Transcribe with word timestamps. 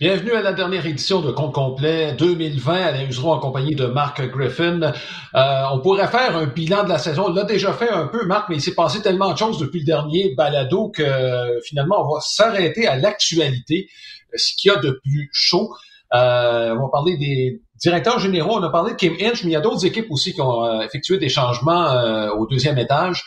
Bienvenue 0.00 0.32
à 0.32 0.42
la 0.42 0.52
dernière 0.52 0.84
édition 0.86 1.20
de 1.20 1.30
Compte 1.30 1.54
complet 1.54 2.14
2020. 2.14 2.74
Alain 2.74 3.06
Useron 3.06 3.34
en 3.34 3.38
compagnie 3.38 3.76
de 3.76 3.86
Marc 3.86 4.20
Griffin. 4.28 4.82
Euh, 4.82 5.62
on 5.72 5.78
pourrait 5.78 6.08
faire 6.08 6.36
un 6.36 6.46
bilan 6.46 6.82
de 6.82 6.88
la 6.88 6.98
saison. 6.98 7.26
On 7.28 7.32
l'a 7.32 7.44
déjà 7.44 7.72
fait 7.72 7.88
un 7.88 8.08
peu, 8.08 8.26
Marc, 8.26 8.48
mais 8.48 8.56
il 8.56 8.60
s'est 8.60 8.74
passé 8.74 9.02
tellement 9.02 9.30
de 9.30 9.38
choses 9.38 9.56
depuis 9.56 9.78
le 9.78 9.86
dernier 9.86 10.34
balado 10.34 10.88
que 10.88 11.00
euh, 11.00 11.60
finalement, 11.60 12.04
on 12.04 12.12
va 12.12 12.20
s'arrêter 12.20 12.88
à 12.88 12.96
l'actualité, 12.96 13.88
ce 14.34 14.54
qu'il 14.56 14.72
y 14.72 14.74
a 14.74 14.80
de 14.80 14.90
plus 14.90 15.30
chaud. 15.32 15.72
Euh, 16.12 16.74
on 16.76 16.82
va 16.82 16.88
parler 16.90 17.16
des 17.16 17.62
directeurs 17.76 18.18
généraux. 18.18 18.58
On 18.58 18.62
a 18.64 18.70
parlé 18.70 18.94
de 18.94 18.96
Kim 18.96 19.12
Inch, 19.12 19.44
mais 19.44 19.50
il 19.50 19.52
y 19.52 19.56
a 19.56 19.60
d'autres 19.60 19.86
équipes 19.86 20.10
aussi 20.10 20.34
qui 20.34 20.40
ont 20.40 20.80
effectué 20.80 21.18
des 21.18 21.28
changements 21.28 22.32
au 22.36 22.48
deuxième 22.48 22.78
étage. 22.78 23.22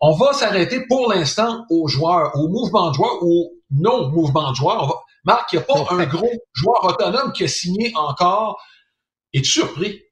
On 0.00 0.12
va 0.12 0.32
s'arrêter 0.32 0.80
pour 0.88 1.12
l'instant 1.12 1.66
aux 1.68 1.88
joueurs, 1.88 2.30
au 2.36 2.48
mouvement 2.48 2.88
de 2.88 2.94
joueurs, 2.94 3.22
ou 3.22 3.52
non 3.70 4.08
mouvement 4.08 4.50
de 4.52 4.56
joueurs. 4.56 5.05
Marc, 5.26 5.52
il 5.52 5.56
n'y 5.56 5.62
a 5.62 5.66
pas 5.66 5.94
un 5.94 6.06
gros 6.06 6.30
joueur 6.54 6.84
autonome 6.84 7.32
qui 7.32 7.44
a 7.44 7.48
signé 7.48 7.92
encore. 7.96 8.62
Es-tu 9.34 9.50
surpris? 9.50 10.02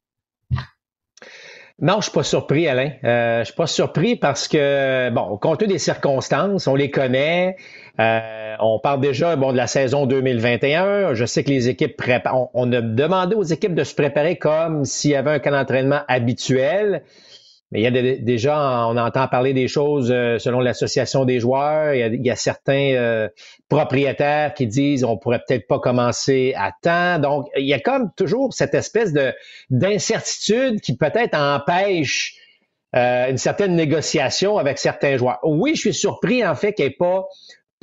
Non, 1.81 1.97
je 1.97 2.03
suis 2.03 2.13
pas 2.13 2.23
surpris, 2.23 2.69
Alain. 2.69 2.93
Euh, 3.03 3.41
je 3.41 3.45
suis 3.47 3.55
pas 3.55 3.67
surpris 3.67 4.17
parce 4.17 4.47
que, 4.47 5.11
bon, 5.11 5.37
compte 5.39 5.61
tenu 5.61 5.73
des 5.73 5.79
circonstances, 5.79 6.69
on 6.69 6.75
les 6.75 6.91
connaît. 6.91 7.57
Euh, 7.99 8.55
on 8.61 8.79
parle 8.79 9.01
déjà 9.01 9.35
bon, 9.35 9.53
de 9.53 9.57
la 9.57 9.67
saison 9.67 10.07
2021. 10.07 11.15
Je 11.15 11.25
sais 11.25 11.43
que 11.43 11.51
les 11.51 11.69
équipes 11.69 11.97
préparent. 11.97 12.37
On, 12.37 12.51
on, 12.55 12.73
a 12.73 12.81
demandé 12.81 13.35
aux 13.35 13.43
équipes 13.43 13.75
de 13.75 13.83
se 13.83 13.95
préparer 13.95 14.37
comme 14.37 14.85
s'il 14.85 15.13
y 15.13 15.15
avait 15.17 15.33
un 15.33 15.39
camp 15.41 15.51
d'entraînement 15.51 16.03
habituel. 16.07 17.03
Il 17.75 17.81
y 17.81 17.87
a 17.89 17.91
déjà, 17.91 18.87
on 18.87 18.97
entend 18.97 19.27
parler 19.27 19.53
des 19.53 19.67
choses 19.67 20.13
euh, 20.13 20.39
selon 20.39 20.61
l'association 20.61 21.25
des 21.25 21.41
joueurs. 21.41 21.93
Il 21.93 22.25
y 22.25 22.31
a, 22.31 22.37
certains 22.37 22.93
euh, 22.95 23.29
propriétaires 23.69 24.55
qui 24.55 24.69
disent 24.69 25.03
on 25.03 25.17
pourrait 25.17 25.41
peut-être 25.47 25.67
pas 25.67 25.81
commencer 25.81 26.55
à 26.57 26.71
temps. 26.83 27.19
Donc, 27.19 27.49
il 27.57 27.67
y 27.67 27.75
a 27.75 27.81
comme 27.81 28.13
toujours 28.17 28.55
cette 28.55 28.75
espèce 28.75 29.13
de 29.13 29.33
d'incertitude 29.71 30.81
qui 30.81 30.97
peut-être 30.97 31.37
empêche 31.37 32.37
euh, 32.95 33.29
une 33.29 33.39
certaine 33.39 33.75
négociation 33.75 34.57
avec 34.57 34.79
certains 34.79 35.17
joueurs. 35.17 35.41
Oui, 35.43 35.73
je 35.75 35.81
suis 35.81 35.95
surpris 35.95 36.47
en 36.47 36.55
fait 36.55 36.75
qu'il 36.75 36.85
n'y 36.85 36.93
ait 36.93 36.97
pas 36.97 37.27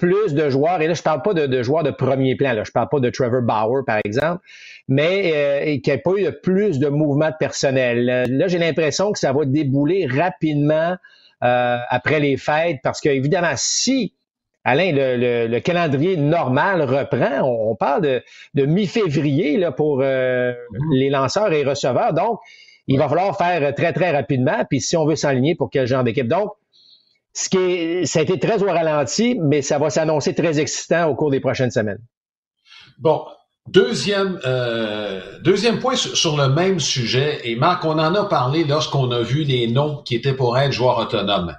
plus 0.02 0.34
de 0.34 0.50
joueurs, 0.50 0.82
et 0.82 0.88
là 0.88 0.96
je 0.96 1.04
parle 1.04 1.22
pas 1.22 1.36
de, 1.36 1.64
joueurs 1.64 1.84
de 1.84 1.92
premier 1.92 2.36
plan, 2.36 2.54
là, 2.54 2.64
je 2.64 2.72
parle 2.72 2.90
pas 2.90 3.00
de 3.00 3.10
Trevor 3.12 3.44
Bauer 3.44 3.86
par 3.86 4.00
exemple, 4.04 4.44
mais 4.88 5.32
euh, 5.36 5.64
qu'il 5.78 5.94
n'y 5.94 6.00
ait 6.00 6.02
pas 6.02 6.12
eu 6.18 6.24
de 6.24 6.32
plus 6.32 6.80
de 6.80 6.88
mouvements 6.88 7.30
de 7.30 7.36
personnel. 7.40 8.28
Là, 8.28 8.48
j'ai 8.48 8.58
l'impression 8.58 9.12
que 9.12 9.20
ça 9.20 9.32
va 9.32 9.46
débouler 9.46 10.08
rapidement 10.08 10.96
euh, 11.44 11.78
après 11.88 12.20
les 12.20 12.36
fêtes, 12.36 12.80
parce 12.84 13.00
qu'évidemment, 13.00 13.54
si 13.56 14.14
Alain, 14.64 14.92
le, 14.94 15.60
calendrier 15.60 16.18
normal 16.18 16.84
reprend. 16.84 17.42
On, 17.44 17.76
parle 17.76 18.02
de, 18.04 18.24
de 18.54 18.66
mi-février 18.66 19.58
là, 19.58 19.72
pour 19.72 20.02
euh, 20.02 20.52
mm-hmm. 20.52 20.94
les 20.94 21.10
lanceurs 21.10 21.52
et 21.52 21.64
receveurs. 21.64 22.14
Donc, 22.14 22.40
il 22.88 23.00
va 23.00 23.10
falloir 23.10 23.36
faire 23.36 23.74
très, 23.74 23.92
très 23.92 24.12
rapidement. 24.12 24.64
Puis 24.70 24.80
si 24.80 24.96
on 24.98 25.06
veut 25.06 25.16
s'aligner 25.16 25.56
pour 25.56 25.72
quel 25.72 25.88
genre 25.88 26.04
d'équipe. 26.04 26.28
Donc, 26.28 26.52
ce 27.34 27.50
qui 27.50 27.58
est, 27.58 28.06
ça 28.06 28.20
a 28.20 28.22
été 28.22 28.40
très 28.40 28.62
au 28.62 28.68
ralenti, 28.68 29.38
mais 29.42 29.62
ça 29.62 29.80
va 29.80 29.90
s'annoncer 29.90 30.36
très 30.36 30.60
excitant 30.60 31.08
au 31.08 31.16
cours 31.16 31.32
des 31.32 31.40
prochaines 31.40 31.72
semaines. 31.72 32.02
Bon, 33.00 33.26
Deuxième, 33.70 34.40
euh, 34.44 35.40
deuxième 35.42 35.80
point 35.80 35.96
sur, 35.96 36.36
le 36.36 36.50
même 36.50 36.80
sujet, 36.80 37.42
et 37.44 37.56
Marc, 37.56 37.86
on 37.86 38.00
en 38.00 38.16
a 38.16 38.26
parlé 38.26 38.64
lorsqu'on 38.64 39.12
a 39.12 39.22
vu 39.22 39.44
les 39.44 39.68
noms 39.68 40.02
qui 40.02 40.16
étaient 40.16 40.34
pour 40.34 40.58
être 40.58 40.72
joueurs 40.72 40.98
autonomes. 40.98 41.56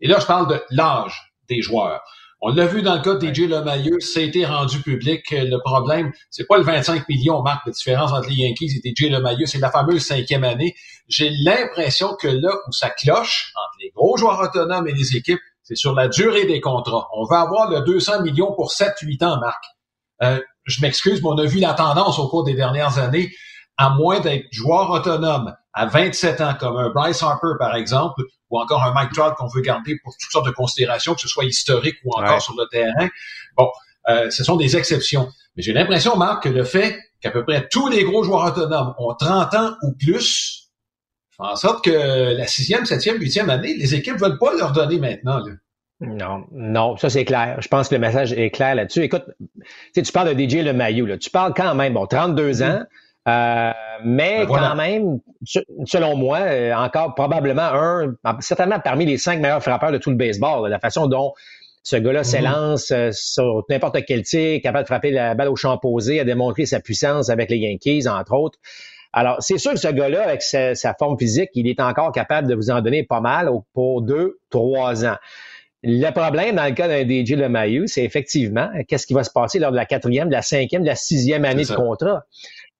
Et 0.00 0.08
là, 0.08 0.18
je 0.18 0.26
parle 0.26 0.48
de 0.48 0.60
l'âge 0.70 1.32
des 1.48 1.62
joueurs. 1.62 2.02
On 2.46 2.52
l'a 2.52 2.66
vu 2.66 2.82
dans 2.82 2.96
le 2.96 3.00
cas 3.00 3.14
de 3.14 3.26
DJ 3.26 3.50
a 3.50 4.20
été 4.20 4.44
rendu 4.44 4.82
public. 4.82 5.30
Le 5.30 5.56
problème, 5.64 6.12
c'est 6.28 6.46
pas 6.46 6.58
le 6.58 6.62
25 6.62 7.08
millions, 7.08 7.40
Marc, 7.40 7.64
la 7.64 7.72
différence 7.72 8.12
entre 8.12 8.28
les 8.28 8.34
Yankees 8.34 8.82
et 8.84 8.90
DJ 8.90 9.08
Lemayeux, 9.08 9.46
c'est 9.46 9.60
la 9.60 9.70
fameuse 9.70 10.04
cinquième 10.04 10.44
année. 10.44 10.74
J'ai 11.08 11.30
l'impression 11.42 12.14
que 12.20 12.28
là 12.28 12.50
où 12.68 12.72
ça 12.72 12.90
cloche 12.90 13.50
entre 13.56 13.76
les 13.80 13.90
gros 13.96 14.18
joueurs 14.18 14.38
autonomes 14.40 14.86
et 14.86 14.92
les 14.92 15.16
équipes, 15.16 15.40
c'est 15.62 15.74
sur 15.74 15.94
la 15.94 16.08
durée 16.08 16.44
des 16.44 16.60
contrats. 16.60 17.08
On 17.16 17.24
va 17.24 17.40
avoir 17.40 17.70
le 17.70 17.80
200 17.80 18.20
millions 18.20 18.52
pour 18.52 18.72
7-8 18.72 19.24
ans, 19.24 19.40
Marc. 19.40 19.64
Euh, 20.22 20.38
je 20.64 20.82
m'excuse, 20.82 21.22
mais 21.22 21.28
on 21.30 21.38
a 21.38 21.46
vu 21.46 21.60
la 21.60 21.72
tendance 21.72 22.18
au 22.18 22.28
cours 22.28 22.44
des 22.44 22.52
dernières 22.52 22.98
années, 22.98 23.32
à 23.78 23.88
moins 23.88 24.20
d'être 24.20 24.44
joueur 24.50 24.90
autonome 24.90 25.56
à 25.72 25.86
27 25.86 26.40
ans, 26.42 26.54
comme 26.60 26.76
un 26.76 26.90
Bryce 26.90 27.22
Harper, 27.22 27.54
par 27.58 27.74
exemple, 27.74 28.22
ou 28.54 28.58
encore 28.58 28.84
un 28.84 28.92
Mike 28.92 29.12
Trout 29.12 29.34
qu'on 29.36 29.48
veut 29.48 29.62
garder 29.62 29.98
pour 30.02 30.16
toutes 30.16 30.30
sortes 30.30 30.46
de 30.46 30.52
considérations, 30.52 31.14
que 31.14 31.20
ce 31.20 31.28
soit 31.28 31.44
historique 31.44 31.96
ou 32.04 32.12
encore 32.16 32.40
sur 32.40 32.54
le 32.56 32.66
terrain. 32.70 33.08
Bon, 33.56 33.68
euh, 34.08 34.30
ce 34.30 34.44
sont 34.44 34.56
des 34.56 34.76
exceptions. 34.76 35.28
Mais 35.56 35.62
j'ai 35.62 35.72
l'impression, 35.72 36.16
Marc, 36.16 36.44
que 36.44 36.48
le 36.48 36.62
fait 36.62 36.96
qu'à 37.20 37.32
peu 37.32 37.44
près 37.44 37.68
tous 37.68 37.88
les 37.88 38.04
gros 38.04 38.22
joueurs 38.22 38.46
autonomes 38.46 38.94
ont 38.98 39.14
30 39.14 39.54
ans 39.54 39.74
ou 39.82 39.92
plus, 39.92 40.70
fait 41.36 41.42
en 41.42 41.56
sorte 41.56 41.84
que 41.84 42.36
la 42.36 42.46
sixième, 42.46 42.86
septième, 42.86 43.18
huitième 43.18 43.50
année, 43.50 43.74
les 43.74 43.94
équipes 43.96 44.16
veulent 44.16 44.38
pas 44.38 44.54
leur 44.54 44.70
donner 44.70 44.98
maintenant. 44.98 45.38
Là. 45.38 45.52
Non, 46.00 46.46
non, 46.52 46.96
ça 46.96 47.10
c'est 47.10 47.24
clair. 47.24 47.56
Je 47.60 47.68
pense 47.68 47.88
que 47.88 47.94
le 47.94 48.00
message 48.00 48.32
est 48.32 48.50
clair 48.50 48.76
là-dessus. 48.76 49.02
Écoute, 49.02 49.24
tu 49.94 50.12
parles 50.12 50.34
de 50.34 50.40
DJ 50.40 50.62
Le 50.64 50.72
Maillot, 50.72 51.06
là. 51.06 51.18
tu 51.18 51.30
parles 51.30 51.54
quand 51.56 51.74
même, 51.74 51.94
bon, 51.94 52.06
32 52.06 52.50
mm-hmm. 52.50 52.70
ans, 52.70 52.84
euh, 53.26 53.72
mais 54.04 54.44
ben, 54.44 54.46
quand 54.46 54.74
même, 54.74 55.20
selon 55.86 56.16
moi, 56.16 56.40
euh, 56.40 56.74
encore 56.74 57.14
probablement 57.14 57.62
un, 57.62 58.16
certainement 58.40 58.80
parmi 58.80 59.06
les 59.06 59.16
cinq 59.16 59.40
meilleurs 59.40 59.62
frappeurs 59.62 59.92
de 59.92 59.98
tout 59.98 60.10
le 60.10 60.16
baseball, 60.16 60.68
la 60.68 60.78
façon 60.78 61.06
dont 61.06 61.32
ce 61.82 61.96
gars-là 61.96 62.20
mm-hmm. 62.20 62.24
s'élance 62.24 62.90
euh, 62.90 63.10
sur 63.12 63.64
n'importe 63.70 64.04
quel 64.06 64.22
tir, 64.22 64.60
capable 64.62 64.84
de 64.84 64.88
frapper 64.88 65.10
la 65.10 65.34
balle 65.34 65.48
au 65.48 65.56
champ 65.56 65.78
posé, 65.78 66.20
a 66.20 66.24
démontré 66.24 66.66
sa 66.66 66.80
puissance 66.80 67.30
avec 67.30 67.50
les 67.50 67.58
Yankees, 67.58 68.06
entre 68.08 68.34
autres. 68.34 68.58
Alors, 69.12 69.36
c'est 69.40 69.58
sûr 69.58 69.72
que 69.72 69.78
ce 69.78 69.88
gars-là, 69.88 70.24
avec 70.24 70.42
sa, 70.42 70.74
sa, 70.74 70.92
forme 70.92 71.16
physique, 71.18 71.50
il 71.54 71.68
est 71.68 71.80
encore 71.80 72.10
capable 72.12 72.48
de 72.48 72.54
vous 72.54 72.70
en 72.70 72.80
donner 72.82 73.04
pas 73.04 73.20
mal 73.20 73.48
pour 73.72 74.02
deux, 74.02 74.38
trois 74.50 75.06
ans. 75.06 75.16
Le 75.86 76.10
problème 76.12 76.56
dans 76.56 76.64
le 76.64 76.72
cas 76.72 76.88
d'un 76.88 77.02
DJ 77.06 77.32
LeMahieu, 77.32 77.86
c'est 77.86 78.04
effectivement 78.04 78.70
qu'est-ce 78.88 79.06
qui 79.06 79.12
va 79.12 79.22
se 79.22 79.30
passer 79.30 79.58
lors 79.58 79.70
de 79.70 79.76
la 79.76 79.84
quatrième, 79.84 80.28
de 80.28 80.32
la 80.32 80.40
cinquième, 80.40 80.82
de 80.82 80.86
la 80.86 80.96
sixième 80.96 81.44
année 81.44 81.64
de 81.64 81.74
contrat? 81.74 82.24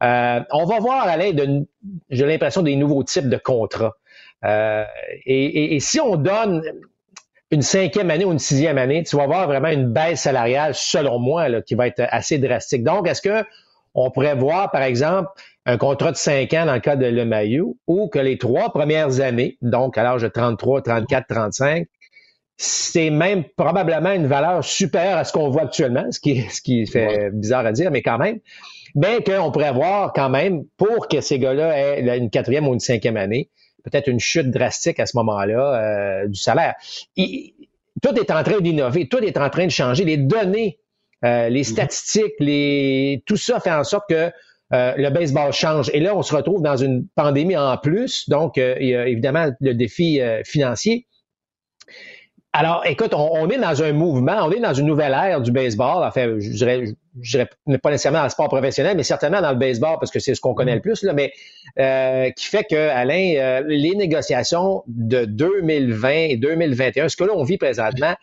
Euh, 0.04 0.40
on 0.50 0.66
va 0.66 0.80
voir 0.80 1.08
à 1.08 1.16
l'aide 1.16 1.36
de, 1.36 1.66
j'ai 2.10 2.26
l'impression, 2.26 2.62
des 2.62 2.76
nouveaux 2.76 3.02
types 3.04 3.28
de 3.28 3.36
contrats. 3.36 3.94
Euh, 4.44 4.84
et, 5.24 5.78
si 5.80 6.00
on 6.00 6.16
donne 6.16 6.62
une 7.50 7.62
cinquième 7.62 8.10
année 8.10 8.24
ou 8.24 8.32
une 8.32 8.38
sixième 8.38 8.76
année, 8.76 9.02
tu 9.04 9.16
vas 9.16 9.26
voir 9.26 9.46
vraiment 9.46 9.68
une 9.68 9.92
baisse 9.92 10.22
salariale, 10.22 10.74
selon 10.74 11.18
moi, 11.18 11.48
là, 11.48 11.62
qui 11.62 11.74
va 11.74 11.86
être 11.86 12.02
assez 12.10 12.38
drastique. 12.38 12.82
Donc, 12.82 13.08
est-ce 13.08 13.22
que 13.22 13.44
on 13.94 14.10
pourrait 14.10 14.34
voir, 14.34 14.70
par 14.72 14.82
exemple, 14.82 15.28
un 15.66 15.78
contrat 15.78 16.10
de 16.10 16.16
cinq 16.16 16.52
ans 16.52 16.66
dans 16.66 16.74
le 16.74 16.80
cas 16.80 16.96
de 16.96 17.06
LeMahieu, 17.06 17.64
ou 17.86 18.08
que 18.08 18.18
les 18.18 18.36
trois 18.36 18.70
premières 18.70 19.20
années, 19.20 19.56
donc 19.62 19.96
à 19.96 20.02
l'âge 20.02 20.22
de 20.22 20.28
33, 20.28 20.82
34, 20.82 21.26
35, 21.28 21.86
c'est 22.56 23.10
même 23.10 23.44
probablement 23.56 24.12
une 24.12 24.26
valeur 24.26 24.64
supérieure 24.64 25.16
à 25.16 25.24
ce 25.24 25.32
qu'on 25.32 25.48
voit 25.48 25.62
actuellement, 25.62 26.10
ce 26.10 26.20
qui, 26.20 26.42
ce 26.50 26.60
qui 26.60 26.86
fait 26.86 27.30
bizarre 27.30 27.64
à 27.66 27.72
dire, 27.72 27.90
mais 27.90 28.02
quand 28.02 28.18
même. 28.18 28.40
Mais 28.94 29.22
qu'on 29.24 29.50
pourrait 29.50 29.72
voir 29.72 30.12
quand 30.12 30.30
même, 30.30 30.64
pour 30.76 31.08
que 31.08 31.20
ces 31.20 31.38
gars-là 31.38 31.76
aient 31.76 32.18
une 32.18 32.30
quatrième 32.30 32.68
ou 32.68 32.74
une 32.74 32.80
cinquième 32.80 33.16
année, 33.16 33.50
peut-être 33.84 34.08
une 34.08 34.20
chute 34.20 34.50
drastique 34.50 34.98
à 34.98 35.06
ce 35.06 35.16
moment-là 35.18 36.22
euh, 36.22 36.28
du 36.28 36.38
salaire. 36.38 36.74
tout 37.16 38.14
est 38.16 38.30
en 38.30 38.42
train 38.42 38.60
d'innover, 38.60 39.08
tout 39.08 39.18
est 39.18 39.36
en 39.36 39.50
train 39.50 39.66
de 39.66 39.70
changer. 39.70 40.04
Les 40.04 40.16
données, 40.16 40.78
euh, 41.24 41.48
les 41.48 41.62
mm-hmm. 41.62 41.72
statistiques, 41.72 42.34
les, 42.40 43.22
tout 43.26 43.36
ça 43.36 43.60
fait 43.60 43.72
en 43.72 43.84
sorte 43.84 44.08
que 44.08 44.30
euh, 44.72 44.94
le 44.96 45.10
baseball 45.10 45.52
change. 45.52 45.90
Et 45.92 46.00
là, 46.00 46.16
on 46.16 46.22
se 46.22 46.34
retrouve 46.34 46.62
dans 46.62 46.76
une 46.76 47.06
pandémie 47.14 47.56
en 47.56 47.76
plus. 47.76 48.28
Donc, 48.28 48.56
il 48.56 48.88
y 48.88 48.96
a 48.96 49.06
évidemment 49.06 49.50
le 49.60 49.74
défi 49.74 50.20
financier. 50.44 51.06
Alors, 52.56 52.82
écoute, 52.86 53.12
on, 53.14 53.50
est 53.50 53.58
dans 53.58 53.82
un 53.82 53.92
mouvement, 53.92 54.44
on 54.44 54.50
est 54.52 54.60
dans 54.60 54.72
une 54.72 54.86
nouvelle 54.86 55.10
ère 55.10 55.40
du 55.40 55.50
baseball. 55.50 56.04
Enfin, 56.04 56.36
je 56.38 56.50
dirais, 56.50 56.84
je 57.20 57.38
dirais 57.38 57.48
pas 57.82 57.90
nécessairement 57.90 58.18
dans 58.18 58.24
le 58.26 58.30
sport 58.30 58.46
professionnel, 58.46 58.96
mais 58.96 59.02
certainement 59.02 59.40
dans 59.40 59.50
le 59.50 59.58
baseball, 59.58 59.96
parce 59.98 60.12
que 60.12 60.20
c'est 60.20 60.36
ce 60.36 60.40
qu'on 60.40 60.54
connaît 60.54 60.76
le 60.76 60.80
plus, 60.80 61.02
là, 61.02 61.14
mais 61.14 61.32
euh, 61.80 62.30
qui 62.30 62.46
fait 62.46 62.62
que, 62.62 62.76
Alain, 62.76 63.34
euh, 63.38 63.62
les 63.66 63.96
négociations 63.96 64.84
de 64.86 65.24
2020 65.24 66.08
et 66.10 66.36
2021, 66.36 67.08
ce 67.08 67.16
que 67.16 67.24
là, 67.24 67.32
on 67.34 67.42
vit 67.42 67.58
présentement, 67.58 68.14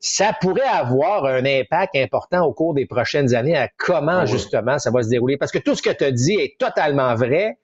ça 0.00 0.32
pourrait 0.40 0.62
avoir 0.62 1.26
un 1.26 1.44
impact 1.44 1.96
important 1.96 2.46
au 2.46 2.54
cours 2.54 2.72
des 2.72 2.86
prochaines 2.86 3.34
années 3.34 3.58
à 3.58 3.68
comment, 3.76 4.24
justement, 4.24 4.78
ça 4.78 4.90
va 4.90 5.02
se 5.02 5.10
dérouler. 5.10 5.36
Parce 5.36 5.52
que 5.52 5.58
tout 5.58 5.74
ce 5.74 5.82
que 5.82 5.90
tu 5.90 6.02
as 6.02 6.12
dit 6.12 6.36
est 6.36 6.56
totalement 6.58 7.14
vrai. 7.14 7.58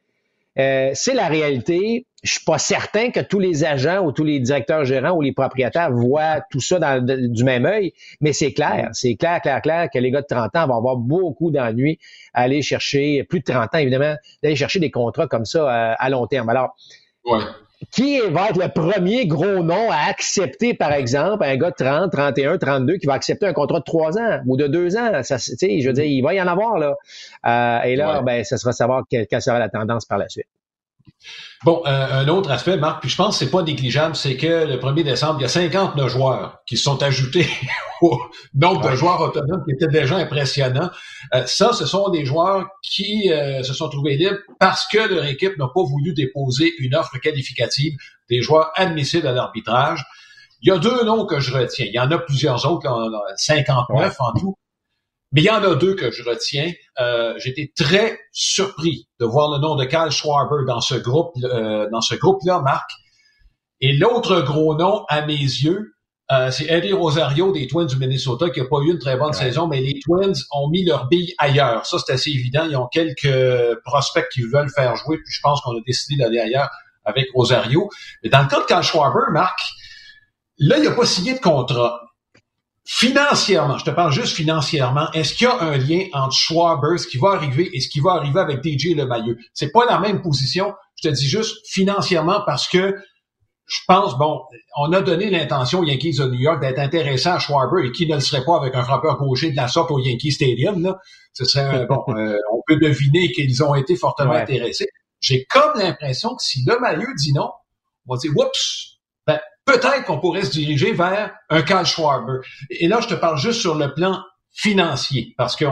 Euh, 0.59 0.91
c'est 0.95 1.15
la 1.15 1.29
réalité. 1.29 2.07
Je 2.23 2.33
suis 2.33 2.45
pas 2.45 2.59
certain 2.59 3.11
que 3.11 3.21
tous 3.21 3.41
les 3.41 3.65
agents 3.65 4.05
ou 4.05 4.13
tous 4.13 4.23
les 4.23 4.39
directeurs 4.39 4.85
gérants 4.85 5.17
ou 5.17 5.23
les 5.23 5.33
propriétaires 5.33 5.91
voient 5.91 6.41
tout 6.51 6.61
ça 6.61 7.01
du 7.01 7.43
même 7.43 7.67
œil, 7.67 7.95
mais 8.21 8.33
c'est 8.33 8.53
clair, 8.53 8.91
c'est 8.93 9.17
clair, 9.17 9.41
clair, 9.41 9.61
clair 9.61 9.89
que 9.93 9.99
les 9.99 10.13
gars 10.13 10.21
de 10.21 10.27
30 10.29 10.55
ans 10.55 10.69
vont 10.69 10.77
avoir 10.77 10.97
beaucoup 10.97 11.51
d'ennuis 11.51 11.99
à 12.33 12.43
aller 12.43 12.63
chercher, 12.63 13.25
plus 13.25 13.41
de 13.41 13.45
30 13.45 13.75
ans 13.75 13.79
évidemment, 13.79 14.15
d'aller 14.41 14.55
chercher 14.55 14.79
des 14.79 14.93
contrats 14.93 15.27
comme 15.27 15.45
ça 15.45 15.63
euh, 15.65 15.95
à, 15.99 16.11
long 16.11 16.29
terme. 16.29 16.49
Alors, 16.49 16.77
qui 17.91 18.21
va 18.21 18.51
être 18.51 18.59
le 18.59 18.69
premier 18.69 19.27
gros 19.27 19.63
nom 19.63 19.91
à 19.91 20.09
accepter, 20.09 20.75
par 20.75 20.93
exemple, 20.93 21.45
un 21.45 21.57
gars 21.57 21.71
de 21.71 21.77
30, 21.77 22.13
31, 22.13 22.59
32 22.59 22.97
qui 22.97 23.07
va 23.07 23.15
accepter 23.15 23.47
un 23.47 23.53
contrat 23.53 23.81
de 23.81 23.85
3 23.85 24.19
ans 24.19 24.41
ou 24.47 24.57
de 24.57 24.67
2 24.67 24.97
ans? 24.97 25.23
Ça, 25.23 25.37
je 25.39 25.87
veux 25.87 25.93
dire, 25.93 26.05
il 26.05 26.23
va 26.23 26.35
y 26.35 26.41
en 26.41 26.47
avoir, 26.47 26.79
là. 26.79 26.95
Euh, 27.47 27.83
et 27.87 27.97
là, 27.97 28.23
ben, 28.23 28.45
ça 28.45 28.57
sera 28.57 28.73
savoir 28.73 29.05
quelle, 29.09 29.27
sera 29.41 29.59
la 29.59 29.69
tendance 29.69 30.05
par 30.05 30.19
la 30.19 30.29
suite. 30.29 30.47
Bon, 31.65 31.83
euh, 31.87 32.23
un 32.23 32.29
autre 32.29 32.51
aspect, 32.51 32.77
Marc, 32.77 33.01
puis 33.01 33.09
je 33.09 33.15
pense 33.15 33.39
que 33.39 33.45
c'est 33.45 33.51
pas 33.51 33.63
négligeable, 33.63 34.17
c'est 34.17 34.37
que 34.37 34.67
le 34.67 34.79
1er 34.79 35.05
décembre, 35.05 35.37
il 35.39 35.43
y 35.43 35.45
a 35.45 35.49
59 35.49 36.09
joueurs 36.09 36.59
qui 36.67 36.77
se 36.77 36.83
sont 36.83 37.01
ajoutés 37.05 37.47
au 38.03 38.21
nombre 38.55 38.91
de 38.91 38.97
joueurs 38.97 39.21
autonomes 39.21 39.63
qui 39.65 39.75
était 39.75 39.87
déjà 39.87 40.17
impressionnant. 40.17 40.91
Euh, 41.35 41.47
ça, 41.47 41.73
ce 41.73 41.87
sont 41.87 42.09
des 42.09 42.25
joueurs 42.25 42.67
qui 42.83 43.33
euh, 43.33 43.63
se 43.63 43.75
sont 43.75 43.89
trouvés 43.89 44.17
libres 44.17 44.41
parce 44.59 44.89
que 44.89 44.99
leur 44.99 45.25
équipe 45.25 45.57
n'a 45.57 45.69
pas 45.69 45.85
voulu 45.85 46.15
déposer 46.15 46.73
une 46.81 46.97
offre 46.97 47.17
qualificative 47.19 47.97
des 48.29 48.43
joueurs 48.43 48.73
admissibles 48.75 49.29
à 49.29 49.33
l'arbitrage. 49.33 50.05
Il 50.63 50.69
y 50.69 50.73
a 50.73 50.79
deux 50.79 51.05
noms 51.05 51.27
que 51.27 51.39
je 51.39 51.55
retiens. 51.57 51.87
Il 51.87 51.95
y 51.95 52.01
en 52.01 52.11
a 52.11 52.19
plusieurs 52.19 52.71
autres, 52.71 52.89
là, 52.89 53.21
59 53.37 54.17
en 54.19 54.33
tout. 54.33 54.57
Mais 55.33 55.41
il 55.41 55.45
y 55.45 55.51
en 55.51 55.63
a 55.63 55.75
deux 55.75 55.95
que 55.95 56.11
je 56.11 56.23
retiens. 56.23 56.73
Euh, 57.01 57.35
J'étais 57.39 57.73
très 57.75 58.19
surpris 58.33 59.09
de 59.19 59.25
voir 59.25 59.51
le 59.51 59.59
nom 59.59 59.77
de 59.77 59.85
Kyle 59.85 60.11
Schwarber 60.11 60.65
dans 60.67 60.81
ce 60.81 60.95
groupe, 60.95 61.33
euh, 61.43 61.89
dans 61.91 62.03
ce 62.03 62.15
groupe-là, 62.15 62.61
Marc. 62.61 62.91
Et 63.81 63.95
l'autre 63.95 64.43
gros 64.43 64.77
nom, 64.77 65.05
à 65.09 65.25
mes 65.25 65.33
yeux, 65.33 65.95
euh, 66.31 66.51
c'est 66.51 66.67
Eddie 66.67 66.93
Rosario 66.93 67.51
des 67.53 67.67
Twins 67.67 67.87
du 67.87 67.97
Minnesota 67.97 68.51
qui 68.51 68.61
n'a 68.61 68.67
pas 68.67 68.79
eu 68.81 68.93
une 68.93 68.99
très 68.99 69.17
bonne 69.17 69.33
saison, 69.33 69.67
mais 69.67 69.81
les 69.81 69.99
Twins 70.01 70.35
ont 70.53 70.69
mis 70.69 70.85
leur 70.85 71.09
bille 71.09 71.35
ailleurs. 71.39 71.85
Ça, 71.87 71.99
c'est 71.99 72.13
assez 72.13 72.31
évident. 72.31 72.67
Ils 72.69 72.77
ont 72.77 72.87
quelques 72.87 73.81
prospects 73.85 74.29
qui 74.33 74.43
veulent 74.43 74.71
faire 74.71 74.97
jouer, 74.97 75.17
puis 75.17 75.33
je 75.33 75.41
pense 75.43 75.61
qu'on 75.63 75.73
a 75.73 75.81
décidé 75.87 76.23
d'aller 76.23 76.39
ailleurs 76.39 76.71
avec 77.05 77.27
Rosario. 77.35 77.89
Mais 78.23 78.31
dans 78.31 78.43
le 78.43 78.49
cas 78.49 78.61
de 78.61 78.67
Kyle 78.67 78.83
Schwarber, 78.83 79.33
Marc, 79.33 79.59
là, 80.59 80.79
il 80.79 80.85
n'a 80.85 80.93
pas 80.93 81.07
signé 81.07 81.35
de 81.35 81.41
contrat. 81.41 82.01
Financièrement, 82.85 83.79
je 83.79 83.85
te 83.85 83.91
parle 83.91 84.13
juste 84.13 84.35
financièrement, 84.35 85.11
est-ce 85.13 85.35
qu'il 85.35 85.47
y 85.47 85.51
a 85.51 85.61
un 85.63 85.77
lien 85.77 86.07
entre 86.13 86.35
Schwarber, 86.35 86.99
ce 86.99 87.07
qui 87.07 87.17
va 87.17 87.31
arriver 87.31 87.71
et 87.73 87.81
ce 87.81 87.89
qui 87.89 88.01
va 88.01 88.13
arriver 88.13 88.41
avec 88.41 88.59
DJ 88.65 88.97
Lemayeux? 88.97 89.39
C'est 89.55 89.71
pas 89.71 89.85
la 89.85 90.01
même 90.01 90.21
position. 90.21 90.75
Je 90.97 91.09
te 91.09 91.15
dis 91.15 91.29
juste 91.29 91.59
financièrement 91.69 92.43
parce 92.45 92.69
que 92.69 92.97
je 93.67 93.79
pense, 93.87 94.19
bon, 94.19 94.43
on 94.77 94.93
a 94.93 95.01
donné 95.01 95.31
l'intention 95.31 95.81
aux 95.81 95.85
Yankees 95.85 96.19
de 96.19 96.27
New 96.27 96.41
York 96.41 96.61
d'être 96.61 96.81
intéressants 96.81 97.35
à 97.35 97.39
Schwarber 97.39 97.87
et 97.87 97.93
qui 97.93 98.07
ne 98.07 98.17
le 98.17 98.21
serait 98.21 98.45
pas 98.45 98.57
avec 98.57 98.75
un 98.75 98.83
frappeur 98.83 99.17
gaucher 99.17 99.53
de 99.53 99.57
la 99.57 99.69
sorte 99.69 99.93
au 99.93 100.01
Yankee 100.01 100.33
Stadium, 100.33 100.83
là. 100.83 100.99
Ce 101.33 101.45
serait, 101.45 101.87
bon, 101.87 102.03
euh, 102.09 102.37
on 102.53 102.61
peut 102.67 102.77
deviner 102.77 103.31
qu'ils 103.31 103.63
ont 103.63 103.77
été 103.77 103.95
fortement 103.95 104.33
intéressés. 104.33 104.89
J'ai 105.21 105.45
comme 105.45 105.73
l'impression 105.77 106.35
que 106.35 106.43
si 106.43 106.65
Lemayeux 106.67 107.15
dit 107.17 107.33
non, 107.33 107.51
on 108.09 108.15
va 108.15 108.19
dire, 108.19 108.33
oups, 108.37 108.92
peut-être 109.65 110.05
qu'on 110.05 110.19
pourrait 110.19 110.45
se 110.45 110.51
diriger 110.51 110.93
vers 110.93 111.33
un 111.51 111.63
Kyle 111.63 111.85
Schwarber. 111.85 112.41
Et 112.71 112.89
là, 112.89 113.01
je 113.01 113.09
te 113.09 113.15
parle 113.15 113.39
juste 113.39 113.61
sur 113.61 113.75
le 113.75 113.93
plan 113.95 114.19
financier, 114.53 115.35
parce 115.39 115.57
que 115.57 115.65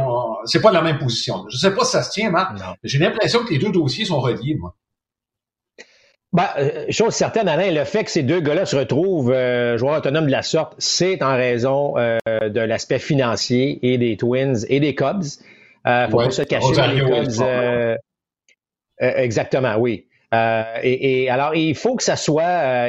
c'est 0.47 0.63
pas 0.63 0.73
la 0.73 0.81
même 0.81 0.99
position. 0.99 1.45
Je 1.51 1.57
sais 1.59 1.75
pas 1.75 1.85
si 1.85 1.93
ça 1.93 2.03
se 2.03 2.11
tient, 2.13 2.31
Marc. 2.31 2.57
J'ai 2.83 2.99
l'impression 2.99 3.45
que 3.45 3.53
les 3.53 3.59
deux 3.59 3.73
dossiers 3.73 4.07
sont 4.07 4.21
reliés, 4.21 4.57
moi. 4.59 4.75
Ben, 6.33 6.47
euh, 6.59 6.87
chose 6.91 7.13
certaine, 7.13 7.49
Alain, 7.49 7.73
le 7.73 7.85
fait 7.85 8.05
que 8.05 8.11
ces 8.11 8.23
deux 8.23 8.41
gars-là 8.41 8.65
se 8.65 8.77
retrouvent 8.77 9.33
euh, 9.33 9.77
joueurs 9.77 9.99
autonomes 9.99 10.27
de 10.27 10.31
la 10.31 10.43
sorte, 10.43 10.75
c'est 10.79 11.25
en 11.25 11.35
raison 11.35 11.99
euh, 11.99 12.19
de 12.29 12.61
l'aspect 12.61 13.01
financier 13.01 13.81
et 13.83 13.99
des 13.99 14.17
Twins 14.17 14.65
et 14.69 14.79
des 14.79 14.95
Cubs. 14.95 15.25
Euh, 15.89 16.09
faut 16.09 16.19
pas 16.19 16.31
se 16.31 16.43
cacher 16.43 16.73
les 16.95 17.01
Cubs. 17.01 17.99
exactement, 19.01 19.75
oui. 19.77 20.07
Et, 20.33 21.25
et, 21.25 21.31
alors, 21.31 21.57
il 21.57 21.75
faut 21.75 21.97
que 21.97 22.05
ça 22.05 22.15
soit. 22.15 22.87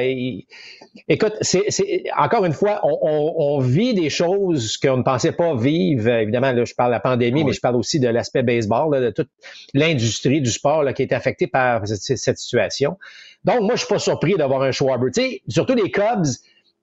Écoute, 1.07 1.33
c'est, 1.41 2.03
encore 2.17 2.43
une 2.43 2.53
fois, 2.53 2.81
on, 2.83 3.59
vit 3.59 3.93
des 3.93 4.09
choses 4.09 4.77
qu'on 4.77 4.97
ne 4.97 5.03
pensait 5.03 5.31
pas 5.31 5.55
vivre. 5.55 6.07
Évidemment, 6.09 6.51
là, 6.51 6.65
je 6.65 6.73
parle 6.73 6.89
de 6.89 6.95
la 6.95 6.99
pandémie, 6.99 7.45
mais 7.45 7.53
je 7.53 7.61
parle 7.61 7.77
aussi 7.77 7.99
de 7.99 8.09
l'aspect 8.09 8.43
baseball, 8.43 9.01
de 9.01 9.09
toute 9.09 9.29
l'industrie 9.73 10.41
du 10.41 10.51
sport 10.51 10.83
là, 10.83 10.91
qui 10.93 11.03
est 11.03 11.13
affectée 11.13 11.47
par 11.47 11.87
cette, 11.87 12.37
situation. 12.37 12.97
Donc, 13.45 13.61
moi, 13.61 13.75
je 13.75 13.79
suis 13.79 13.87
pas 13.87 13.99
surpris 13.99 14.35
d'avoir 14.35 14.63
un 14.63 14.71
Schwarber. 14.71 15.11
Tu 15.11 15.21
sais, 15.21 15.41
surtout 15.47 15.75
les 15.75 15.91
Cubs, 15.91 16.25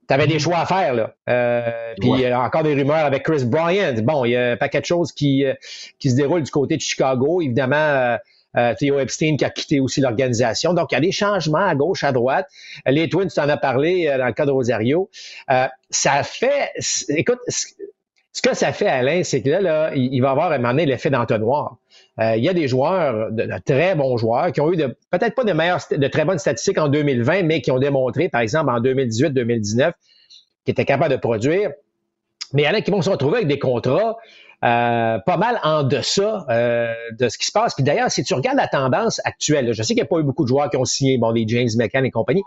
tu 0.09 0.15
avais 0.15 0.27
des 0.27 0.37
mm-hmm. 0.37 0.41
choix 0.41 0.59
à 0.59 0.67
faire. 0.67 0.95
Là. 0.95 1.15
Euh, 1.29 1.95
puis 2.01 2.11
il 2.15 2.21
y 2.21 2.27
a 2.27 2.41
encore 2.41 2.63
des 2.63 2.75
rumeurs 2.75 3.05
avec 3.05 3.25
Chris 3.25 3.45
Bryant. 3.45 3.95
Bon, 4.03 4.25
il 4.25 4.31
y 4.31 4.37
a 4.37 4.53
un 4.53 4.57
paquet 4.57 4.81
de 4.81 4.87
choses 4.87 5.13
qui, 5.13 5.45
euh, 5.45 5.53
qui 5.99 6.11
se 6.11 6.17
déroulent 6.17 6.43
du 6.43 6.51
côté 6.51 6.77
de 6.77 6.81
Chicago. 6.81 7.43
Évidemment, 7.43 8.17
euh, 8.59 8.75
euh, 8.83 9.01
Epstein 9.01 9.37
qui 9.37 9.45
a 9.45 9.51
quitté 9.51 9.81
aussi 9.81 10.01
l'organisation. 10.01 10.75
Donc, 10.75 10.93
il 10.93 10.95
y 10.95 10.99
a 10.99 11.01
des 11.01 11.13
changements 11.13 11.67
à 11.67 11.75
gauche, 11.75 12.05
à 12.05 12.13
droite. 12.13 12.49
Les 12.87 13.09
Twins, 13.09 13.29
tu 13.29 13.41
en 13.41 13.49
as 13.49 13.57
parlé 13.57 14.09
euh, 14.09 14.19
dans 14.19 14.27
le 14.27 14.33
cas 14.33 14.47
de 14.47 14.51
Rosario. 14.51 15.11
Euh, 15.51 15.67
ça 15.91 16.23
fait, 16.23 16.73
écoute, 17.09 17.39
ce 17.47 18.43
que 18.43 18.55
ça 18.55 18.73
fait, 18.73 18.89
Alain, 18.89 19.23
c'est 19.25 19.43
que 19.43 19.51
là, 19.51 19.61
là, 19.61 19.93
il 19.95 20.21
va 20.21 20.31
avoir 20.31 20.51
à 20.51 20.55
un 20.55 20.59
moment 20.59 20.71
donné 20.71 20.87
l'effet 20.87 21.11
d'entonnoir. 21.11 21.77
il 22.19 22.45
y 22.45 22.49
a 22.49 22.55
des 22.55 22.69
joueurs, 22.69 23.33
de, 23.33 23.49
très 23.65 23.95
bons 23.95 24.17
joueurs, 24.17 24.53
qui 24.53 24.61
ont 24.61 24.73
eu 24.73 24.77
peut-être 24.77 25.35
pas 25.35 25.45
de 25.45 25.53
meilleures, 25.53 25.81
de 25.91 26.09
très 26.09 26.25
bonnes 26.25 26.39
statistiques 26.39 26.79
en 26.79 26.89
2020, 26.89 27.43
mais 27.45 27.63
qui 27.63 27.71
ont 27.71 27.79
démontré, 27.79 28.29
par 28.29 28.43
exemple, 28.43 28.71
en 28.71 28.81
2018-2019, 28.81 29.93
qu'ils 30.65 30.73
étaient 30.73 30.85
capables 30.85 31.13
de 31.13 31.19
produire. 31.19 31.71
Mais 32.53 32.63
il 32.63 32.65
y 32.67 32.69
en 32.69 32.75
a 32.75 32.81
qui 32.81 32.91
vont 32.91 33.03
se 33.03 33.11
retrouver 33.11 33.39
avec 33.39 33.49
des 33.49 33.59
contrats 33.59 34.17
euh, 34.65 35.19
pas 35.21 35.37
mal 35.37 35.61
en 35.63 35.85
deçà 35.85 36.45
euh, 36.51 36.93
de 37.19 37.29
ce 37.29 37.39
qui 37.39 37.47
se 37.47 37.53
passe. 37.53 37.75
Puis 37.75 37.85
d'ailleurs, 37.85 38.11
si 38.11 38.25
tu 38.25 38.35
regardes 38.35 38.57
la 38.57 38.67
tendance 38.67 39.21
actuelle, 39.25 39.73
je 39.73 39.83
sais 39.83 39.95
qu'il 39.95 40.03
n'y 40.03 40.03
a 40.03 40.07
pas 40.07 40.19
eu 40.19 40.25
beaucoup 40.25 40.43
de 40.43 40.49
joueurs 40.49 40.69
qui 40.69 40.77
ont 40.77 40.85
signé, 40.85 41.17
bon, 41.17 41.31
les 41.31 41.47
James 41.47 41.69
McCann 41.77 42.05
et 42.05 42.11
compagnie, 42.11 42.43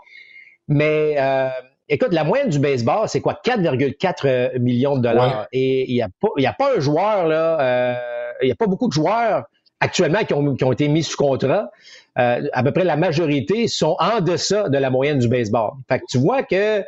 mais 0.68 1.14
euh, 1.18 1.48
écoute, 1.88 2.12
la 2.12 2.24
moyenne 2.24 2.50
du 2.50 2.58
baseball, 2.58 3.08
c'est 3.08 3.20
quoi? 3.20 3.40
4,4 3.42 4.58
millions 4.58 4.96
de 4.96 5.02
dollars. 5.02 5.46
Et 5.52 5.90
il 5.90 5.94
n'y 5.94 6.02
a, 6.02 6.08
pas, 6.20 6.28
a 6.44 6.52
pas 6.52 6.76
un 6.76 6.80
joueur, 6.80 7.26
là, 7.26 7.96
il 8.42 8.46
n'y 8.46 8.52
a 8.52 8.56
pas 8.56 8.66
beaucoup 8.66 8.88
de 8.88 8.92
joueurs 8.92 9.44
actuellement 9.80 10.22
qui 10.24 10.34
ont, 10.34 10.54
qui 10.54 10.64
ont 10.64 10.72
été 10.72 10.88
mis 10.88 11.02
sous 11.02 11.16
contrat. 11.16 11.70
à 12.14 12.62
peu 12.62 12.72
près 12.72 12.84
la 12.84 12.96
majorité 12.96 13.68
sont 13.68 13.96
en 13.98 14.20
deçà 14.20 14.68
de 14.68 14.76
la 14.76 14.90
moyenne 14.90 15.18
du 15.18 15.28
baseball. 15.28 15.70
Fait 15.88 15.98
que 15.98 16.04
tu 16.10 16.18
vois 16.18 16.42
que 16.42 16.84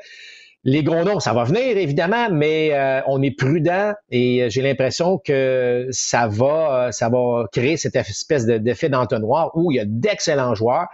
les 0.64 0.82
gros 0.82 1.04
noms, 1.04 1.20
ça 1.20 1.34
va 1.34 1.44
venir 1.44 1.76
évidemment, 1.76 2.30
mais 2.30 2.70
euh, 2.72 3.02
on 3.06 3.22
est 3.22 3.36
prudent 3.36 3.92
et 4.10 4.42
euh, 4.42 4.48
j'ai 4.48 4.62
l'impression 4.62 5.18
que 5.18 5.86
ça 5.90 6.26
va, 6.26 6.86
euh, 6.86 6.90
ça 6.90 7.10
va 7.10 7.46
créer 7.52 7.76
cette 7.76 7.96
espèce 7.96 8.46
d'effet 8.46 8.88
d'entonnoir 8.88 9.50
où 9.54 9.70
il 9.70 9.76
y 9.76 9.80
a 9.80 9.84
d'excellents 9.86 10.54
joueurs. 10.54 10.86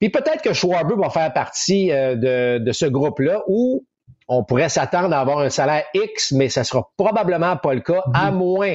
Puis 0.00 0.10
peut-être 0.10 0.42
que 0.42 0.52
Schwarber 0.52 0.96
va 0.98 1.08
faire 1.08 1.32
partie 1.32 1.88
de, 1.88 2.70
ce 2.72 2.86
groupe-là 2.86 3.42
où 3.48 3.84
on 4.28 4.44
pourrait 4.44 4.70
s'attendre 4.70 5.14
à 5.14 5.20
avoir 5.20 5.40
un 5.40 5.50
salaire 5.50 5.84
X, 5.92 6.32
mais 6.32 6.48
ça 6.48 6.64
sera 6.64 6.90
probablement 6.96 7.56
pas 7.56 7.74
le 7.74 7.80
cas, 7.80 8.02
à 8.14 8.30
mm-hmm. 8.30 8.34
moins 8.34 8.74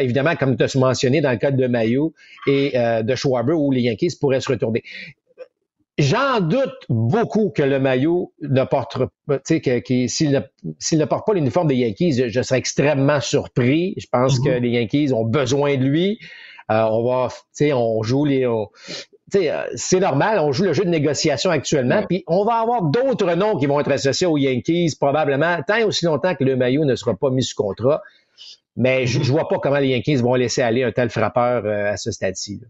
évidemment, 0.00 0.34
comme 0.34 0.56
tu 0.56 0.64
as 0.64 0.76
mentionné 0.76 1.20
dans 1.20 1.30
le 1.30 1.36
cas 1.36 1.52
de 1.52 1.66
Mayo 1.66 2.12
et 2.48 2.72
de 2.74 3.14
Schwarber, 3.14 3.52
où 3.52 3.70
les 3.70 3.82
Yankees 3.82 4.16
pourraient 4.20 4.40
se 4.40 4.50
retourner. 4.50 4.82
J'en 6.00 6.40
doute 6.40 6.74
beaucoup 6.88 7.50
que 7.50 7.62
le 7.62 7.78
maillot 7.78 8.32
ne 8.42 8.64
porte, 8.64 8.98
tu 9.46 9.60
sais, 9.62 10.08
s'il 10.08 10.30
ne, 10.98 11.04
porte 11.04 11.26
pas 11.26 11.34
l'uniforme 11.34 11.68
des 11.68 11.76
Yankees, 11.76 12.28
je, 12.28 12.42
serais 12.42 12.58
extrêmement 12.58 13.20
surpris. 13.20 13.94
Je 13.96 14.06
pense 14.10 14.40
que 14.40 14.50
mhm. 14.50 14.62
les 14.62 14.70
Yankees 14.70 15.12
ont 15.12 15.24
besoin 15.24 15.76
de 15.76 15.84
lui. 15.84 16.18
Euh, 16.70 16.84
on 16.90 17.04
va, 17.04 17.28
tu 17.28 17.36
sais, 17.52 17.72
on 17.72 18.02
joue 18.02 18.24
les, 18.24 18.46
sais, 19.30 19.50
euh, 19.50 19.62
c'est 19.74 20.00
normal, 20.00 20.38
on 20.38 20.52
joue 20.52 20.64
le 20.64 20.72
jeu 20.72 20.84
de 20.84 20.90
négociation 20.90 21.50
actuellement, 21.50 22.02
puis 22.08 22.24
on 22.26 22.44
va 22.44 22.54
avoir 22.54 22.82
d'autres 22.82 23.34
noms 23.34 23.56
qui 23.56 23.66
vont 23.66 23.80
être 23.80 23.90
associés 23.90 24.26
aux 24.26 24.38
Yankees 24.38 24.94
probablement 24.98 25.58
tant 25.66 25.76
et 25.76 25.84
aussi 25.84 26.04
longtemps 26.04 26.34
que 26.34 26.44
le 26.44 26.56
maillot 26.56 26.84
ne 26.84 26.94
sera 26.94 27.14
pas 27.14 27.30
mis 27.30 27.42
sous 27.42 27.56
contrat. 27.56 28.02
Mais 28.76 29.06
je, 29.06 29.18
ne 29.18 29.24
vois 29.24 29.48
pas 29.48 29.58
comment 29.58 29.78
les 29.78 29.88
Yankees 29.88 30.16
vont 30.16 30.34
laisser 30.34 30.62
aller 30.62 30.84
un 30.84 30.92
tel 30.92 31.10
frappeur 31.10 31.64
euh, 31.66 31.92
à 31.92 31.96
ce 31.96 32.10
stade-ci. 32.12 32.60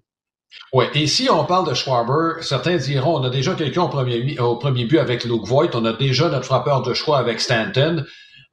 Oui, 0.73 0.85
et 0.95 1.07
si 1.07 1.29
on 1.31 1.45
parle 1.45 1.69
de 1.69 1.75
Schwarber, 1.75 2.43
certains 2.43 2.77
diront 2.77 3.21
on 3.21 3.25
a 3.25 3.31
déjà 3.31 3.55
quelqu'un 3.55 3.83
au 3.83 3.89
premier, 3.89 4.39
au 4.39 4.57
but 4.57 4.99
avec 4.99 5.25
Luke 5.25 5.45
Voigt, 5.45 5.71
on 5.75 5.85
a 5.85 5.93
déjà 5.93 6.29
notre 6.29 6.45
frappeur 6.45 6.83
de 6.83 6.95
choix 6.95 7.19
avec 7.19 7.41
Stanton. 7.41 8.05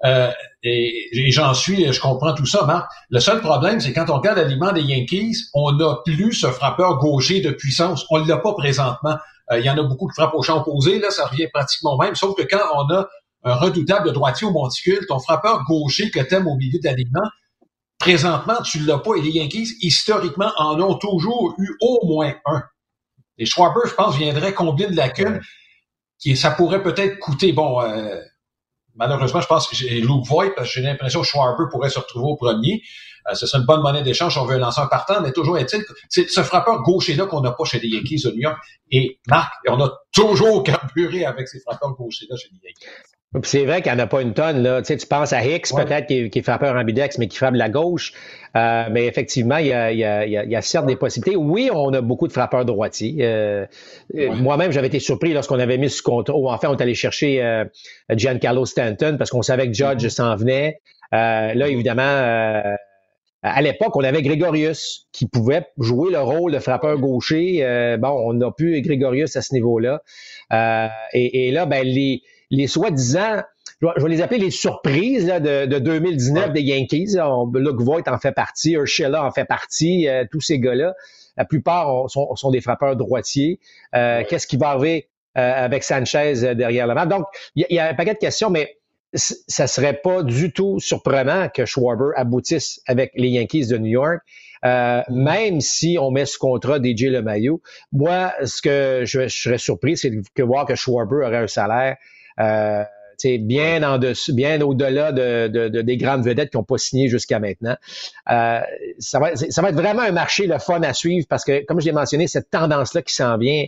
Euh, 0.05 0.31
et, 0.63 1.09
j'en 1.31 1.53
suis, 1.53 1.91
je 1.91 1.99
comprends 1.99 2.33
tout 2.33 2.45
ça, 2.45 2.65
Marc. 2.65 2.89
Le 3.09 3.19
seul 3.19 3.39
problème, 3.41 3.79
c'est 3.79 3.93
quand 3.93 4.09
on 4.09 4.17
regarde 4.17 4.37
l'aliment 4.37 4.71
des 4.71 4.81
Yankees, 4.81 5.35
on 5.53 5.71
n'a 5.73 5.97
plus 6.05 6.33
ce 6.33 6.47
frappeur 6.47 6.97
gaucher 6.99 7.41
de 7.41 7.51
puissance. 7.51 8.05
On 8.09 8.19
ne 8.19 8.27
l'a 8.27 8.37
pas 8.37 8.53
présentement. 8.53 9.17
Euh, 9.51 9.59
il 9.59 9.65
y 9.65 9.69
en 9.69 9.77
a 9.77 9.83
beaucoup 9.83 10.07
qui 10.07 10.15
frappent 10.15 10.35
au 10.35 10.41
champ 10.41 10.59
opposé, 10.59 10.99
là, 10.99 11.09
ça 11.09 11.25
revient 11.25 11.47
pratiquement 11.53 11.95
au 11.95 11.97
même, 11.97 12.15
sauf 12.15 12.35
que 12.35 12.43
quand 12.43 12.63
on 12.75 12.93
a 12.93 13.07
un 13.43 13.53
redoutable 13.55 14.11
droitier 14.11 14.47
au 14.47 14.51
monticule, 14.51 15.05
ton 15.07 15.19
frappeur 15.19 15.63
gaucher 15.65 16.09
que 16.11 16.19
t'aimes 16.19 16.47
au 16.47 16.55
milieu 16.55 16.79
de 16.79 16.83
Présentement, 17.99 18.61
tu 18.63 18.79
l'as 18.79 18.99
pas 18.99 19.15
et 19.15 19.21
les 19.21 19.31
Yankees, 19.31 19.75
historiquement, 19.81 20.51
en 20.57 20.79
ont 20.79 20.95
toujours 20.95 21.55
eu 21.57 21.75
au 21.81 22.05
moins 22.05 22.33
un. 22.45 22.63
Les 23.37 23.45
Schwarber, 23.45 23.81
je 23.87 23.93
pense, 23.93 24.15
viendraient 24.17 24.53
combler 24.53 24.87
de 24.87 24.95
lacunes 24.95 25.41
qui 26.19 26.35
ça 26.35 26.51
pourrait 26.51 26.81
peut-être 26.81 27.19
coûter, 27.19 27.53
bon, 27.53 27.81
euh, 27.81 28.19
malheureusement, 28.95 29.41
je 29.41 29.47
pense 29.47 29.67
que 29.67 29.75
j'ai 29.75 30.01
Luke 30.01 30.25
Voigt, 30.25 30.53
parce 30.55 30.67
que 30.67 30.75
j'ai 30.75 30.81
l'impression 30.81 31.21
que 31.21 31.27
Schwarber 31.27 31.65
pourrait 31.71 31.89
se 31.89 31.99
retrouver 31.99 32.25
au 32.25 32.35
premier. 32.35 32.81
Euh, 33.29 33.35
ce 33.35 33.45
serait 33.45 33.59
une 33.59 33.65
bonne 33.65 33.81
monnaie 33.81 34.03
d'échange 34.03 34.37
on 34.37 34.45
veut 34.45 34.55
un 34.55 34.59
lanceur 34.59 34.89
partant, 34.89 35.21
mais 35.21 35.31
toujours 35.31 35.57
est-il 35.57 35.83
c'est 36.09 36.29
ce 36.29 36.43
frappeur 36.43 36.81
gaucher-là 36.81 37.25
qu'on 37.25 37.41
n'a 37.41 37.51
pas 37.51 37.65
chez 37.65 37.79
les 37.79 37.89
Yankees 37.89 38.21
de 38.23 38.31
New 38.31 38.41
York. 38.41 38.57
Et 38.91 39.19
Marc, 39.27 39.53
on 39.67 39.79
a 39.83 39.91
toujours 40.13 40.63
carburé 40.63 41.25
avec 41.25 41.47
ces 41.47 41.59
frappeurs 41.59 41.93
gauchers-là 41.95 42.37
chez 42.37 42.49
les 42.51 42.69
Yankees. 42.69 43.16
C'est 43.43 43.65
vrai 43.65 43.81
qu'il 43.81 43.91
n'y 43.91 43.99
en 43.99 44.03
a 44.03 44.07
pas 44.07 44.21
une 44.21 44.33
tonne. 44.33 44.63
Là. 44.63 44.81
Tu, 44.81 44.87
sais, 44.87 44.97
tu 44.97 45.05
penses 45.05 45.33
à 45.33 45.43
Hicks, 45.45 45.67
peut-être, 45.75 46.07
qui, 46.07 46.29
qui, 46.29 46.39
est 46.39 46.41
frappeur 46.41 46.75
ambidex, 46.75 47.17
mais 47.17 47.27
qui 47.27 47.37
frappe 47.37 47.55
la 47.55 47.67
gauche. 47.67 48.13
Euh, 48.55 48.85
mais 48.89 49.05
effectivement, 49.05 49.57
il 49.57 49.67
y, 49.67 49.73
a, 49.73 49.91
il, 49.91 49.99
y 49.99 50.05
a, 50.05 50.25
il 50.25 50.31
y, 50.31 50.55
a, 50.55 50.61
certes 50.61 50.85
des 50.85 50.95
possibilités. 50.95 51.35
Oui, 51.35 51.69
on 51.73 51.91
a 51.93 51.99
beaucoup 51.99 52.27
de 52.27 52.31
frappeurs 52.31 52.63
droitiers. 52.63 53.17
Euh, 53.21 53.65
euh 54.15 54.31
Moi-même, 54.31 54.71
j'avais 54.71 54.87
été 54.87 54.99
surpris 54.99 55.33
lorsqu'on 55.33 55.59
avait 55.59 55.77
mis 55.77 55.89
ce 55.89 56.01
contrat. 56.01 56.37
Ou 56.37 56.47
enfin, 56.47 56.69
on 56.69 56.77
est 56.77 56.81
allé 56.81 56.95
chercher 56.95 57.43
euh, 57.43 57.65
Giancarlo 58.11 58.65
Stanton 58.65 59.17
parce 59.17 59.29
qu'on 59.29 59.41
savait 59.41 59.67
que 59.67 59.73
Judge 59.73 60.05
mm-hmm. 60.05 60.09
s'en 60.09 60.35
venait. 60.37 60.79
Euh, 61.13 61.53
là, 61.53 61.67
évidemment, 61.67 62.01
à 63.43 63.61
l'époque, 63.61 63.95
on 63.95 64.03
avait 64.03 64.21
Grégorius 64.21 65.07
qui 65.11 65.27
pouvait 65.27 65.65
jouer 65.77 66.11
le 66.11 66.19
rôle 66.19 66.53
de 66.53 66.59
frappeur 66.59 66.97
gaucher. 66.97 67.97
bon, 67.99 68.09
on 68.09 68.33
n'a 68.33 68.51
plus 68.51 68.81
Grégorius 68.81 69.35
à 69.35 69.41
ce 69.41 69.53
niveau-là. 69.53 70.01
Et, 71.13 71.47
et, 71.47 71.51
là, 71.51 71.65
ben, 71.65 71.85
les 71.85 72.23
les 72.49 72.67
soi-disant, 72.67 73.41
je 73.81 74.03
vais 74.03 74.09
les 74.09 74.21
appeler 74.21 74.39
les 74.39 74.51
surprises 74.51 75.25
de, 75.27 75.65
de, 75.65 75.79
2019 75.79 76.51
des 76.51 76.61
Yankees. 76.61 77.17
Luke 77.53 77.81
Voigt 77.81 78.07
en 78.07 78.17
fait 78.17 78.31
partie, 78.31 78.73
Urshela 78.73 79.23
en 79.23 79.31
fait 79.31 79.45
partie, 79.45 80.07
euh, 80.07 80.25
tous 80.31 80.41
ces 80.41 80.59
gars-là. 80.59 80.95
La 81.37 81.45
plupart 81.45 82.09
sont, 82.09 82.35
sont, 82.35 82.49
des 82.49 82.61
frappeurs 82.61 82.95
droitiers. 82.95 83.59
Euh, 83.95 84.23
qu'est-ce 84.27 84.47
qui 84.47 84.57
va 84.57 84.69
arriver 84.69 85.07
euh, 85.37 85.65
avec 85.65 85.83
Sanchez 85.83 86.55
derrière 86.55 86.87
le 86.87 86.95
match? 86.95 87.09
Donc, 87.09 87.25
il 87.55 87.65
y, 87.69 87.79
a 87.79 87.89
un 87.89 87.93
paquet 87.93 88.15
de 88.15 88.19
questions, 88.19 88.49
mais 88.49 88.77
ça 89.13 89.67
serait 89.67 89.93
pas 89.93 90.23
du 90.23 90.51
tout 90.51 90.79
surprenant 90.79 91.47
que 91.49 91.65
Schwarber 91.65 92.11
aboutisse 92.15 92.81
avec 92.87 93.11
les 93.15 93.29
Yankees 93.29 93.67
de 93.67 93.77
New 93.77 93.91
York. 93.91 94.19
Euh, 94.65 95.01
mm-hmm. 95.01 95.13
même 95.13 95.61
si 95.61 95.97
on 96.01 96.09
met 96.09 96.25
ce 96.25 96.39
contrat 96.39 96.79
DJ 96.79 97.03
LeMaillot, 97.03 97.61
moi, 97.91 98.33
ce 98.43 98.61
que 98.61 99.03
je, 99.05 99.27
je 99.27 99.41
serais 99.41 99.59
surpris, 99.59 99.95
c'est 99.95 100.09
de 100.09 100.43
voir 100.43 100.65
que 100.65 100.73
Schwarber 100.73 101.23
aurait 101.23 101.37
un 101.37 101.47
salaire 101.47 101.97
euh, 102.39 102.83
bien 103.39 103.83
en 103.83 103.97
dessus, 103.97 104.33
bien 104.33 104.61
au-delà 104.61 105.11
de, 105.11 105.47
de, 105.47 105.81
des 105.81 105.97
grandes 105.97 106.23
vedettes 106.23 106.51
qui 106.51 106.57
n'ont 106.57 106.63
pas 106.63 106.77
signé 106.77 107.09
jusqu'à 107.09 107.39
maintenant. 107.39 107.75
Euh, 108.29 108.59
ça, 108.99 109.19
va, 109.19 109.35
ça 109.35 109.61
va 109.61 109.69
être 109.69 109.75
vraiment 109.75 110.03
un 110.03 110.11
marché 110.11 110.47
le 110.47 110.59
fun 110.59 110.81
à 110.81 110.93
suivre 110.93 111.25
parce 111.27 111.43
que, 111.43 111.65
comme 111.65 111.79
je 111.81 111.85
l'ai 111.85 111.91
mentionné, 111.91 112.27
cette 112.27 112.49
tendance-là 112.49 113.01
qui 113.01 113.13
s'en 113.13 113.37
vient, 113.37 113.65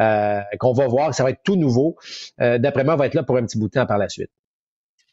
euh, 0.00 0.40
qu'on 0.58 0.72
va 0.72 0.86
voir, 0.86 1.14
ça 1.14 1.22
va 1.22 1.30
être 1.30 1.42
tout 1.44 1.56
nouveau. 1.56 1.96
Euh, 2.40 2.58
D'après 2.58 2.84
moi, 2.84 2.94
on 2.94 2.96
va 2.96 3.06
être 3.06 3.14
là 3.14 3.22
pour 3.22 3.36
un 3.36 3.44
petit 3.44 3.58
bout 3.58 3.66
de 3.66 3.72
temps 3.72 3.86
par 3.86 3.98
la 3.98 4.08
suite. 4.08 4.30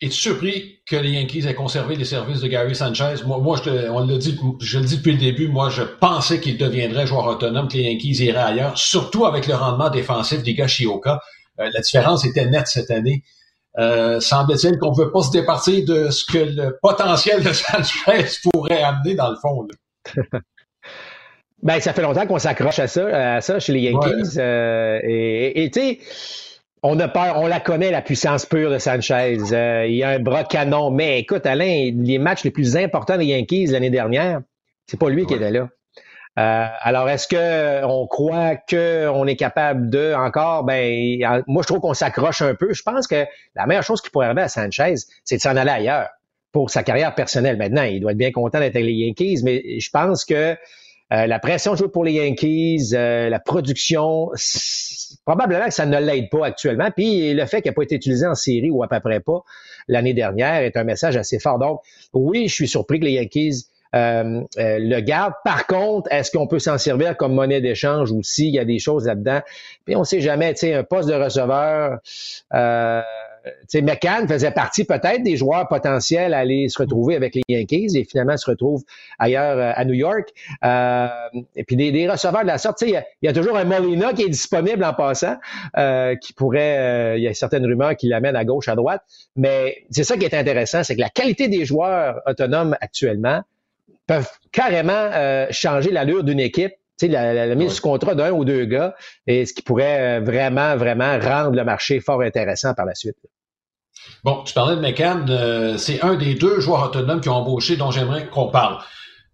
Es-tu 0.01 0.15
surpris 0.15 0.79
que 0.85 0.95
les 0.95 1.09
Yankees 1.09 1.45
aient 1.45 1.53
conservé 1.53 1.97
les 1.97 2.05
services 2.05 2.39
de 2.39 2.47
Gary 2.47 2.73
Sanchez? 2.73 3.15
Moi, 3.25 3.39
moi 3.39 3.59
je, 3.61 3.89
on 3.89 4.05
l'a 4.05 4.17
dit, 4.17 4.39
je 4.61 4.79
le 4.79 4.85
dis 4.85 4.95
depuis 4.97 5.11
le 5.11 5.17
début, 5.17 5.49
moi, 5.49 5.69
je 5.69 5.81
pensais 5.83 6.39
qu'il 6.39 6.57
deviendrait 6.57 7.05
joueur 7.05 7.25
autonome, 7.25 7.67
que 7.67 7.75
les 7.75 7.83
Yankees 7.83 8.23
iraient 8.23 8.37
ailleurs, 8.37 8.77
surtout 8.77 9.25
avec 9.25 9.45
le 9.47 9.55
rendement 9.55 9.89
défensif 9.89 10.41
d'Iga 10.41 10.67
Shioka. 10.67 11.19
Euh, 11.59 11.69
la 11.73 11.81
différence 11.81 12.25
était 12.25 12.45
nette 12.45 12.67
cette 12.67 12.91
année. 12.91 13.23
Euh, 13.77 14.19
semble-t-il 14.19 14.77
qu'on 14.77 14.91
ne 14.91 14.97
veut 14.97 15.11
pas 15.11 15.21
se 15.21 15.31
départir 15.31 15.85
de 15.85 16.09
ce 16.09 16.25
que 16.25 16.37
le 16.37 16.77
potentiel 16.81 17.43
de 17.43 17.53
Sanchez 17.53 18.25
pourrait 18.51 18.81
amener 18.81 19.15
dans 19.15 19.29
le 19.29 19.35
fond. 19.37 19.67
ben, 21.63 21.79
ça 21.79 21.93
fait 21.93 22.01
longtemps 22.01 22.25
qu'on 22.25 22.39
s'accroche 22.39 22.79
à 22.79 22.87
ça, 22.87 23.35
à 23.35 23.41
ça 23.41 23.59
chez 23.59 23.73
les 23.73 23.81
Yankees. 23.81 24.37
Euh, 24.37 24.99
et 25.03 25.69
tu 25.71 25.79
sais, 25.79 25.99
on 26.81 26.99
a 26.99 27.07
peur, 27.07 27.37
on 27.37 27.47
la 27.47 27.59
connaît, 27.59 27.91
la 27.91 28.01
puissance 28.01 28.45
pure 28.45 28.71
de 28.71 28.77
Sanchez. 28.79 29.37
il 29.87 29.95
y 29.95 30.03
a 30.03 30.09
un 30.09 30.19
bras 30.19 30.43
canon. 30.43 30.91
Mais 30.91 31.19
écoute, 31.19 31.45
Alain, 31.45 31.91
les 31.93 32.17
matchs 32.17 32.43
les 32.43 32.51
plus 32.51 32.75
importants 32.75 33.17
des 33.17 33.25
Yankees 33.25 33.67
l'année 33.67 33.89
dernière, 33.89 34.41
c'est 34.87 34.99
pas 34.99 35.09
lui 35.09 35.25
qui 35.25 35.35
était 35.35 35.51
là. 35.51 35.69
Euh, 36.37 36.67
alors, 36.81 37.09
est-ce 37.09 37.27
que 37.27 37.83
on 37.85 38.07
croit 38.07 38.55
qu'on 38.55 39.27
est 39.27 39.35
capable 39.35 39.89
de 39.89 40.13
encore? 40.13 40.63
Ben, 40.63 41.43
moi, 41.47 41.63
je 41.63 41.67
trouve 41.67 41.81
qu'on 41.81 41.93
s'accroche 41.93 42.41
un 42.41 42.55
peu. 42.55 42.73
Je 42.73 42.83
pense 42.83 43.07
que 43.07 43.25
la 43.55 43.65
meilleure 43.65 43.83
chose 43.83 44.01
qui 44.01 44.09
pourrait 44.09 44.27
arriver 44.27 44.43
à 44.43 44.47
Sanchez, 44.47 44.95
c'est 45.23 45.37
de 45.37 45.41
s'en 45.41 45.55
aller 45.55 45.71
ailleurs 45.71 46.09
pour 46.51 46.69
sa 46.69 46.83
carrière 46.83 47.13
personnelle. 47.15 47.57
Maintenant, 47.57 47.83
il 47.83 47.99
doit 47.99 48.11
être 48.11 48.17
bien 48.17 48.31
content 48.31 48.59
d'être 48.59 48.75
avec 48.75 48.85
les 48.85 48.93
Yankees, 48.93 49.41
mais 49.43 49.79
je 49.79 49.89
pense 49.89 50.25
que 50.25 50.55
euh, 51.11 51.25
la 51.25 51.39
pression 51.39 51.75
jouer 51.75 51.89
pour 51.89 52.03
les 52.03 52.13
Yankees, 52.13 52.91
euh, 52.93 53.29
la 53.29 53.39
production, 53.39 54.29
probablement 55.25 55.65
que 55.65 55.73
ça 55.73 55.87
ne 55.87 55.99
l'aide 55.99 56.29
pas 56.29 56.45
actuellement. 56.45 56.89
Puis 56.95 57.33
le 57.33 57.45
fait 57.47 57.61
qu'il 57.61 57.71
n'a 57.71 57.73
pas 57.73 57.83
été 57.83 57.95
utilisé 57.95 58.27
en 58.27 58.35
série 58.35 58.69
ou 58.69 58.83
à 58.83 58.87
peu 58.87 58.99
près 58.99 59.19
pas 59.19 59.43
l'année 59.87 60.13
dernière 60.13 60.61
est 60.61 60.77
un 60.77 60.83
message 60.83 61.17
assez 61.17 61.39
fort. 61.39 61.57
Donc, 61.57 61.81
oui, 62.13 62.47
je 62.47 62.53
suis 62.53 62.67
surpris 62.67 62.99
que 62.99 63.05
les 63.05 63.13
Yankees 63.13 63.65
euh, 63.95 64.41
euh, 64.57 64.77
le 64.79 64.99
garde. 65.01 65.33
Par 65.43 65.65
contre, 65.67 66.11
est-ce 66.11 66.31
qu'on 66.31 66.47
peut 66.47 66.59
s'en 66.59 66.77
servir 66.77 67.17
comme 67.17 67.33
monnaie 67.33 67.61
d'échange 67.61 68.11
aussi? 68.11 68.47
Il 68.47 68.53
y 68.53 68.59
a 68.59 68.65
des 68.65 68.79
choses 68.79 69.07
là-dedans. 69.07 69.41
Puis 69.85 69.95
on 69.95 70.03
sait 70.03 70.21
jamais, 70.21 70.53
tu 70.53 70.61
sais, 70.61 70.73
un 70.73 70.83
poste 70.83 71.09
de 71.09 71.15
receveur, 71.15 71.99
euh, 72.53 73.01
tu 73.61 73.79
sais, 73.79 73.81
McCann 73.81 74.27
faisait 74.27 74.51
partie 74.51 74.85
peut-être 74.85 75.23
des 75.23 75.37
joueurs 75.37 75.67
potentiels 75.67 76.33
à 76.33 76.39
aller 76.39 76.69
se 76.69 76.77
retrouver 76.77 77.15
avec 77.15 77.35
les 77.35 77.41
Yankees 77.47 77.97
et 77.97 78.03
finalement 78.03 78.37
se 78.37 78.49
retrouve 78.49 78.83
ailleurs 79.17 79.57
euh, 79.57 79.71
à 79.73 79.85
New 79.85 79.93
York. 79.93 80.29
Euh, 80.63 81.07
et 81.55 81.63
puis 81.63 81.75
des, 81.75 82.09
receveurs 82.09 82.41
de 82.41 82.47
la 82.47 82.57
sorte, 82.57 82.81
il 82.81 83.01
y, 83.21 83.27
a 83.27 83.33
toujours 83.33 83.57
un 83.57 83.63
Molina 83.63 84.13
qui 84.13 84.23
est 84.23 84.29
disponible 84.29 84.83
en 84.83 84.93
passant, 84.93 85.37
qui 86.21 86.33
pourrait, 86.33 87.17
il 87.17 87.23
y 87.23 87.27
a 87.27 87.33
certaines 87.33 87.65
rumeurs 87.65 87.95
qui 87.95 88.07
l'amènent 88.07 88.35
à 88.35 88.45
gauche, 88.45 88.67
à 88.67 88.75
droite. 88.75 89.01
Mais 89.35 89.77
c'est 89.89 90.03
ça 90.03 90.17
qui 90.17 90.25
est 90.25 90.33
intéressant, 90.33 90.83
c'est 90.83 90.95
que 90.95 91.01
la 91.01 91.09
qualité 91.09 91.47
des 91.47 91.65
joueurs 91.65 92.21
autonomes 92.25 92.75
actuellement, 92.81 93.41
peuvent 94.09 94.31
carrément 94.51 94.91
euh, 95.13 95.45
changer 95.51 95.91
l'allure 95.91 96.23
d'une 96.23 96.39
équipe. 96.39 96.73
Tu 96.99 97.05
sais, 97.05 97.07
la, 97.07 97.55
mise 97.55 97.73
sous 97.73 97.81
contrat 97.83 98.15
d'un 98.15 98.31
ou 98.31 98.43
deux 98.43 98.65
gars, 98.65 98.95
et 99.27 99.45
ce 99.45 99.53
qui 99.53 99.61
pourrait 99.61 100.17
euh, 100.17 100.19
vraiment, 100.19 100.75
vraiment 100.75 101.17
rendre 101.19 101.55
le 101.55 101.63
marché 101.63 101.99
fort 101.99 102.21
intéressant 102.23 102.73
par 102.73 102.87
la 102.87 102.95
suite. 102.95 103.15
Bon, 104.23 104.41
tu 104.43 104.53
parlais 104.53 104.75
de 104.75 104.81
McCann, 104.81 105.27
euh, 105.29 105.77
c'est 105.77 106.01
un 106.01 106.15
des 106.15 106.33
deux 106.33 106.59
joueurs 106.59 106.83
autonomes 106.83 107.21
qui 107.21 107.29
ont 107.29 107.35
embauché 107.35 107.77
dont 107.77 107.91
j'aimerais 107.91 108.25
qu'on 108.25 108.47
parle. 108.47 108.79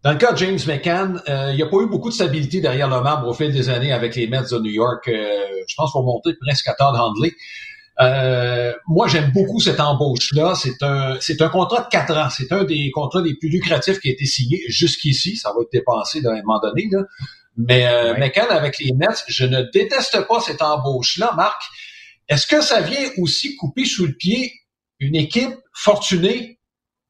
Dans 0.03 0.11
le 0.11 0.17
cas 0.17 0.33
de 0.33 0.37
James 0.37 0.59
McCann, 0.67 1.21
il 1.27 1.55
n'y 1.55 1.63
a 1.63 1.67
pas 1.67 1.77
eu 1.77 1.87
beaucoup 1.87 2.09
de 2.09 2.13
stabilité 2.13 2.61
derrière 2.61 2.87
le 2.87 3.01
marbre 3.01 3.27
au 3.27 3.33
fil 3.33 3.51
des 3.51 3.69
années 3.69 3.91
avec 3.91 4.15
les 4.15 4.27
Mets 4.27 4.51
de 4.51 4.59
New 4.59 4.69
York. 4.69 5.05
je 5.07 5.73
pense 5.75 5.91
qu'on 5.93 6.03
monter 6.03 6.35
presque 6.39 6.67
à 6.67 6.73
Todd 6.73 6.95
Handley. 6.95 7.31
Euh, 8.01 8.73
moi, 8.87 9.07
j'aime 9.07 9.31
beaucoup 9.31 9.59
cette 9.59 9.79
embauche-là. 9.79 10.53
C'est 10.55 10.81
un, 10.81 11.17
c'est 11.19 11.41
un 11.41 11.49
contrat 11.49 11.83
de 11.83 11.87
quatre 11.87 12.15
ans. 12.15 12.29
C'est 12.29 12.51
un 12.51 12.63
des 12.63 12.91
contrats 12.91 13.21
les 13.21 13.35
plus 13.35 13.49
lucratifs 13.49 13.99
qui 13.99 14.09
a 14.09 14.11
été 14.11 14.25
signé 14.25 14.61
jusqu'ici. 14.67 15.37
Ça 15.37 15.51
va 15.53 15.61
être 15.61 15.71
dépensé 15.71 16.21
d'un 16.21 16.35
moment 16.41 16.59
donné. 16.59 16.87
Là. 16.91 17.03
Mais 17.57 17.87
euh, 17.87 18.13
avec 18.49 18.79
les 18.79 18.91
Mets, 18.93 19.23
je 19.27 19.45
ne 19.45 19.61
déteste 19.71 20.27
pas 20.27 20.39
cette 20.41 20.61
embauche-là, 20.61 21.33
Marc. 21.35 21.61
Est-ce 22.27 22.47
que 22.47 22.61
ça 22.61 22.81
vient 22.81 23.09
aussi 23.17 23.55
couper 23.55 23.85
sous 23.85 24.07
le 24.07 24.13
pied 24.13 24.51
une 24.99 25.15
équipe 25.15 25.53
fortunée 25.73 26.59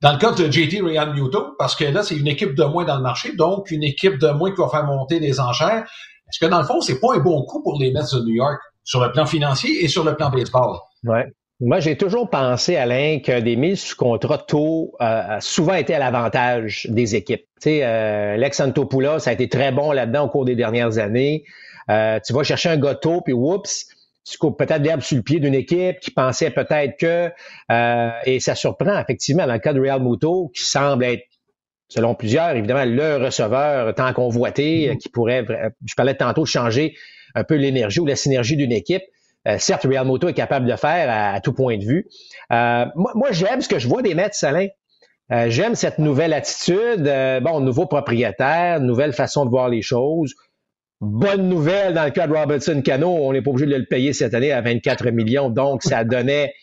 dans 0.01 0.11
le 0.11 0.17
cas 0.17 0.31
de 0.31 0.51
JT 0.51 0.81
Real 0.81 1.13
Muto, 1.13 1.55
parce 1.57 1.75
que 1.75 1.85
là, 1.85 2.03
c'est 2.03 2.15
une 2.15 2.27
équipe 2.27 2.53
de 2.53 2.63
moins 2.63 2.83
dans 2.83 2.97
le 2.97 3.01
marché, 3.01 3.33
donc 3.35 3.71
une 3.71 3.83
équipe 3.83 4.19
de 4.19 4.29
moins 4.29 4.51
qui 4.51 4.57
va 4.57 4.69
faire 4.69 4.85
monter 4.85 5.19
les 5.19 5.39
enchères. 5.39 5.87
Est-ce 6.27 6.39
que 6.39 6.45
dans 6.45 6.59
le 6.59 6.65
fond, 6.65 6.81
c'est 6.81 6.99
pas 6.99 7.15
un 7.15 7.19
bon 7.19 7.43
coup 7.45 7.63
pour 7.63 7.79
les 7.79 7.91
Mets 7.91 8.01
de 8.13 8.19
New 8.19 8.35
York? 8.35 8.59
Sur 8.85 9.03
le 9.03 9.11
plan 9.11 9.25
financier 9.25 9.83
et 9.83 9.89
sur 9.89 10.05
le 10.05 10.15
plan 10.15 10.29
baseball. 10.29 10.77
Ouais. 11.03 11.25
Moi, 11.61 11.79
j'ai 11.79 11.97
toujours 11.97 12.29
pensé, 12.29 12.75
Alain, 12.75 13.19
que 13.19 13.39
des 13.39 13.55
mises 13.55 13.79
sous 13.79 13.95
contrat 13.95 14.37
tôt 14.37 14.91
euh, 14.99 15.37
a 15.37 15.41
souvent 15.41 15.73
été 15.73 15.95
à 15.95 15.99
l'avantage 15.99 16.85
des 16.89 17.15
équipes. 17.15 17.45
Tu 17.61 17.69
sais, 17.69 17.79
euh, 17.83 18.35
Lex 18.35 18.59
Antopoulos, 18.59 19.19
ça 19.19 19.29
a 19.29 19.33
été 19.33 19.47
très 19.47 19.71
bon 19.71 19.91
là-dedans 19.91 20.25
au 20.25 20.29
cours 20.29 20.45
des 20.45 20.55
dernières 20.55 20.97
années. 20.97 21.45
Euh, 21.89 22.19
tu 22.25 22.33
vas 22.33 22.43
chercher 22.43 22.69
un 22.69 22.77
gâteau, 22.77 23.21
puis 23.21 23.33
whoops, 23.33 23.85
tu 24.25 24.37
coupes 24.37 24.57
peut-être 24.57 24.81
l'herbe 24.81 25.01
sur 25.01 25.15
le 25.15 25.23
pied 25.23 25.39
d'une 25.39 25.53
équipe 25.53 25.99
qui 26.01 26.11
pensait 26.11 26.49
peut-être 26.49 26.97
que... 26.97 27.31
Euh, 27.71 28.09
et 28.25 28.41
ça 28.41 28.53
surprend, 28.53 28.99
effectivement, 28.99 29.47
dans 29.47 29.53
le 29.53 29.59
cas 29.59 29.71
de 29.71 29.79
Real 29.79 30.01
Muto, 30.01 30.51
qui 30.53 30.63
semble 30.63 31.05
être 31.05 31.23
selon 31.87 32.15
plusieurs, 32.15 32.49
évidemment, 32.49 32.83
le 32.83 33.23
receveur 33.23 33.95
tant 33.95 34.11
convoité, 34.11 34.89
mm-hmm. 34.89 34.97
qui 34.97 35.09
pourrait, 35.09 35.45
je 35.85 35.93
parlais 35.95 36.15
tantôt 36.15 36.45
changer 36.45 36.95
un 37.35 37.43
peu 37.43 37.55
l'énergie 37.55 37.99
ou 37.99 38.05
la 38.05 38.15
synergie 38.15 38.57
d'une 38.57 38.71
équipe. 38.71 39.03
Euh, 39.47 39.57
certes, 39.59 39.83
Real 39.83 40.05
Moto 40.05 40.27
est 40.27 40.33
capable 40.33 40.65
de 40.65 40.71
le 40.71 40.77
faire 40.77 41.07
à, 41.09 41.39
tout 41.39 41.53
point 41.53 41.77
de 41.77 41.85
vue. 41.85 42.07
Euh, 42.51 42.85
moi, 42.95 43.31
j'aime 43.31 43.61
ce 43.61 43.69
que 43.69 43.77
je 43.77 43.87
vois 43.87 44.01
des 44.01 44.15
Mets, 44.15 44.29
Salin. 44.31 44.67
Euh, 45.31 45.49
j'aime 45.49 45.75
cette 45.75 45.99
nouvelle 45.99 46.33
attitude. 46.33 47.11
bon, 47.43 47.59
nouveau 47.59 47.85
propriétaire, 47.85 48.79
nouvelle 48.79 49.13
façon 49.13 49.45
de 49.45 49.49
voir 49.49 49.69
les 49.69 49.81
choses. 49.81 50.33
Bonne 51.01 51.49
nouvelle 51.49 51.93
dans 51.93 52.05
le 52.05 52.11
cas 52.11 52.25
de 52.25 52.33
Robertson 52.33 52.81
Cano, 52.81 53.09
on 53.09 53.33
n'est 53.33 53.41
pas 53.41 53.51
obligé 53.51 53.65
de 53.69 53.75
le 53.75 53.85
payer 53.85 54.13
cette 54.13 54.33
année 54.33 54.51
à 54.51 54.61
24 54.61 55.09
millions, 55.11 55.49
donc 55.49 55.83
ça 55.83 56.03
donnait 56.05 56.53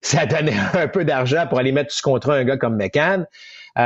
ça 0.00 0.26
donnait 0.26 0.56
un 0.74 0.88
peu 0.88 1.04
d'argent 1.04 1.46
pour 1.48 1.58
aller 1.58 1.72
mettre 1.72 1.92
ce 1.92 2.02
contrat 2.02 2.34
un 2.34 2.44
gars 2.44 2.56
comme 2.56 2.76
McCann. 2.76 3.24
tu 3.76 3.82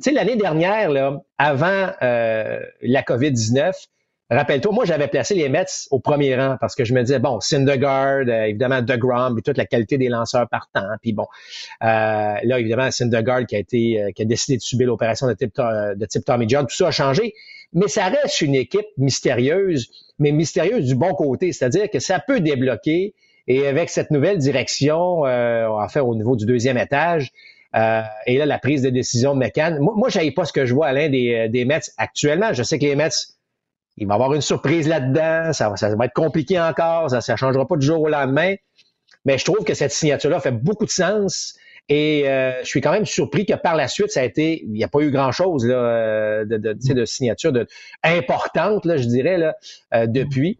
sais, 0.00 0.12
l'année 0.12 0.36
dernière, 0.36 0.90
là, 0.90 1.20
avant 1.38 1.90
la 2.00 3.02
COVID-19, 3.02 3.72
rappelle-toi, 4.30 4.72
moi, 4.72 4.84
j'avais 4.84 5.08
placé 5.08 5.34
les 5.34 5.48
Mets 5.48 5.64
au 5.90 6.00
premier 6.00 6.36
rang 6.36 6.56
parce 6.60 6.74
que 6.74 6.84
je 6.84 6.94
me 6.94 7.02
disais, 7.02 7.18
bon, 7.18 7.40
Syndergaard, 7.40 8.28
euh, 8.28 8.44
évidemment, 8.44 8.82
DeGrom, 8.82 9.34
puis 9.34 9.42
toute 9.42 9.58
la 9.58 9.66
qualité 9.66 9.98
des 9.98 10.08
lanceurs 10.08 10.48
partants. 10.48 10.88
Puis 11.02 11.12
bon, 11.12 11.26
euh, 11.82 11.86
là, 12.42 12.58
évidemment, 12.58 12.90
Syndergaard 12.90 13.46
qui 13.46 13.56
a 13.56 13.58
été, 13.58 14.02
euh, 14.02 14.10
qui 14.12 14.22
a 14.22 14.24
décidé 14.24 14.56
de 14.56 14.62
subir 14.62 14.86
l'opération 14.86 15.26
de 15.26 15.34
type, 15.34 15.54
de 15.56 16.06
type 16.06 16.24
Tommy 16.24 16.48
John, 16.48 16.66
tout 16.66 16.74
ça 16.74 16.88
a 16.88 16.90
changé. 16.90 17.34
Mais 17.72 17.88
ça 17.88 18.06
reste 18.06 18.40
une 18.40 18.54
équipe 18.54 18.86
mystérieuse, 18.96 19.90
mais 20.18 20.32
mystérieuse 20.32 20.86
du 20.86 20.94
bon 20.94 21.14
côté. 21.14 21.52
C'est-à-dire 21.52 21.90
que 21.90 21.98
ça 21.98 22.18
peut 22.18 22.40
débloquer. 22.40 23.14
Et 23.48 23.66
avec 23.66 23.90
cette 23.90 24.10
nouvelle 24.10 24.38
direction, 24.38 25.24
euh, 25.24 25.68
enfin, 25.68 26.00
au 26.00 26.16
niveau 26.16 26.34
du 26.34 26.46
deuxième 26.46 26.78
étage, 26.78 27.30
euh, 27.76 28.02
et 28.26 28.38
là, 28.38 28.46
la 28.46 28.58
prise 28.58 28.82
de 28.82 28.90
décision 28.90 29.34
de 29.34 29.38
McCann. 29.38 29.78
Moi, 29.78 29.94
moi 29.96 30.08
je 30.08 30.30
pas 30.30 30.44
ce 30.44 30.52
que 30.52 30.66
je 30.66 30.74
vois, 30.74 30.86
Alain, 30.86 31.10
des, 31.10 31.48
des 31.48 31.64
Mets 31.64 31.80
actuellement. 31.98 32.52
Je 32.52 32.62
sais 32.62 32.78
que 32.78 32.84
les 32.84 32.96
Mets 32.96 33.10
il 33.96 34.06
va 34.06 34.14
y 34.14 34.16
avoir 34.16 34.34
une 34.34 34.42
surprise 34.42 34.88
là-dedans, 34.88 35.52
ça, 35.52 35.70
va 35.70 36.04
être 36.04 36.14
compliqué 36.14 36.60
encore, 36.60 37.10
ça 37.10 37.18
ne 37.32 37.36
changera 37.36 37.66
pas 37.66 37.76
du 37.76 37.86
jour 37.86 38.00
au 38.02 38.08
lendemain. 38.08 38.54
Mais 39.24 39.38
je 39.38 39.44
trouve 39.44 39.64
que 39.64 39.74
cette 39.74 39.92
signature-là 39.92 40.40
fait 40.40 40.52
beaucoup 40.52 40.84
de 40.84 40.90
sens. 40.90 41.54
Et 41.88 42.28
euh, 42.28 42.60
je 42.62 42.66
suis 42.66 42.80
quand 42.80 42.90
même 42.90 43.06
surpris 43.06 43.46
que 43.46 43.54
par 43.54 43.76
la 43.76 43.86
suite, 43.86 44.10
ça 44.10 44.20
a 44.20 44.24
été, 44.24 44.62
il 44.64 44.72
n'y 44.72 44.82
a 44.82 44.88
pas 44.88 45.00
eu 45.00 45.10
grand-chose 45.10 45.66
euh, 45.68 46.44
de, 46.44 46.56
de, 46.56 46.72
de, 46.72 47.04
signature 47.04 47.52
de, 47.52 47.66
importante, 48.02 48.84
là, 48.84 48.96
je 48.96 49.06
dirais, 49.06 49.38
là, 49.38 49.56
euh, 49.94 50.06
depuis. 50.06 50.58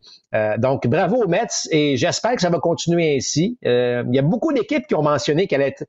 donc, 0.58 0.86
bravo 0.86 1.24
aux 1.24 1.28
Mets 1.28 1.46
et 1.70 1.96
j'espère 1.96 2.34
que 2.34 2.42
ça 2.42 2.50
va 2.50 2.58
continuer 2.58 3.16
ainsi. 3.16 3.58
il 3.62 4.10
y 4.12 4.18
a 4.18 4.22
beaucoup 4.22 4.52
d'équipes 4.52 4.86
qui 4.86 4.94
ont 4.94 5.02
mentionné 5.02 5.46
qu'elle 5.46 5.62
est 5.62 5.84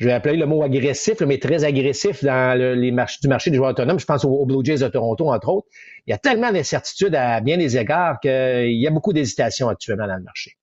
je 0.00 0.06
vais 0.06 0.12
appeler 0.12 0.36
le 0.36 0.46
mot 0.46 0.62
agressif, 0.62 1.20
mais 1.20 1.38
très 1.38 1.62
agressif 1.62 2.24
dans 2.24 2.58
les 2.58 2.90
marchés 2.90 3.18
du 3.20 3.28
marché 3.28 3.50
des 3.50 3.58
joueurs 3.58 3.70
autonomes. 3.70 4.00
Je 4.00 4.06
pense 4.06 4.24
aux, 4.24 4.46
Blue 4.46 4.64
Jays 4.64 4.78
de 4.78 4.88
Toronto, 4.88 5.30
entre 5.30 5.50
autres. 5.50 5.66
Il 6.06 6.10
y 6.10 6.14
a 6.14 6.18
tellement 6.18 6.50
d'incertitudes 6.50 7.14
à 7.14 7.40
bien 7.42 7.58
des 7.58 7.76
égards 7.76 8.18
qu'il 8.18 8.80
y 8.80 8.86
a 8.86 8.90
beaucoup 8.90 9.12
d'hésitations 9.12 9.68
actuellement 9.68 10.06
dans 10.06 10.16
le 10.16 10.22
marché. 10.22 10.56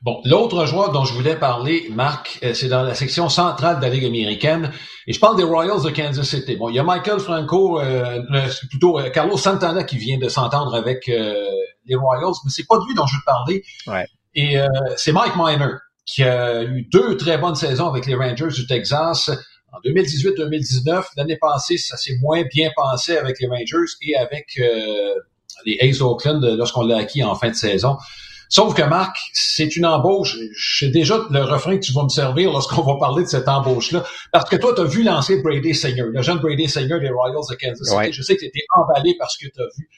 Bon, 0.00 0.22
l'autre 0.24 0.64
joueur 0.64 0.90
dont 0.90 1.04
je 1.04 1.12
voulais 1.12 1.36
parler, 1.36 1.86
Marc, 1.90 2.38
euh, 2.42 2.54
c'est 2.54 2.68
dans 2.68 2.82
la 2.82 2.94
section 2.94 3.28
centrale 3.28 3.76
de 3.76 3.82
la 3.82 3.90
Ligue 3.90 4.06
américaine. 4.06 4.70
Et 5.06 5.12
je 5.12 5.20
parle 5.20 5.36
des 5.36 5.42
Royals 5.42 5.82
de 5.82 5.90
Kansas 5.90 6.26
City. 6.26 6.56
Bon, 6.56 6.70
il 6.70 6.76
y 6.76 6.78
a 6.78 6.82
Michael 6.82 7.20
Franco, 7.20 7.78
euh, 7.78 8.22
plutôt 8.70 8.98
euh, 8.98 9.10
Carlos 9.10 9.36
Santana 9.36 9.84
qui 9.84 9.98
vient 9.98 10.18
de 10.18 10.28
s'entendre 10.30 10.74
avec 10.74 11.06
les 11.06 11.94
Royals, 11.94 12.32
mais 12.44 12.50
c'est 12.50 12.66
pas 12.66 12.78
de 12.78 12.84
lui 12.86 12.94
dont 12.94 13.06
je 13.06 13.16
veux 13.16 13.22
parler. 13.26 13.62
Ouais. 13.86 14.06
Et 14.34 14.56
c'est 14.96 15.12
Mike 15.12 15.34
Miner 15.36 15.76
qui 16.06 16.22
a 16.22 16.62
eu 16.62 16.82
deux 16.90 17.16
très 17.16 17.36
bonnes 17.36 17.56
saisons 17.56 17.88
avec 17.88 18.06
les 18.06 18.14
Rangers 18.14 18.54
du 18.54 18.66
Texas 18.66 19.30
en 19.72 19.80
2018-2019. 19.88 21.04
L'année 21.16 21.36
passée, 21.36 21.76
ça 21.76 21.96
s'est 21.96 22.16
moins 22.22 22.44
bien 22.44 22.70
passé 22.76 23.16
avec 23.16 23.40
les 23.40 23.48
Rangers 23.48 23.92
et 24.02 24.16
avec 24.16 24.46
euh, 24.58 25.14
les 25.64 25.78
A's 25.80 26.00
Oakland 26.00 26.42
lorsqu'on 26.56 26.86
l'a 26.86 26.98
acquis 26.98 27.22
en 27.22 27.34
fin 27.34 27.50
de 27.50 27.54
saison. 27.54 27.96
Sauf 28.48 28.74
que 28.74 28.82
Marc, 28.82 29.16
c'est 29.32 29.74
une 29.76 29.86
embauche. 29.86 30.36
Je 30.56 30.86
sais 30.86 30.92
déjà 30.92 31.18
le 31.30 31.40
refrain 31.40 31.76
que 31.76 31.84
tu 31.84 31.92
vas 31.92 32.04
me 32.04 32.08
servir 32.08 32.52
lorsqu'on 32.52 32.82
va 32.82 32.96
parler 32.98 33.24
de 33.24 33.28
cette 33.28 33.48
embauche-là. 33.48 34.04
Parce 34.32 34.48
que 34.48 34.54
toi, 34.54 34.72
tu 34.74 34.82
as 34.82 34.84
vu 34.84 35.02
lancer 35.02 35.42
Brady 35.42 35.74
Singer, 35.74 36.04
le 36.12 36.22
jeune 36.22 36.38
Brady 36.38 36.68
Singer 36.68 37.00
des 37.00 37.10
Royals 37.10 37.42
de 37.50 37.56
Kansas 37.56 37.88
City. 37.88 38.12
Je 38.12 38.22
sais 38.22 38.36
que 38.36 38.40
tu 38.40 38.46
étais 38.46 38.64
emballé 38.76 39.16
par 39.18 39.30
ce 39.30 39.44
que 39.44 39.50
tu 39.52 39.60
as 39.60 39.66
vu. 39.76 39.88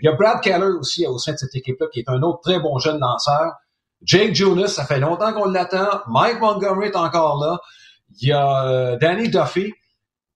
Il 0.00 0.06
y 0.06 0.08
a 0.08 0.12
Brad 0.12 0.40
Keller 0.40 0.78
aussi 0.78 1.06
au 1.06 1.18
sein 1.18 1.32
de 1.32 1.38
cette 1.38 1.54
équipe-là, 1.54 1.88
qui 1.92 2.00
est 2.00 2.08
un 2.08 2.22
autre 2.22 2.40
très 2.42 2.60
bon 2.60 2.78
jeune 2.78 2.98
lanceur. 3.00 3.52
Jake 4.02 4.34
Jonas, 4.34 4.68
ça 4.68 4.84
fait 4.84 5.00
longtemps 5.00 5.32
qu'on 5.32 5.46
l'attend. 5.46 6.02
Mike 6.08 6.40
Montgomery 6.40 6.88
est 6.88 6.96
encore 6.96 7.42
là. 7.44 7.58
Il 8.20 8.28
y 8.28 8.32
a 8.32 8.64
euh, 8.66 8.96
Danny 8.98 9.28
Duffy. 9.28 9.72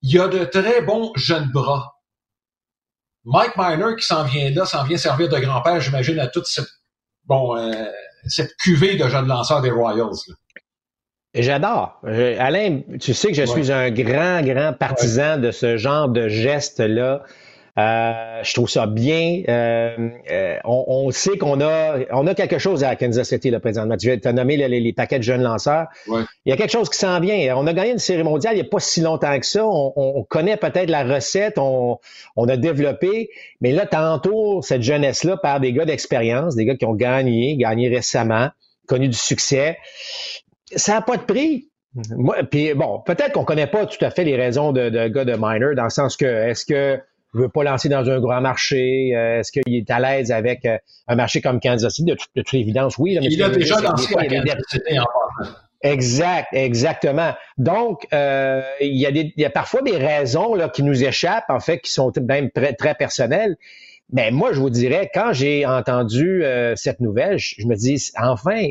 Il 0.01 0.11
y 0.11 0.19
a 0.19 0.27
de 0.27 0.43
très 0.43 0.81
bons 0.81 1.11
jeunes 1.15 1.49
bras. 1.51 1.93
Mike 3.25 3.55
Miner 3.57 3.95
qui 3.97 4.05
s'en 4.05 4.23
vient 4.23 4.49
là, 4.51 4.65
s'en 4.65 4.83
vient 4.83 4.97
servir 4.97 5.29
de 5.29 5.39
grand-père, 5.39 5.79
j'imagine, 5.79 6.19
à 6.19 6.27
toute 6.27 6.45
cette, 6.45 6.67
bon, 7.25 7.55
euh, 7.57 7.85
cette 8.27 8.55
cuvée 8.57 8.95
de 8.95 9.07
jeunes 9.07 9.27
lanceurs 9.27 9.61
des 9.61 9.71
Royals. 9.71 10.11
J'adore. 11.33 11.99
Alain, 12.03 12.81
tu 12.99 13.13
sais 13.13 13.29
que 13.29 13.33
je 13.33 13.45
suis 13.45 13.71
un 13.71 13.89
grand, 13.89 14.41
grand 14.41 14.73
partisan 14.73 15.37
de 15.37 15.51
ce 15.51 15.77
genre 15.77 16.09
de 16.09 16.27
geste-là. 16.27 17.23
Euh, 17.79 18.43
je 18.43 18.53
trouve 18.53 18.69
ça 18.69 18.85
bien. 18.85 19.41
Euh, 19.49 20.09
euh, 20.29 20.57
on, 20.63 21.09
sait 21.09 21.37
qu'on 21.37 21.59
a, 21.59 21.97
on 22.11 22.27
a 22.27 22.35
quelque 22.35 22.59
chose 22.59 22.83
à 22.83 22.95
Kansas 22.95 23.27
City 23.27 23.49
là, 23.49 23.59
présentement. 23.59 23.97
Tu 23.97 24.11
as 24.23 24.33
nommé 24.33 24.57
les, 24.57 24.93
paquets 24.93 25.17
de 25.17 25.23
jeunes 25.23 25.41
lanceurs. 25.41 25.87
Il 26.07 26.49
y 26.49 26.51
a 26.51 26.57
quelque 26.57 26.71
chose 26.71 26.89
qui 26.89 26.99
s'en 26.99 27.19
vient. 27.19 27.55
On 27.57 27.65
a 27.65 27.73
gagné 27.73 27.91
une 27.91 27.97
série 27.97 28.23
mondiale 28.23 28.53
il 28.53 28.61
n'y 28.61 28.67
a 28.67 28.69
pas 28.69 28.79
si 28.79 29.01
longtemps 29.01 29.39
que 29.39 29.45
ça. 29.45 29.65
On, 29.65 30.23
connaît 30.29 30.57
peut-être 30.57 30.89
la 30.89 31.03
recette, 31.03 31.57
on, 31.57 31.99
a 32.37 32.57
développé, 32.57 33.29
mais 33.61 33.71
là, 33.71 33.87
tantôt, 33.87 34.61
cette 34.61 34.83
jeunesse-là 34.83 35.37
par 35.37 35.59
des 35.59 35.73
gars 35.73 35.85
d'expérience, 35.85 36.55
des 36.55 36.65
gars 36.65 36.75
qui 36.75 36.85
ont 36.85 36.93
gagné, 36.93 37.55
gagné 37.57 37.89
récemment, 37.89 38.49
connu 38.87 39.07
du 39.07 39.17
succès. 39.17 39.77
Ça 40.75 40.93
n'a 40.93 41.01
pas 41.01 41.17
de 41.17 41.23
prix. 41.23 41.69
Moi, 42.15 42.37
puis 42.49 42.73
bon, 42.73 43.01
peut-être 43.05 43.33
qu'on 43.33 43.45
connaît 43.45 43.67
pas 43.67 43.85
tout 43.85 44.03
à 44.03 44.09
fait 44.09 44.23
les 44.23 44.35
raisons 44.35 44.71
de, 44.71 44.89
de 44.89 45.07
gars 45.07 45.25
de 45.25 45.35
minor, 45.37 45.75
dans 45.75 45.83
le 45.83 45.89
sens 45.89 46.17
que 46.17 46.25
est-ce 46.25 46.65
que 46.65 46.99
veut 47.33 47.49
pas 47.49 47.63
lancer 47.63 47.89
dans 47.89 48.09
un 48.09 48.19
grand 48.19 48.41
marché? 48.41 49.15
Euh, 49.15 49.39
est-ce 49.39 49.51
qu'il 49.51 49.75
est 49.75 49.89
à 49.89 49.99
l'aise 49.99 50.31
avec 50.31 50.65
euh, 50.65 50.77
un 51.07 51.15
marché 51.15 51.41
comme 51.41 51.59
Kansas 51.59 51.93
City? 51.93 52.11
De, 52.11 52.41
toute 52.41 52.53
évidence, 52.53 52.97
oui. 52.97 53.17
il 53.21 53.43
a 53.43 53.49
déjà 53.49 53.81
lancé 53.81 54.15
à 54.15 54.25
Kansas 54.25 54.55
City 54.69 54.99
en 54.99 55.05
Exact, 55.81 56.47
exactement. 56.53 57.33
Donc, 57.57 58.07
euh, 58.13 58.61
il, 58.79 58.95
y 58.95 59.05
a 59.05 59.11
des, 59.11 59.33
il 59.35 59.41
y 59.41 59.45
a 59.45 59.49
parfois 59.49 59.81
des 59.81 59.97
raisons 59.97 60.55
là, 60.55 60.69
qui 60.69 60.81
nous 60.81 61.03
échappent, 61.03 61.49
en 61.49 61.59
fait, 61.59 61.79
qui 61.79 61.91
sont 61.91 62.09
même 62.21 62.49
très, 62.51 62.71
très 62.73 62.95
personnelles. 62.95 63.57
Mais 64.13 64.31
moi, 64.31 64.53
je 64.53 64.61
vous 64.61 64.69
dirais, 64.69 65.11
quand 65.13 65.33
j'ai 65.33 65.65
entendu 65.65 66.43
cette 66.75 67.01
nouvelle, 67.01 67.37
je, 67.37 67.65
me 67.65 67.75
dis, 67.75 68.11
enfin, 68.17 68.67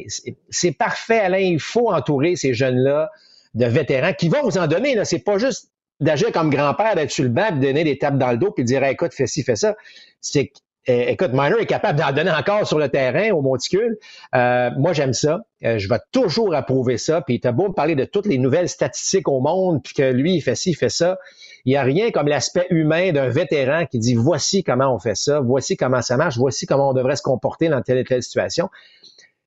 c'est 0.49 0.73
parfait, 0.73 1.19
Alain, 1.19 1.39
il 1.39 1.61
faut 1.61 1.93
entourer 1.93 2.37
ces 2.37 2.55
jeunes-là 2.55 3.11
de 3.55 3.67
vétérans 3.67 4.15
qui 4.15 4.29
vont 4.29 4.43
vous 4.43 4.57
en 4.57 4.67
donner. 4.67 4.95
Là, 4.95 5.05
c'est 5.05 5.19
pas 5.19 5.37
juste 5.37 5.69
d'agir 6.03 6.33
comme 6.33 6.51
grand-père, 6.51 6.95
d'être 6.95 7.11
sur 7.11 7.25
le 7.25 7.31
banc, 7.31 7.51
de 7.53 7.61
donner 7.61 7.85
des 7.85 7.99
tapes 7.99 8.19
dans 8.19 8.31
le 8.31 8.37
dos, 8.37 8.51
puis 8.51 8.65
dire 8.65 8.85
écoute, 8.85 9.13
fais 9.15 9.27
ci, 9.27 9.43
fais 9.43 9.57
ça. 9.57 9.75
C'est 10.21 10.53
eh, 10.87 11.13
écoute, 11.13 11.31
Miner 11.33 11.61
est 11.61 11.67
capable 11.67 12.01
d'en 12.01 12.11
donner 12.11 12.33
encore 12.33 12.67
sur 12.67 12.79
le 12.79 12.89
terrain 12.89 13.31
au 13.31 13.41
monticule. 13.41 13.99
Euh, 14.35 14.71
moi, 14.77 14.93
j'aime 14.93 15.13
ça. 15.13 15.43
Euh, 15.65 15.79
je 15.79 15.89
vais 15.89 16.01
toujours 16.11 16.55
approuver 16.57 16.99
ça. 16.99 17.21
Puis 17.21 17.39
t'as 17.39 17.53
beau 17.53 17.69
me 17.69 17.73
parler 17.73 17.95
de 17.95 18.05
toutes 18.05 18.27
les 18.27 18.39
nouvelles 18.39 18.69
statistiques 18.69 19.29
au 19.29 19.41
monde, 19.41 19.81
puis 19.83 19.95
que 19.95 20.11
lui, 20.11 20.35
il 20.35 20.41
fait 20.41 20.57
ci, 20.57 20.71
il 20.71 20.75
fait 20.75 20.89
ça. 20.89 21.19
Il 21.65 21.71
n'y 21.71 21.77
a 21.77 21.85
rien 21.85 22.11
comme 22.11 22.27
l'aspect 22.27 22.67
humain 22.71 23.13
d'un 23.13 23.29
vétéran 23.29 23.87
qui 23.87 24.01
dit 24.01 24.15
voici 24.15 24.65
comment 24.65 24.93
on 24.93 24.99
fait 24.99 25.15
ça, 25.15 25.39
voici 25.39 25.77
comment 25.77 26.03
ça 26.03 26.17
marche, 26.17 26.37
voici 26.37 26.67
comment 26.67 26.91
on 26.91 26.95
devrait 26.95 27.15
se 27.15 27.23
comporter 27.23 27.69
dans 27.69 27.81
telle 27.81 27.99
et 27.99 28.05
telle 28.05 28.25
situation. 28.25 28.69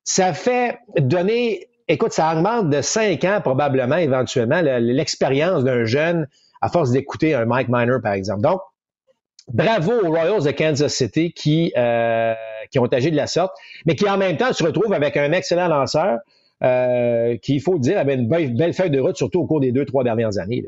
Ça 0.04 0.32
fait 0.32 0.78
donner, 0.98 1.68
écoute, 1.88 2.12
ça 2.12 2.32
augmente 2.32 2.70
de 2.70 2.80
cinq 2.80 3.24
ans 3.24 3.40
probablement, 3.42 3.96
éventuellement, 3.96 4.62
l'expérience 4.62 5.64
d'un 5.64 5.84
jeune 5.84 6.26
à 6.60 6.68
force 6.68 6.90
d'écouter 6.90 7.34
un 7.34 7.44
Mike 7.44 7.68
Miner, 7.68 7.98
par 8.02 8.12
exemple. 8.12 8.40
Donc, 8.40 8.60
bravo 9.48 9.92
aux 10.04 10.08
Royals 10.08 10.42
de 10.42 10.50
Kansas 10.50 10.92
City 10.92 11.32
qui, 11.32 11.72
euh, 11.76 12.34
qui 12.70 12.78
ont 12.78 12.86
agi 12.86 13.10
de 13.10 13.16
la 13.16 13.26
sorte, 13.26 13.52
mais 13.84 13.94
qui 13.94 14.08
en 14.08 14.16
même 14.16 14.36
temps 14.36 14.52
se 14.52 14.64
retrouvent 14.64 14.92
avec 14.92 15.16
un 15.16 15.32
excellent 15.32 15.68
lanceur 15.68 16.18
euh, 16.62 17.36
qui, 17.42 17.56
il 17.56 17.60
faut 17.60 17.74
le 17.74 17.80
dire, 17.80 17.98
avait 17.98 18.14
une 18.14 18.28
belle, 18.28 18.72
feuille 18.72 18.90
de 18.90 19.00
route, 19.00 19.16
surtout 19.16 19.40
au 19.40 19.46
cours 19.46 19.60
des 19.60 19.72
deux, 19.72 19.84
trois 19.84 20.04
dernières 20.04 20.38
années. 20.38 20.64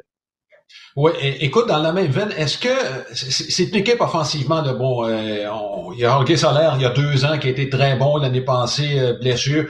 Oui, 0.96 1.12
écoute, 1.22 1.66
dans 1.66 1.78
la 1.78 1.92
même 1.92 2.10
veine, 2.10 2.30
est-ce 2.36 2.58
que 2.58 2.68
c'est 3.14 3.64
une 3.64 3.76
équipe 3.76 4.00
offensivement 4.00 4.62
de 4.62 4.72
bon, 4.72 5.06
euh, 5.06 5.46
il 5.94 6.00
y 6.00 6.04
a 6.04 6.18
Hockey 6.18 6.36
Solaire 6.36 6.74
il 6.76 6.82
y 6.82 6.84
a 6.84 6.90
deux 6.90 7.24
ans 7.24 7.38
qui 7.38 7.46
a 7.46 7.50
été 7.50 7.70
très 7.70 7.96
bon 7.96 8.18
l'année 8.18 8.42
passée, 8.42 8.98
euh, 8.98 9.14
blessure. 9.18 9.64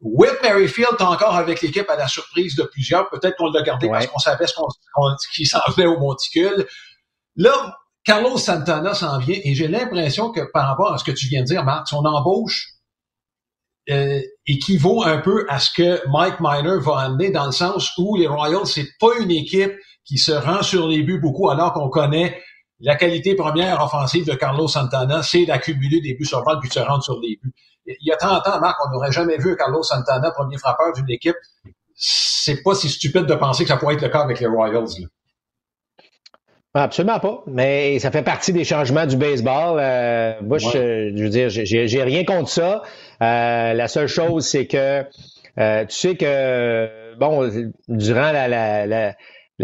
Whit 0.00 0.42
Merrifield 0.42 1.00
encore 1.00 1.34
avec 1.34 1.62
l'équipe 1.62 1.88
à 1.88 1.96
la 1.96 2.08
surprise 2.08 2.56
de 2.56 2.64
plusieurs. 2.64 3.08
Peut-être 3.08 3.36
qu'on 3.36 3.50
l'a 3.50 3.62
gardé 3.62 3.88
parce 3.88 4.06
qu'on 4.06 4.18
savait 4.18 4.46
ce 4.46 4.54
qu'il 5.34 5.46
s'en 5.46 5.60
venait 5.74 5.86
au 5.86 5.98
monticule. 5.98 6.66
Là, 7.36 7.78
Carlos 8.04 8.36
Santana 8.36 8.94
s'en 8.94 9.18
vient 9.18 9.38
et 9.42 9.54
j'ai 9.54 9.68
l'impression 9.68 10.30
que 10.30 10.40
par 10.52 10.68
rapport 10.68 10.92
à 10.92 10.98
ce 10.98 11.04
que 11.04 11.10
tu 11.10 11.26
viens 11.26 11.40
de 11.40 11.46
dire, 11.46 11.64
Marc, 11.64 11.88
son 11.88 12.04
embauche 12.04 12.74
euh, 13.90 14.20
équivaut 14.46 15.02
un 15.02 15.18
peu 15.18 15.46
à 15.48 15.58
ce 15.58 15.70
que 15.70 16.00
Mike 16.08 16.40
Miner 16.40 16.78
va 16.80 17.00
amener 17.00 17.30
dans 17.30 17.46
le 17.46 17.52
sens 17.52 17.92
où 17.98 18.16
les 18.16 18.26
Royals, 18.26 18.66
c'est 18.66 18.88
pas 18.98 19.14
une 19.20 19.30
équipe 19.30 19.72
qui 20.04 20.18
se 20.18 20.32
rend 20.32 20.62
sur 20.62 20.86
les 20.86 21.02
buts 21.02 21.20
beaucoup 21.20 21.48
alors 21.48 21.72
qu'on 21.72 21.88
connaît 21.88 22.40
la 22.80 22.96
qualité 22.96 23.34
première 23.34 23.82
offensive 23.82 24.26
de 24.26 24.34
Carlos 24.34 24.68
Santana, 24.68 25.22
c'est 25.22 25.46
d'accumuler 25.46 26.00
des 26.00 26.14
buts 26.14 26.24
sur 26.24 26.42
balle 26.44 26.58
puis 26.60 26.68
de 26.68 26.74
se 26.74 26.80
rendre 26.80 27.02
sur 27.02 27.20
les 27.20 27.38
buts 27.42 27.52
il 27.86 28.08
y 28.08 28.12
a 28.12 28.16
30 28.16 28.46
ans, 28.46 28.60
Marc, 28.60 28.76
on 28.86 28.90
n'aurait 28.90 29.12
jamais 29.12 29.36
vu 29.36 29.56
Carlos 29.56 29.82
Santana, 29.82 30.30
premier 30.30 30.58
frappeur 30.58 30.92
d'une 30.94 31.10
équipe. 31.10 31.36
C'est 31.94 32.62
pas 32.62 32.74
si 32.74 32.88
stupide 32.88 33.26
de 33.26 33.34
penser 33.34 33.64
que 33.64 33.68
ça 33.68 33.76
pourrait 33.76 33.94
être 33.94 34.02
le 34.02 34.08
cas 34.08 34.20
avec 34.20 34.40
les 34.40 34.46
Royals. 34.46 34.86
Absolument 36.74 37.20
pas. 37.20 37.42
Mais 37.46 37.98
ça 38.00 38.10
fait 38.10 38.22
partie 38.22 38.52
des 38.52 38.64
changements 38.64 39.06
du 39.06 39.16
baseball. 39.16 39.78
Euh, 39.78 40.34
moi, 40.42 40.58
je, 40.58 41.22
veux 41.22 41.28
dire, 41.28 41.48
j'ai 41.48 42.02
rien 42.02 42.24
contre 42.24 42.48
ça. 42.48 42.82
Euh, 43.22 43.74
la 43.74 43.86
seule 43.86 44.08
chose, 44.08 44.46
c'est 44.46 44.66
que 44.66 45.04
euh, 45.58 45.84
tu 45.86 45.94
sais 45.94 46.16
que 46.16 47.14
bon, 47.16 47.48
durant 47.86 48.32
la, 48.32 48.48
la, 48.48 48.86
la 48.86 49.14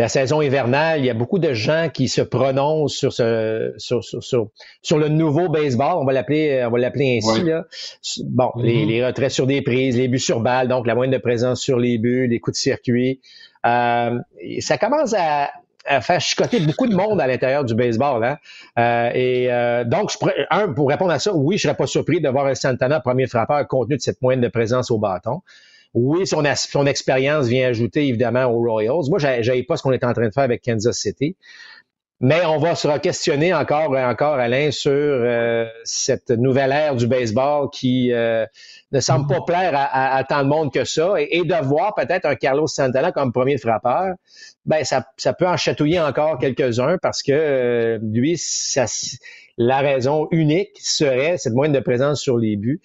la 0.00 0.08
saison 0.08 0.40
hivernale, 0.40 1.00
il 1.00 1.06
y 1.06 1.10
a 1.10 1.14
beaucoup 1.14 1.38
de 1.38 1.52
gens 1.52 1.88
qui 1.92 2.08
se 2.08 2.20
prononcent 2.20 2.96
sur 2.96 3.12
ce 3.12 3.74
sur, 3.76 4.02
sur, 4.02 4.48
sur, 4.82 4.98
le 4.98 5.08
nouveau 5.08 5.48
baseball, 5.48 5.96
on 5.96 6.04
va 6.04 6.12
l'appeler 6.12 6.64
on 6.66 6.70
va 6.70 6.78
l'appeler 6.78 7.20
ainsi 7.22 7.42
là. 7.42 7.64
Bon, 8.24 8.50
les, 8.56 8.84
mm-hmm. 8.84 8.88
les, 8.88 9.06
retraits 9.06 9.30
sur 9.30 9.46
des 9.46 9.62
prises, 9.62 9.96
les 9.96 10.08
buts 10.08 10.18
sur 10.18 10.40
balle, 10.40 10.68
donc 10.68 10.86
la 10.86 10.94
moyenne 10.94 11.12
de 11.12 11.18
présence 11.18 11.60
sur 11.60 11.78
les 11.78 11.98
buts, 11.98 12.26
les 12.28 12.40
coups 12.40 12.56
de 12.56 12.60
circuit. 12.60 13.20
Euh, 13.66 14.18
ça 14.60 14.78
commence 14.78 15.14
à, 15.14 15.50
à 15.84 16.00
faire 16.00 16.20
chicoter 16.20 16.60
beaucoup 16.60 16.86
de 16.86 16.94
monde 16.94 17.20
à 17.20 17.26
l'intérieur 17.26 17.64
du 17.64 17.74
baseball. 17.74 18.24
Hein? 18.24 18.38
Euh, 18.78 19.10
et 19.14 19.52
euh, 19.52 19.84
donc, 19.84 20.10
je 20.10 20.18
un, 20.50 20.72
pour 20.72 20.88
répondre 20.88 21.12
à 21.12 21.18
ça, 21.18 21.34
oui, 21.34 21.58
je 21.58 21.62
serais 21.62 21.76
pas 21.76 21.86
surpris 21.86 22.20
de 22.20 22.28
voir 22.28 22.46
un 22.46 22.54
Santana 22.54 23.00
premier 23.00 23.26
frappeur 23.26 23.66
compte 23.66 23.88
tenu 23.88 23.96
de 23.96 24.02
cette 24.02 24.20
moyenne 24.22 24.40
de 24.40 24.48
présence 24.48 24.90
au 24.90 24.98
bâton. 24.98 25.40
Oui, 25.92 26.26
son, 26.26 26.86
expérience 26.86 27.48
vient 27.48 27.68
ajouter 27.68 28.06
évidemment 28.06 28.44
aux 28.44 28.60
Royals. 28.60 29.08
Moi, 29.08 29.18
j'avais 29.18 29.64
pas 29.64 29.76
ce 29.76 29.82
qu'on 29.82 29.92
est 29.92 30.04
en 30.04 30.12
train 30.12 30.28
de 30.28 30.32
faire 30.32 30.44
avec 30.44 30.62
Kansas 30.62 30.96
City. 30.96 31.36
Mais 32.22 32.44
on 32.44 32.58
va 32.58 32.74
se 32.74 32.98
questionner 32.98 33.54
encore 33.54 33.96
et 33.96 34.04
encore, 34.04 34.34
Alain, 34.34 34.70
sur 34.70 34.92
euh, 34.92 35.64
cette 35.84 36.28
nouvelle 36.28 36.70
ère 36.70 36.94
du 36.94 37.06
baseball 37.06 37.70
qui 37.70 38.12
euh, 38.12 38.44
ne 38.92 39.00
semble 39.00 39.26
pas 39.26 39.40
plaire 39.40 39.72
à, 39.74 40.22
tant 40.24 40.42
de 40.42 40.48
monde 40.48 40.70
que 40.70 40.84
ça. 40.84 41.14
Et, 41.18 41.42
de 41.44 41.64
voir 41.64 41.94
peut-être 41.94 42.26
un 42.26 42.34
Carlos 42.34 42.66
Santana 42.66 43.10
comme 43.10 43.32
premier 43.32 43.56
frappeur, 43.56 44.16
ben 44.66 44.84
ça, 44.84 45.06
ça 45.16 45.32
peut 45.32 45.48
en 45.48 45.56
chatouiller 45.56 45.98
encore 45.98 46.38
quelques-uns 46.38 46.98
parce 46.98 47.22
que 47.22 47.32
euh, 47.32 47.98
lui, 48.02 48.36
ça, 48.36 48.84
la 49.56 49.78
raison 49.78 50.28
unique 50.30 50.78
serait 50.78 51.38
cette 51.38 51.54
moyenne 51.54 51.74
de 51.74 51.80
présence 51.80 52.20
sur 52.20 52.36
les 52.36 52.56
buts. 52.56 52.82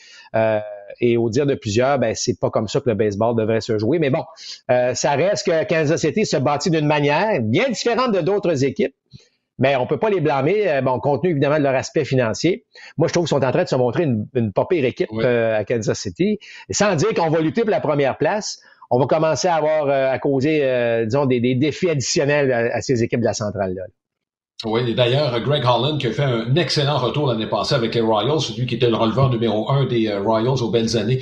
Et 0.99 1.17
au 1.17 1.29
dire 1.29 1.45
de 1.45 1.55
plusieurs, 1.55 1.99
ben 1.99 2.13
c'est 2.15 2.39
pas 2.39 2.49
comme 2.49 2.67
ça 2.67 2.79
que 2.79 2.89
le 2.89 2.95
baseball 2.95 3.35
devrait 3.35 3.61
se 3.61 3.77
jouer. 3.77 3.99
Mais 3.99 4.09
bon, 4.09 4.23
ça 4.67 5.11
reste 5.11 5.45
que 5.45 5.63
Kansas 5.65 6.01
City 6.01 6.25
se 6.25 6.37
bâtit 6.37 6.69
d'une 6.69 6.87
manière 6.87 7.41
bien 7.41 7.69
différente 7.69 8.11
de 8.13 8.21
d'autres 8.21 8.63
équipes 8.63 8.95
mais 9.57 9.75
on 9.75 9.87
peut 9.87 9.97
pas 9.97 10.09
les 10.09 10.19
blâmer, 10.19 10.69
euh, 10.69 10.81
bon, 10.81 10.99
compte 10.99 11.21
tenu 11.21 11.31
évidemment 11.31 11.57
de 11.57 11.63
leur 11.63 11.75
aspect 11.75 12.05
financier. 12.05 12.65
Moi, 12.97 13.07
je 13.07 13.13
trouve 13.13 13.25
qu'ils 13.25 13.37
sont 13.37 13.43
en 13.43 13.51
train 13.51 13.63
de 13.63 13.69
se 13.69 13.75
montrer 13.75 14.03
une, 14.03 14.27
une 14.33 14.51
pas 14.51 14.65
pire 14.65 14.83
équipe 14.85 15.09
euh, 15.13 15.57
à 15.57 15.63
Kansas 15.63 15.97
City. 15.97 16.39
sans 16.69 16.95
dire 16.95 17.13
qu'on 17.13 17.29
va 17.29 17.39
lutter 17.39 17.61
pour 17.61 17.71
la 17.71 17.79
première 17.79 18.17
place, 18.17 18.59
on 18.91 18.99
va 18.99 19.07
commencer 19.07 19.47
à 19.47 19.55
avoir 19.55 19.87
euh, 19.87 20.11
à 20.11 20.19
causer, 20.19 20.59
disons, 21.05 21.25
des, 21.25 21.55
défis 21.55 21.89
additionnels 21.89 22.51
à, 22.51 22.81
ces 22.81 23.03
équipes 23.03 23.21
de 23.21 23.25
la 23.25 23.33
centrale 23.33 23.73
là. 23.73 23.83
Oui, 24.63 24.89
et 24.89 24.93
d'ailleurs, 24.93 25.37
Greg 25.41 25.65
Holland 25.65 25.99
qui 25.99 26.07
a 26.07 26.11
fait 26.11 26.23
un 26.23 26.55
excellent 26.55 26.97
retour 26.97 27.27
l'année 27.27 27.45
passée 27.45 27.75
avec 27.75 27.93
les 27.93 28.01
Royals, 28.01 28.39
celui 28.39 28.65
qui 28.65 28.75
était 28.75 28.89
le 28.89 28.95
releveur 28.95 29.29
numéro 29.29 29.69
un 29.69 29.85
des 29.85 30.15
Royals 30.15 30.63
aux 30.63 30.69
belles 30.69 30.95
années. 30.95 31.21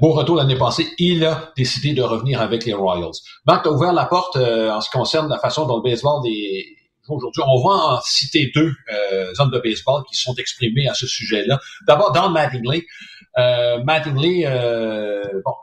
beau 0.00 0.12
retour 0.12 0.36
l'année 0.36 0.56
passée, 0.56 0.86
il 0.98 1.24
a 1.24 1.52
décidé 1.56 1.92
de 1.92 2.02
revenir 2.02 2.40
avec 2.40 2.64
les 2.64 2.72
Royals. 2.72 3.10
Marc 3.46 3.66
a 3.66 3.70
ouvert 3.72 3.92
la 3.92 4.06
porte 4.06 4.36
en 4.36 4.80
ce 4.80 4.88
qui 4.88 4.96
concerne 4.96 5.28
la 5.28 5.38
façon 5.38 5.66
dont 5.66 5.78
le 5.78 5.82
baseball 5.82 6.22
des, 6.22 6.64
aujourd'hui. 7.08 7.42
On 7.46 7.62
va 7.62 7.74
en 7.74 8.00
citer 8.02 8.50
deux 8.54 8.72
euh, 8.92 9.32
hommes 9.38 9.50
de 9.50 9.58
baseball 9.58 10.02
qui 10.08 10.16
sont 10.16 10.34
exprimés 10.36 10.88
à 10.88 10.94
ce 10.94 11.06
sujet-là. 11.06 11.58
D'abord, 11.86 12.12
dans 12.12 12.30
Mattingly. 12.30 12.84
Euh, 13.38 13.82
Mattingly, 13.84 14.44
euh, 14.46 15.22
bon, 15.44 15.54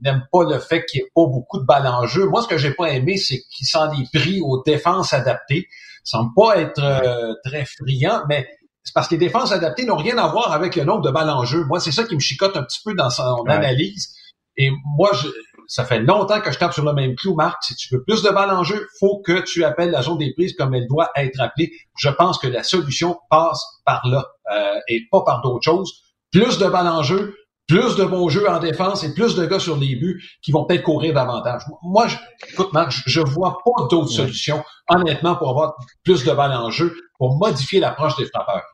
il 0.00 0.04
n'aime 0.04 0.26
pas 0.30 0.44
le 0.44 0.58
fait 0.58 0.84
qu'il 0.86 1.00
n'y 1.00 1.06
ait 1.06 1.10
pas 1.14 1.26
beaucoup 1.26 1.58
de 1.58 1.64
balles 1.64 1.86
en 1.86 2.06
jeu. 2.06 2.26
Moi, 2.26 2.42
ce 2.42 2.48
que 2.48 2.58
j'ai 2.58 2.72
pas 2.72 2.90
aimé, 2.90 3.16
c'est 3.16 3.40
qu'il 3.50 3.66
s'en 3.66 3.90
est 3.92 4.12
pris 4.12 4.40
aux 4.40 4.62
défenses 4.62 5.12
adaptées. 5.12 5.68
Semble 6.04 6.30
pas 6.36 6.58
être 6.58 6.82
euh, 6.82 7.34
très 7.44 7.64
friand, 7.64 8.22
mais 8.28 8.46
c'est 8.84 8.92
parce 8.92 9.08
que 9.08 9.14
les 9.14 9.18
défenses 9.18 9.52
adaptées 9.52 9.86
n'ont 9.86 9.96
rien 9.96 10.18
à 10.18 10.28
voir 10.28 10.52
avec 10.52 10.76
le 10.76 10.84
nombre 10.84 11.02
de 11.02 11.10
balles 11.10 11.30
en 11.30 11.44
jeu. 11.44 11.64
Moi, 11.64 11.80
c'est 11.80 11.92
ça 11.92 12.04
qui 12.04 12.14
me 12.14 12.20
chicote 12.20 12.56
un 12.56 12.62
petit 12.62 12.80
peu 12.84 12.94
dans 12.94 13.10
son 13.10 13.44
analyse. 13.48 14.14
Et 14.56 14.70
moi, 14.96 15.10
je, 15.14 15.28
ça 15.66 15.84
fait 15.84 16.00
longtemps 16.00 16.40
que 16.40 16.52
je 16.52 16.58
tape 16.58 16.74
sur 16.74 16.84
le 16.84 16.92
même 16.92 17.16
clou, 17.16 17.34
Marc. 17.34 17.62
Si 17.62 17.74
tu 17.74 17.94
veux 17.94 18.04
plus 18.04 18.22
de 18.22 18.30
balles 18.30 18.50
en 18.50 18.62
jeu, 18.62 18.86
faut 19.00 19.22
que 19.24 19.40
tu 19.40 19.64
appelles 19.64 19.90
la 19.90 20.02
zone 20.02 20.18
des 20.18 20.32
prises 20.34 20.54
comme 20.54 20.74
elle 20.74 20.86
doit 20.86 21.10
être 21.16 21.40
appelée. 21.40 21.72
Je 21.96 22.10
pense 22.10 22.38
que 22.38 22.46
la 22.46 22.62
solution 22.62 23.18
passe 23.30 23.64
par 23.84 24.06
là 24.06 24.26
euh, 24.52 24.78
et 24.88 25.00
pas 25.10 25.22
par 25.24 25.40
d'autres 25.40 25.64
choses. 25.64 26.02
Plus 26.30 26.58
de 26.58 26.66
balles 26.66 26.88
en 26.88 27.02
jeu, 27.02 27.34
plus 27.66 27.96
de 27.96 28.04
bons 28.04 28.28
jeux 28.28 28.48
en 28.48 28.58
défense 28.58 29.04
et 29.04 29.14
plus 29.14 29.34
de 29.36 29.46
gars 29.46 29.58
sur 29.58 29.76
les 29.76 29.96
buts 29.96 30.22
qui 30.42 30.52
vont 30.52 30.64
peut-être 30.64 30.82
courir 30.82 31.14
davantage. 31.14 31.62
Moi, 31.82 32.06
je, 32.06 32.16
écoute, 32.50 32.72
Marc, 32.72 32.92
je, 33.06 33.20
vois 33.20 33.58
pas 33.64 33.86
d'autres 33.90 34.10
solutions, 34.10 34.62
honnêtement, 34.88 35.36
pour 35.36 35.50
avoir 35.50 35.76
plus 36.02 36.24
de 36.24 36.32
balles 36.32 36.52
en 36.52 36.70
jeu, 36.70 36.94
pour 37.18 37.36
modifier 37.36 37.80
l'approche 37.80 38.16
des 38.16 38.26
frappeurs. 38.26 38.64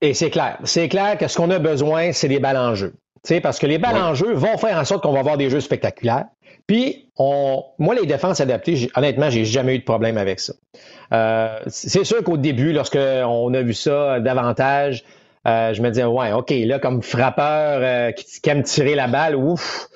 Et 0.00 0.14
c'est 0.14 0.30
clair. 0.30 0.58
C'est 0.64 0.88
clair 0.88 1.18
que 1.18 1.28
ce 1.28 1.36
qu'on 1.36 1.50
a 1.50 1.58
besoin, 1.58 2.12
c'est 2.12 2.28
des 2.28 2.38
balles 2.38 2.56
en 2.56 2.74
jeu 2.74 2.94
parce 3.42 3.58
que 3.58 3.66
les 3.66 3.78
balles 3.78 3.96
en 3.96 4.14
jeu 4.14 4.32
vont 4.32 4.56
faire 4.56 4.76
en 4.76 4.84
sorte 4.84 5.02
qu'on 5.02 5.12
va 5.12 5.20
avoir 5.20 5.36
des 5.36 5.50
jeux 5.50 5.60
spectaculaires. 5.60 6.26
Puis, 6.66 7.10
on, 7.16 7.64
moi, 7.78 7.94
les 7.94 8.06
défenses 8.06 8.40
adaptées, 8.40 8.90
honnêtement, 8.96 9.30
j'ai 9.30 9.44
jamais 9.44 9.76
eu 9.76 9.78
de 9.80 9.84
problème 9.84 10.16
avec 10.16 10.40
ça. 10.40 10.54
Euh, 11.12 11.58
c'est 11.66 12.04
sûr 12.04 12.22
qu'au 12.22 12.36
début, 12.36 12.72
lorsqu'on 12.72 13.54
a 13.54 13.62
vu 13.62 13.74
ça 13.74 14.20
davantage, 14.20 15.04
euh, 15.50 15.74
je 15.74 15.82
me 15.82 15.90
disais, 15.90 16.04
ouais, 16.04 16.32
OK, 16.32 16.50
là, 16.50 16.78
comme 16.78 17.02
frappeur 17.02 17.80
euh, 17.82 18.12
qui, 18.12 18.40
qui, 18.40 18.50
aime 18.50 18.62
tirer 18.62 18.94
la 18.94 19.06
balle, 19.06 19.36
ouf, 19.36 19.88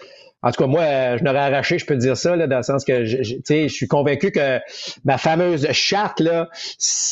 en 0.45 0.51
tout 0.51 0.63
cas, 0.63 0.67
moi, 0.67 0.83
euh, 0.83 1.17
je 1.19 1.25
n'aurais 1.25 1.39
arraché, 1.39 1.79
je 1.79 1.87
peux 1.87 1.97
dire 1.97 2.19
ça, 2.19 2.37
là, 2.37 2.47
dans 2.47 2.59
le 2.59 2.63
sens 2.63 2.85
que 2.85 3.07
je, 3.07 3.23
je, 3.23 3.37
je 3.49 3.67
suis 3.69 3.89
convaincu 3.89 4.31
que 4.31 4.61
ma 5.03 5.17
fameuse 5.17 5.67
charte, 5.73 6.21
là, 6.21 6.51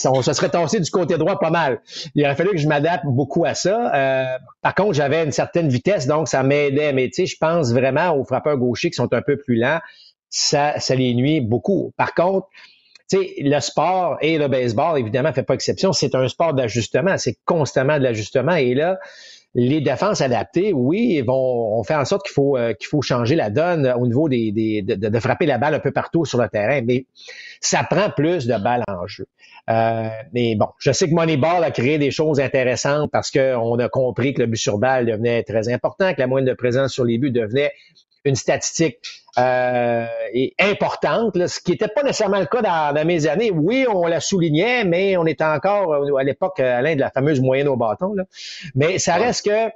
on 0.04 0.20
se 0.20 0.34
serait 0.34 0.50
tassé 0.50 0.80
du 0.80 0.90
côté 0.90 1.16
droit 1.16 1.38
pas 1.38 1.48
mal. 1.48 1.80
Il 2.14 2.22
aurait 2.26 2.34
fallu 2.36 2.50
que 2.50 2.58
je 2.58 2.68
m'adapte 2.68 3.06
beaucoup 3.06 3.46
à 3.46 3.54
ça. 3.54 3.90
Euh, 3.94 4.36
par 4.60 4.74
contre, 4.74 4.92
j'avais 4.92 5.24
une 5.24 5.32
certaine 5.32 5.70
vitesse, 5.70 6.06
donc 6.06 6.28
ça 6.28 6.42
m'aidait. 6.42 6.92
Mais 6.92 7.10
je 7.10 7.36
pense 7.40 7.72
vraiment 7.72 8.14
aux 8.14 8.24
frappeurs 8.24 8.58
gauchers 8.58 8.90
qui 8.90 8.96
sont 8.96 9.14
un 9.14 9.22
peu 9.22 9.38
plus 9.38 9.56
lents. 9.56 9.80
Ça, 10.28 10.78
ça 10.78 10.94
les 10.94 11.14
nuit 11.14 11.40
beaucoup. 11.40 11.94
Par 11.96 12.12
contre, 12.12 12.48
le 13.12 13.60
sport 13.60 14.16
et 14.20 14.38
le 14.38 14.48
baseball, 14.48 14.98
évidemment, 14.98 15.32
fait 15.32 15.42
pas 15.42 15.54
exception. 15.54 15.92
C'est 15.92 16.14
un 16.14 16.28
sport 16.28 16.54
d'ajustement. 16.54 17.16
C'est 17.18 17.36
constamment 17.44 17.98
de 17.98 18.02
l'ajustement. 18.04 18.54
Et 18.54 18.74
là, 18.74 18.98
les 19.54 19.80
défenses 19.80 20.20
adaptées, 20.20 20.72
oui, 20.72 21.20
vont 21.20 21.78
on 21.78 21.84
fait 21.84 21.94
en 21.94 22.04
sorte 22.04 22.24
qu'il 22.24 22.32
faut 22.32 22.56
euh, 22.56 22.72
qu'il 22.72 22.86
faut 22.86 23.02
changer 23.02 23.36
la 23.36 23.50
donne 23.50 23.86
au 23.98 24.06
niveau 24.06 24.28
des, 24.28 24.50
des 24.50 24.80
de, 24.82 24.94
de, 24.94 25.20
frapper 25.20 25.44
la 25.44 25.58
balle 25.58 25.74
un 25.74 25.78
peu 25.78 25.92
partout 25.92 26.24
sur 26.24 26.40
le 26.40 26.48
terrain, 26.48 26.80
mais 26.82 27.04
ça 27.60 27.84
prend 27.84 28.08
plus 28.10 28.46
de 28.46 28.56
balles 28.56 28.84
en 28.88 29.06
jeu. 29.06 29.26
Euh, 29.70 30.08
mais 30.32 30.56
bon, 30.56 30.68
je 30.78 30.90
sais 30.90 31.08
que 31.08 31.14
Moneyball 31.14 31.62
a 31.62 31.70
créé 31.70 31.98
des 31.98 32.10
choses 32.10 32.40
intéressantes 32.40 33.10
parce 33.12 33.30
qu'on 33.30 33.78
a 33.78 33.88
compris 33.88 34.34
que 34.34 34.40
le 34.40 34.46
but 34.46 34.56
sur 34.56 34.78
balle 34.78 35.06
devenait 35.06 35.42
très 35.42 35.68
important, 35.68 36.14
que 36.14 36.20
la 36.20 36.26
moyenne 36.26 36.48
de 36.48 36.54
présence 36.54 36.92
sur 36.92 37.04
les 37.04 37.18
buts 37.18 37.30
devenait 37.30 37.72
une 38.24 38.36
statistique 38.36 38.98
euh, 39.38 40.06
importante, 40.58 41.46
ce 41.46 41.60
qui 41.60 41.72
n'était 41.72 41.88
pas 41.88 42.02
nécessairement 42.02 42.40
le 42.40 42.46
cas 42.46 42.62
dans, 42.62 43.06
mes 43.06 43.26
années. 43.26 43.50
Oui, 43.50 43.86
on 43.88 44.06
la 44.06 44.20
soulignait, 44.20 44.84
mais 44.84 45.16
on 45.16 45.26
était 45.26 45.44
encore 45.44 45.92
euh, 45.92 46.16
à 46.16 46.22
l'époque 46.22 46.60
à 46.60 46.82
l'un 46.82 46.94
de 46.94 47.00
la 47.00 47.10
fameuse 47.10 47.40
moyenne 47.40 47.68
au 47.68 47.76
bâton. 47.76 48.14
Mais 48.74 48.98
ça 48.98 49.16
reste 49.16 49.46
que 49.46 49.70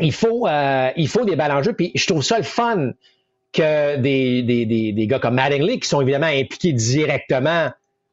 il 0.00 0.12
faut, 0.12 0.46
euh, 0.46 0.90
il 0.96 1.08
faut 1.08 1.24
des 1.24 1.36
balles 1.36 1.52
en 1.52 1.62
jeu. 1.62 1.72
Puis 1.72 1.92
je 1.94 2.06
trouve 2.06 2.22
ça 2.22 2.38
le 2.38 2.44
fun 2.44 2.92
que 3.52 3.96
des, 3.96 4.42
des, 4.42 4.66
des, 4.66 4.92
des 4.92 5.06
gars 5.06 5.18
comme 5.18 5.34
Mattingly, 5.34 5.80
qui 5.80 5.88
sont 5.88 6.00
évidemment 6.00 6.26
impliqués 6.26 6.72
directement 6.72 7.70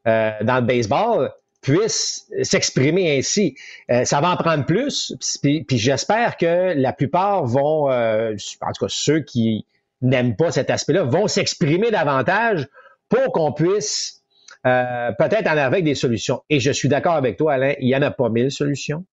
euh, 0.08 0.32
dans 0.42 0.56
le 0.56 0.62
baseball, 0.62 1.32
puissent 1.66 2.28
s'exprimer 2.44 3.18
ainsi. 3.18 3.56
Euh, 3.90 4.06
ça 4.06 4.22
va 4.22 4.30
en 4.30 4.38
prendre 4.38 4.66
plus, 4.66 5.16
puis, 5.42 5.66
j'espère 5.72 6.38
que 6.38 6.74
la 6.76 6.94
plupart 6.94 7.44
vont, 7.44 7.90
euh, 7.90 8.36
en 8.62 8.72
tout 8.72 8.86
cas 8.86 8.90
ceux 8.90 9.22
qui 9.22 9.66
n'aiment 10.02 10.36
pas 10.36 10.52
cet 10.52 10.70
aspect-là, 10.70 11.04
vont 11.04 11.28
s'exprimer 11.28 11.90
davantage 11.90 12.68
pour 13.10 13.32
qu'on 13.32 13.52
puisse 13.52 14.22
euh, 14.68 15.12
peut-être 15.18 15.48
en 15.48 15.58
avec 15.58 15.84
des 15.84 15.96
solutions. 15.96 16.44
Et 16.52 16.60
je 16.60 16.72
suis 16.72 16.88
d'accord 16.88 17.16
avec 17.16 17.36
toi, 17.36 17.54
Alain, 17.54 17.74
il 17.80 17.88
n'y 17.88 17.96
en 17.96 18.04
a 18.04 18.12
pas 18.12 18.30
mille 18.30 18.52
solutions. 18.52 19.04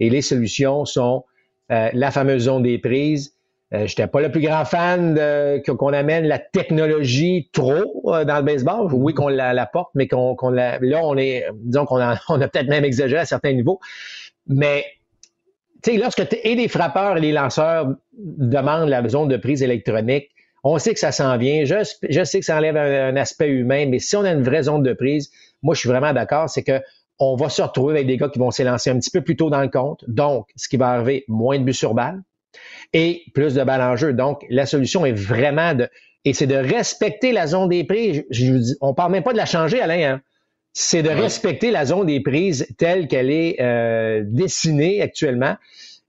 Et 0.00 0.10
les 0.10 0.22
solutions 0.22 0.84
sont 0.84 1.24
la 1.68 2.10
fameuse 2.10 2.44
zone 2.44 2.64
des 2.64 2.78
prises, 2.78 3.36
euh, 3.72 3.86
J'étais 3.86 4.06
pas 4.06 4.20
le 4.20 4.30
plus 4.30 4.40
grand 4.40 4.64
fan 4.64 5.14
de, 5.14 5.62
qu'on 5.70 5.92
amène 5.92 6.26
la 6.26 6.38
technologie 6.38 7.48
trop 7.52 8.12
euh, 8.12 8.24
dans 8.24 8.38
le 8.38 8.42
baseball. 8.42 8.92
Oui, 8.92 9.14
qu'on 9.14 9.28
la, 9.28 9.66
porte, 9.66 9.90
mais 9.94 10.08
qu'on, 10.08 10.34
qu'on 10.34 10.50
la, 10.50 10.78
là, 10.80 11.00
on 11.02 11.16
est, 11.16 11.46
disons 11.54 11.84
qu'on 11.84 12.00
a, 12.00 12.18
on 12.28 12.40
a 12.40 12.48
peut-être 12.48 12.68
même 12.68 12.84
exagéré 12.84 13.22
à 13.22 13.26
certains 13.26 13.52
niveaux. 13.52 13.78
Mais, 14.46 14.84
tu 15.84 15.92
sais, 15.92 15.98
lorsque 15.98 16.26
et 16.42 16.54
les 16.56 16.68
frappeurs 16.68 17.18
et 17.18 17.20
les 17.20 17.32
lanceurs 17.32 17.94
demandent 18.12 18.88
la 18.88 19.08
zone 19.08 19.28
de 19.28 19.36
prise 19.36 19.62
électronique, 19.62 20.30
on 20.64 20.78
sait 20.78 20.92
que 20.92 21.00
ça 21.00 21.12
s'en 21.12 21.38
vient. 21.38 21.64
Je, 21.64 21.76
je 22.08 22.24
sais 22.24 22.40
que 22.40 22.44
ça 22.44 22.56
enlève 22.56 22.76
un, 22.76 23.16
aspect 23.16 23.48
humain, 23.48 23.86
mais 23.86 23.98
si 23.98 24.16
on 24.16 24.24
a 24.24 24.32
une 24.32 24.42
vraie 24.42 24.64
zone 24.64 24.82
de 24.82 24.92
prise, 24.92 25.30
moi, 25.62 25.74
je 25.74 25.80
suis 25.80 25.88
vraiment 25.88 26.12
d'accord, 26.12 26.50
c'est 26.50 26.62
que 26.62 26.80
on 27.18 27.36
va 27.36 27.50
se 27.50 27.62
retrouver 27.62 27.94
avec 27.94 28.06
des 28.06 28.16
gars 28.16 28.30
qui 28.30 28.38
vont 28.38 28.50
s'élancer 28.50 28.90
un 28.90 28.98
petit 28.98 29.10
peu 29.10 29.20
plus 29.20 29.36
tôt 29.36 29.50
dans 29.50 29.60
le 29.60 29.68
compte. 29.68 30.04
Donc, 30.08 30.48
ce 30.56 30.68
qui 30.68 30.76
va 30.78 30.88
arriver, 30.88 31.24
moins 31.28 31.58
de 31.58 31.64
buts 31.64 31.74
sur 31.74 31.94
balle 31.94 32.22
et 32.92 33.22
plus 33.34 33.54
de 33.54 33.62
balles 33.62 33.82
en 33.82 33.96
jeu. 33.96 34.12
Donc, 34.12 34.44
la 34.50 34.66
solution 34.66 35.06
est 35.06 35.12
vraiment 35.12 35.74
de, 35.74 35.88
et 36.24 36.34
c'est 36.34 36.46
de 36.46 36.56
respecter 36.56 37.32
la 37.32 37.46
zone 37.46 37.68
des 37.68 37.84
prises. 37.84 38.24
Je, 38.30 38.52
dis, 38.52 38.74
on 38.80 38.94
parle 38.94 39.12
même 39.12 39.22
pas 39.22 39.32
de 39.32 39.38
la 39.38 39.46
changer, 39.46 39.80
Alain. 39.80 40.14
Hein? 40.14 40.20
C'est 40.72 41.02
de 41.02 41.08
respecter 41.08 41.70
la 41.70 41.84
zone 41.84 42.06
des 42.06 42.20
prises 42.20 42.66
telle 42.78 43.08
qu'elle 43.08 43.30
est 43.30 43.60
euh, 43.60 44.22
dessinée 44.24 45.02
actuellement. 45.02 45.56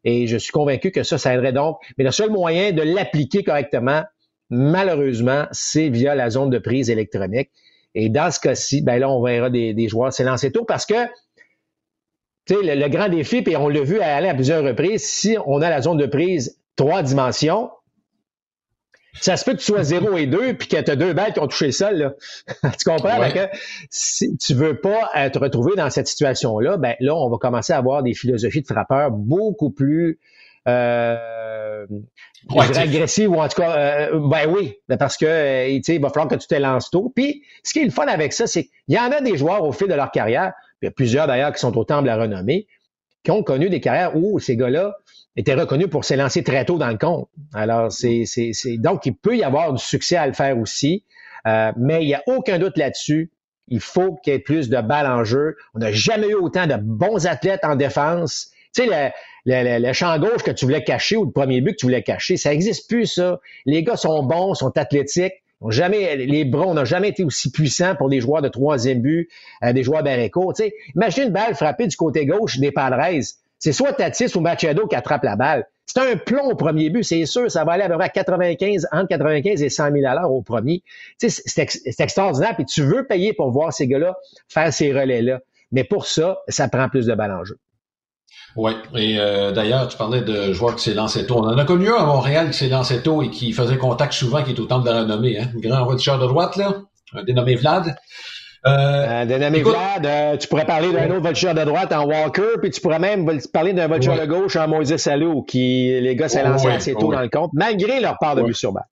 Et 0.03 0.27
je 0.27 0.37
suis 0.37 0.51
convaincu 0.51 0.91
que 0.91 1.03
ça, 1.03 1.17
ça 1.17 1.33
aiderait 1.33 1.53
donc. 1.53 1.77
Mais 1.97 2.03
le 2.03 2.11
seul 2.11 2.29
moyen 2.29 2.71
de 2.71 2.81
l'appliquer 2.81 3.43
correctement, 3.43 4.03
malheureusement, 4.49 5.45
c'est 5.51 5.89
via 5.89 6.15
la 6.15 6.29
zone 6.29 6.49
de 6.49 6.59
prise 6.59 6.89
électronique. 6.89 7.49
Et 7.93 8.09
dans 8.09 8.31
ce 8.31 8.39
cas-ci, 8.39 8.81
ben 8.81 8.99
là, 8.99 9.09
on 9.09 9.21
verra 9.21 9.49
des, 9.49 9.73
des 9.73 9.87
joueurs 9.87 10.13
s'élancer 10.13 10.51
tôt 10.51 10.65
parce 10.65 10.85
que 10.85 10.95
tu 12.45 12.55
sais, 12.55 12.75
le, 12.75 12.87
grand 12.89 13.09
défi, 13.09 13.41
puis 13.41 13.55
on 13.55 13.67
l'a 13.67 13.81
vu 13.81 13.99
aller 13.99 14.27
à 14.27 14.33
plusieurs 14.33 14.63
reprises, 14.63 15.03
si 15.03 15.37
on 15.45 15.61
a 15.61 15.69
la 15.69 15.81
zone 15.81 15.97
de 15.97 16.07
prise 16.07 16.60
trois 16.75 17.03
dimensions, 17.03 17.69
ça 19.19 19.35
se 19.35 19.43
peut 19.43 19.53
que 19.53 19.57
tu 19.57 19.65
sois 19.65 19.83
0 19.83 20.17
et 20.17 20.25
2 20.25 20.53
puis 20.53 20.67
que 20.67 20.81
tu 20.81 20.91
as 20.91 20.95
deux 20.95 21.13
balles 21.13 21.33
qui 21.33 21.39
ont 21.39 21.47
touché 21.47 21.67
le 21.67 21.71
sol. 21.71 21.95
Là. 21.95 22.13
tu 22.79 22.89
comprends? 22.89 23.29
Que 23.31 23.49
si 23.89 24.37
tu 24.37 24.53
veux 24.53 24.79
pas 24.79 25.29
te 25.29 25.37
retrouver 25.37 25.75
dans 25.75 25.89
cette 25.89 26.07
situation-là, 26.07 26.77
ben 26.77 26.95
là, 26.99 27.15
on 27.15 27.29
va 27.29 27.37
commencer 27.37 27.73
à 27.73 27.77
avoir 27.77 28.03
des 28.03 28.13
philosophies 28.13 28.61
de 28.61 28.67
frappeurs 28.67 29.11
beaucoup 29.11 29.69
plus 29.69 30.19
euh, 30.67 31.85
agressives 32.55 33.31
ou 33.31 33.41
en 33.41 33.47
tout 33.47 33.61
cas, 33.61 33.75
euh, 33.75 34.19
ben 34.29 34.47
oui, 34.47 34.75
ben 34.87 34.97
parce 34.97 35.17
que 35.17 35.25
euh, 35.25 35.67
il 35.67 36.01
va 36.01 36.09
falloir 36.09 36.27
que 36.27 36.35
tu 36.35 36.47
te 36.47 36.55
lances 36.55 36.89
tôt. 36.89 37.11
Puis, 37.15 37.43
ce 37.63 37.73
qui 37.73 37.79
est 37.79 37.85
le 37.85 37.91
fun 37.91 38.07
avec 38.07 38.33
ça, 38.33 38.47
c'est 38.47 38.65
qu'il 38.65 38.95
y 38.95 38.99
en 38.99 39.11
a 39.11 39.21
des 39.21 39.37
joueurs 39.37 39.63
au 39.63 39.71
fil 39.71 39.87
de 39.87 39.93
leur 39.93 40.11
carrière, 40.11 40.53
il 40.81 40.85
y 40.85 40.87
a 40.87 40.91
plusieurs 40.91 41.27
d'ailleurs 41.27 41.51
qui 41.51 41.59
sont 41.59 41.77
au 41.77 41.83
temple 41.83 42.03
de 42.03 42.07
la 42.07 42.17
renommée, 42.17 42.67
qui 43.23 43.31
ont 43.31 43.43
connu 43.43 43.69
des 43.69 43.79
carrières 43.79 44.15
où 44.15 44.39
ces 44.39 44.55
gars-là 44.55 44.95
était 45.35 45.53
reconnu 45.53 45.87
pour 45.87 46.05
s'élancer 46.05 46.43
très 46.43 46.65
tôt 46.65 46.77
dans 46.77 46.89
le 46.89 46.97
compte. 46.97 47.29
Alors, 47.53 47.91
c'est, 47.91 48.23
c'est, 48.25 48.51
c'est, 48.53 48.77
donc, 48.77 49.05
il 49.05 49.15
peut 49.15 49.37
y 49.37 49.43
avoir 49.43 49.73
du 49.73 49.83
succès 49.83 50.17
à 50.17 50.27
le 50.27 50.33
faire 50.33 50.57
aussi, 50.57 51.05
euh, 51.47 51.71
mais 51.77 52.03
il 52.03 52.07
n'y 52.07 52.13
a 52.13 52.23
aucun 52.27 52.59
doute 52.59 52.77
là-dessus. 52.77 53.31
Il 53.67 53.79
faut 53.79 54.15
qu'il 54.23 54.33
y 54.33 54.35
ait 54.35 54.39
plus 54.39 54.69
de 54.69 54.81
balles 54.81 55.07
en 55.07 55.23
jeu. 55.23 55.55
On 55.73 55.79
n'a 55.79 55.91
jamais 55.91 56.29
eu 56.29 56.35
autant 56.35 56.67
de 56.67 56.75
bons 56.75 57.25
athlètes 57.25 57.63
en 57.63 57.75
défense. 57.75 58.51
Tu 58.73 58.83
sais, 58.83 58.87
le, 58.87 59.11
le, 59.45 59.85
le, 59.85 59.93
champ 59.93 60.17
gauche 60.19 60.43
que 60.43 60.51
tu 60.51 60.65
voulais 60.65 60.83
cacher 60.83 61.15
ou 61.15 61.25
le 61.25 61.31
premier 61.31 61.61
but 61.61 61.71
que 61.71 61.77
tu 61.77 61.85
voulais 61.85 62.03
cacher, 62.03 62.37
ça 62.37 62.49
n'existe 62.49 62.89
plus, 62.89 63.05
ça. 63.05 63.39
Les 63.65 63.83
gars 63.83 63.95
sont 63.95 64.23
bons, 64.23 64.53
sont 64.53 64.77
athlétiques. 64.77 65.40
Jamais, 65.69 66.15
les 66.15 66.45
bras, 66.45 66.73
n'ont 66.73 66.85
jamais 66.85 67.09
été 67.09 67.23
aussi 67.23 67.51
puissants 67.51 67.95
pour 67.95 68.09
des 68.09 68.19
joueurs 68.19 68.41
de 68.41 68.47
troisième 68.47 69.01
but, 69.01 69.29
euh, 69.63 69.73
des 69.73 69.83
joueurs 69.83 70.01
d'arrêt 70.01 70.29
court. 70.29 70.53
Imagine 70.95 71.25
une 71.25 71.29
balle 71.29 71.55
frappée 71.55 71.87
du 71.87 71.95
côté 71.95 72.25
gauche 72.25 72.57
des 72.57 72.71
Padres 72.71 72.97
c'est 73.61 73.73
soit 73.73 73.93
Tatis 73.93 74.35
ou 74.35 74.41
Machado 74.41 74.87
qui 74.87 74.95
attrape 74.95 75.23
la 75.23 75.35
balle. 75.35 75.65
C'est 75.85 75.99
un 75.99 76.15
plomb 76.15 76.49
au 76.49 76.55
premier 76.55 76.89
but, 76.89 77.03
c'est 77.03 77.25
sûr, 77.25 77.51
ça 77.51 77.63
va 77.63 77.73
aller 77.73 77.83
à 77.83 77.89
peu 77.89 77.97
près 77.97 78.09
95, 78.09 78.87
entre 78.91 79.07
95 79.09 79.61
et 79.61 79.69
100 79.69 79.91
000 79.91 80.05
à 80.07 80.15
l'heure 80.15 80.31
au 80.31 80.41
premier. 80.41 80.83
Tu 81.19 81.29
sais, 81.29 81.43
c'est 81.45 81.99
extraordinaire, 81.99 82.55
puis 82.55 82.65
tu 82.65 82.81
veux 82.81 83.05
payer 83.05 83.33
pour 83.33 83.51
voir 83.51 83.71
ces 83.71 83.87
gars-là 83.87 84.15
faire 84.47 84.73
ces 84.73 84.91
relais-là. 84.91 85.41
Mais 85.71 85.83
pour 85.83 86.07
ça, 86.07 86.39
ça 86.47 86.67
prend 86.69 86.89
plus 86.89 87.05
de 87.05 87.13
balles 87.13 87.33
en 87.33 87.43
jeu. 87.43 87.57
Oui, 88.55 88.73
et 88.95 89.17
euh, 89.17 89.51
d'ailleurs, 89.51 89.87
tu 89.87 89.97
parlais 89.97 90.21
de 90.21 90.51
joueurs 90.53 90.75
qui 90.75 90.83
s'est 90.83 90.93
lancé 90.93 91.25
tôt. 91.25 91.37
On 91.37 91.47
en 91.47 91.57
a 91.57 91.65
connu 91.65 91.89
un 91.89 91.95
à 91.95 92.05
Montréal 92.05 92.51
qui 92.51 92.57
s'est 92.57 92.67
lancé 92.67 93.01
tôt 93.01 93.21
et 93.21 93.29
qui 93.29 93.53
faisait 93.53 93.77
contact 93.77 94.13
souvent, 94.13 94.43
qui 94.43 94.51
est 94.51 94.59
au 94.59 94.65
temps 94.65 94.79
de 94.79 94.89
la 94.89 95.01
renommée. 95.01 95.39
Hein? 95.39 95.47
Un 95.55 95.59
grand 95.59 95.85
voiture 95.85 96.19
de 96.19 96.27
droite, 96.27 96.57
là, 96.57 96.73
un 97.13 97.23
dénommé 97.23 97.55
Vlad. 97.55 97.95
Euh, 98.67 99.25
euh 99.25 99.63
Vlad, 99.63 100.05
euh, 100.05 100.37
tu 100.37 100.47
pourrais 100.47 100.65
parler 100.65 100.91
d'un 100.91 101.09
autre 101.09 101.23
voltigeur 101.23 101.55
de 101.55 101.63
droite 101.63 101.93
en 101.93 102.05
Walker, 102.05 102.59
puis 102.61 102.71
tu 102.71 102.81
pourrais 102.81 102.99
même 102.99 103.27
parler 103.53 103.73
d'un 103.73 103.87
voltigeur 103.87 104.19
de 104.19 104.25
gauche 104.25 104.55
en 104.55 104.67
Moïse 104.67 104.95
Salou, 104.97 105.43
qui 105.43 105.99
les 105.99 106.15
gars 106.15 106.29
s'est 106.29 106.43
lancé 106.43 106.67
assez 106.67 106.93
tôt 106.93 107.11
dans 107.11 107.21
le 107.21 107.29
compte, 107.29 107.51
malgré 107.53 107.99
leur 107.99 108.17
part 108.19 108.35
de 108.35 108.43
but 108.43 108.53
sur 108.53 108.73
balle. 108.73 108.85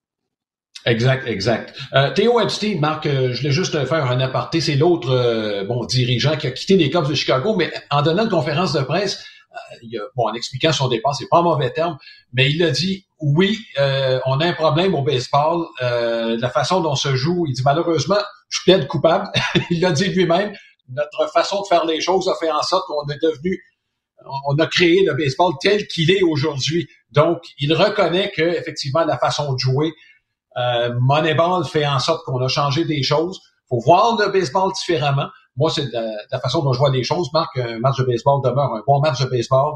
Exact, 0.86 1.28
exact. 1.28 1.78
Euh, 1.94 2.12
Théo 2.12 2.40
Epstein, 2.40 2.80
Marc, 2.80 3.06
je 3.06 3.38
voulais 3.38 3.52
juste 3.52 3.86
faire 3.86 4.06
un 4.06 4.20
aparté. 4.20 4.62
C'est 4.62 4.76
l'autre 4.76 5.64
bon 5.68 5.86
dirigeant 5.86 6.38
qui 6.38 6.48
a 6.48 6.52
quitté 6.52 6.78
les 6.78 6.90
Cubs 6.90 7.08
de 7.08 7.14
Chicago, 7.14 7.56
mais 7.56 7.72
en 7.90 8.02
donnant 8.02 8.24
une 8.24 8.30
conférence 8.30 8.74
de 8.74 8.82
presse, 8.82 9.24
il 9.82 9.98
a, 9.98 10.02
bon, 10.16 10.28
en 10.28 10.34
expliquant 10.34 10.72
son 10.72 10.88
départ, 10.88 11.16
c'est 11.16 11.28
pas 11.28 11.40
un 11.40 11.42
mauvais 11.42 11.72
terme, 11.72 11.98
mais 12.34 12.50
il 12.50 12.64
a 12.64 12.72
dit 12.72 13.06
oui, 13.20 13.60
on 13.78 14.40
a 14.40 14.46
un 14.46 14.54
problème 14.54 14.96
au 14.96 15.02
baseball, 15.02 15.66
la 15.82 16.50
façon 16.50 16.82
dont 16.82 16.96
se 16.96 17.16
joue. 17.16 17.46
Il 17.48 17.54
dit 17.54 17.64
malheureusement, 17.64 18.20
je 18.50 18.60
plaide 18.64 18.88
coupable. 18.88 19.28
il 19.70 19.82
l'a 19.82 19.92
dit 19.92 20.06
lui-même. 20.06 20.54
Notre 20.90 21.32
façon 21.32 21.62
de 21.62 21.68
faire 21.68 21.86
les 21.86 22.02
choses 22.02 22.28
a 22.28 22.36
fait 22.36 22.52
en 22.52 22.64
sorte 22.64 22.88
qu'on 22.88 23.08
est 23.10 23.22
devenu, 23.22 23.62
on 24.48 24.58
a 24.58 24.68
créé 24.68 25.04
le 25.06 25.14
baseball 25.14 25.54
tel 25.62 25.88
qu'il 25.88 26.12
est 26.12 26.24
aujourd'hui. 26.24 26.88
Donc, 27.12 27.44
il 27.60 27.74
reconnaît 27.74 28.32
que 28.36 28.42
effectivement 28.42 29.06
la 29.06 29.18
façon 29.18 29.54
de 29.54 29.60
jouer, 29.60 29.94
euh, 30.58 30.94
Moneyball 31.00 31.66
fait 31.66 31.86
en 31.86 32.00
sorte 32.00 32.24
qu'on 32.26 32.42
a 32.42 32.48
changé 32.48 32.86
des 32.86 33.04
choses. 33.04 33.40
Faut 33.70 33.80
voir 33.80 34.18
le 34.20 34.32
baseball 34.32 34.72
différemment. 34.74 35.28
Moi, 35.56 35.70
c'est 35.70 35.86
la, 35.92 36.40
façon 36.40 36.64
dont 36.64 36.74
je 36.74 36.80
vois 36.80 36.90
les 36.90 37.04
choses. 37.04 37.30
Marc, 37.34 37.58
un 37.58 37.80
match 37.80 37.98
de 37.98 38.04
baseball 38.04 38.42
demeure 38.44 38.74
un 38.74 38.82
bon 38.88 39.00
match 39.00 39.22
de 39.22 39.30
baseball 39.30 39.76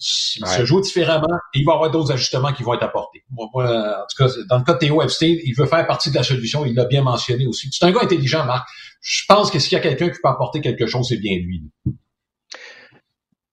il 0.00 0.46
se 0.46 0.64
joue 0.64 0.80
différemment 0.80 1.36
et 1.54 1.58
il 1.58 1.64
va 1.64 1.72
y 1.72 1.74
avoir 1.74 1.90
d'autres 1.90 2.12
ajustements 2.12 2.52
qui 2.52 2.62
vont 2.62 2.74
être 2.74 2.82
apportés. 2.82 3.22
Moi, 3.30 3.48
en 3.54 4.06
tout 4.08 4.24
cas, 4.24 4.32
dans 4.48 4.58
le 4.58 4.64
cas 4.64 4.72
de 4.72 4.78
Théo 4.78 5.02
Epstein, 5.02 5.36
il 5.44 5.54
veut 5.54 5.66
faire 5.66 5.86
partie 5.86 6.10
de 6.10 6.14
la 6.14 6.22
solution, 6.22 6.64
il 6.64 6.74
l'a 6.74 6.86
bien 6.86 7.02
mentionné 7.02 7.46
aussi. 7.46 7.68
C'est 7.70 7.84
un 7.84 7.92
gars 7.92 8.00
intelligent, 8.02 8.44
Marc. 8.44 8.66
Je 9.02 9.24
pense 9.28 9.50
que 9.50 9.58
s'il 9.58 9.72
y 9.72 9.76
a 9.76 9.80
quelqu'un 9.80 10.08
qui 10.08 10.18
peut 10.22 10.28
apporter 10.28 10.62
quelque 10.62 10.86
chose, 10.86 11.06
c'est 11.08 11.18
bien 11.18 11.36
lui. 11.38 11.62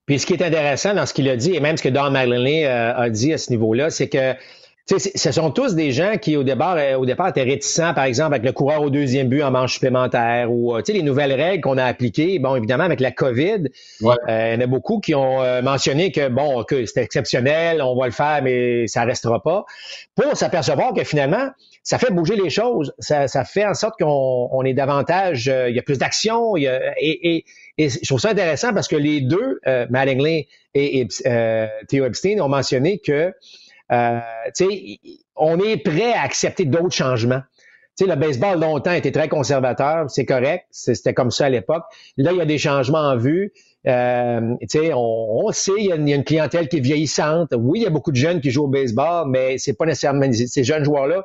Puis 0.06 0.20
ce 0.20 0.26
qui 0.26 0.34
est 0.34 0.42
intéressant 0.42 0.94
dans 0.94 1.06
ce 1.06 1.14
qu'il 1.14 1.28
a 1.28 1.36
dit, 1.36 1.54
et 1.54 1.60
même 1.60 1.76
ce 1.76 1.84
que 1.84 1.90
Don 1.90 2.12
Malinley 2.12 2.66
euh, 2.66 2.96
a 2.96 3.10
dit 3.10 3.34
à 3.34 3.38
ce 3.38 3.50
niveau-là, 3.50 3.90
c'est 3.90 4.08
que 4.08 4.34
ce 4.88 5.32
sont 5.34 5.52
tous 5.52 5.76
des 5.76 5.92
gens 5.92 6.18
qui, 6.18 6.38
au 6.38 6.44
départ, 6.44 6.78
euh, 6.78 6.96
au 6.96 7.06
départ, 7.06 7.28
étaient 7.28 7.44
réticents, 7.44 7.94
par 7.94 8.06
exemple, 8.06 8.34
avec 8.34 8.46
le 8.46 8.54
coureur 8.54 8.82
au 8.82 8.90
deuxième 8.90 9.28
but 9.28 9.44
en 9.44 9.52
manche 9.52 9.74
supplémentaire 9.74 10.50
ou 10.50 10.76
euh, 10.76 10.82
les 10.88 11.02
nouvelles 11.02 11.34
règles 11.34 11.62
qu'on 11.62 11.78
a 11.78 11.84
appliquées. 11.84 12.40
Bon, 12.40 12.56
évidemment, 12.56 12.86
avec 12.86 13.02
la 13.02 13.12
COVID, 13.12 13.66
euh, 14.04 14.16
il 14.30 14.54
y 14.54 14.58
en 14.58 14.62
a 14.62 14.68
beaucoup 14.68 15.02
qui 15.02 15.14
ont 15.14 15.42
mentionné 15.62 16.12
que, 16.12 16.30
bon, 16.30 16.64
que 16.64 16.86
c'était 16.86 17.04
exceptionnel, 17.04 17.82
on 17.82 18.00
va 18.00 18.06
le 18.06 18.14
faire, 18.14 18.40
mais 18.42 18.88
ça 18.88 19.04
restera 19.04 19.44
pas. 19.44 19.66
Pour 20.16 20.38
s'apercevoir 20.38 20.94
que 20.94 21.04
finalement, 21.04 21.50
ça 21.84 22.00
fait 22.00 22.12
bouger 22.12 22.38
les 22.38 22.50
choses. 22.50 22.94
Ça, 23.00 23.28
ça 23.28 23.44
fait 23.44 23.66
en 23.66 23.74
sorte 23.74 23.96
qu'on 24.00 24.50
on 24.52 24.64
est 24.64 24.74
davantage, 24.74 25.52
il 25.68 25.76
y 25.76 25.80
a 25.80 25.82
plus 25.82 25.98
d'action. 25.98 26.56
Et, 26.56 26.70
et, 27.02 27.46
et, 27.78 27.90
je 27.90 28.06
trouve 28.06 28.20
ça 28.20 28.30
intéressant 28.30 28.74
parce 28.74 28.88
que 28.88 28.96
les 28.96 29.22
deux, 29.22 29.60
euh, 29.68 29.86
Mattingly 29.90 30.48
et, 30.74 31.02
et 31.02 31.08
Theo 31.88 32.06
Epstein, 32.06 32.40
ont 32.40 32.50
mentionné 32.50 33.00
que 33.00 33.34
euh, 33.92 34.20
on 35.36 35.60
est 35.60 35.78
prêt 35.78 36.14
à 36.14 36.22
accepter 36.22 36.66
d'autres 36.66 36.96
changements. 36.96 37.42
le 38.00 38.16
baseball 38.16 38.60
longtemps 38.60 38.92
était 38.92 39.12
très 39.12 39.30
conservateur, 39.30 40.10
c'est 40.10 40.26
correct, 40.26 40.66
c'était 40.72 41.14
comme 41.14 41.32
ça 41.32 41.46
à 41.46 41.50
l'époque. 41.50 41.84
Là, 42.18 42.32
il 42.32 42.38
y 42.38 42.42
a 42.42 42.46
des 42.46 42.58
changements 42.58 43.10
en 43.10 43.18
vue. 43.18 43.54
Euh, 43.88 44.56
on, 44.94 45.44
on 45.46 45.52
sait, 45.52 45.72
il 45.78 45.86
y, 45.86 45.92
a 45.92 45.96
une, 45.96 46.24
clientèle 46.24 46.68
qui 46.68 46.78
est 46.78 46.82
vieillissante. 46.82 47.54
Oui, 47.58 47.80
il 47.80 47.84
y 47.84 47.88
a 47.88 47.90
beaucoup 47.90 48.12
de 48.12 48.18
jeunes 48.18 48.42
qui 48.42 48.52
jouent 48.52 48.66
au 48.66 48.70
baseball, 48.70 49.30
mais 49.30 49.58
c'est 49.58 49.74
pas 49.74 49.86
nécessairement 49.86 50.30
ces 50.32 50.64
jeunes 50.64 50.84
joueurs-là 50.84 51.24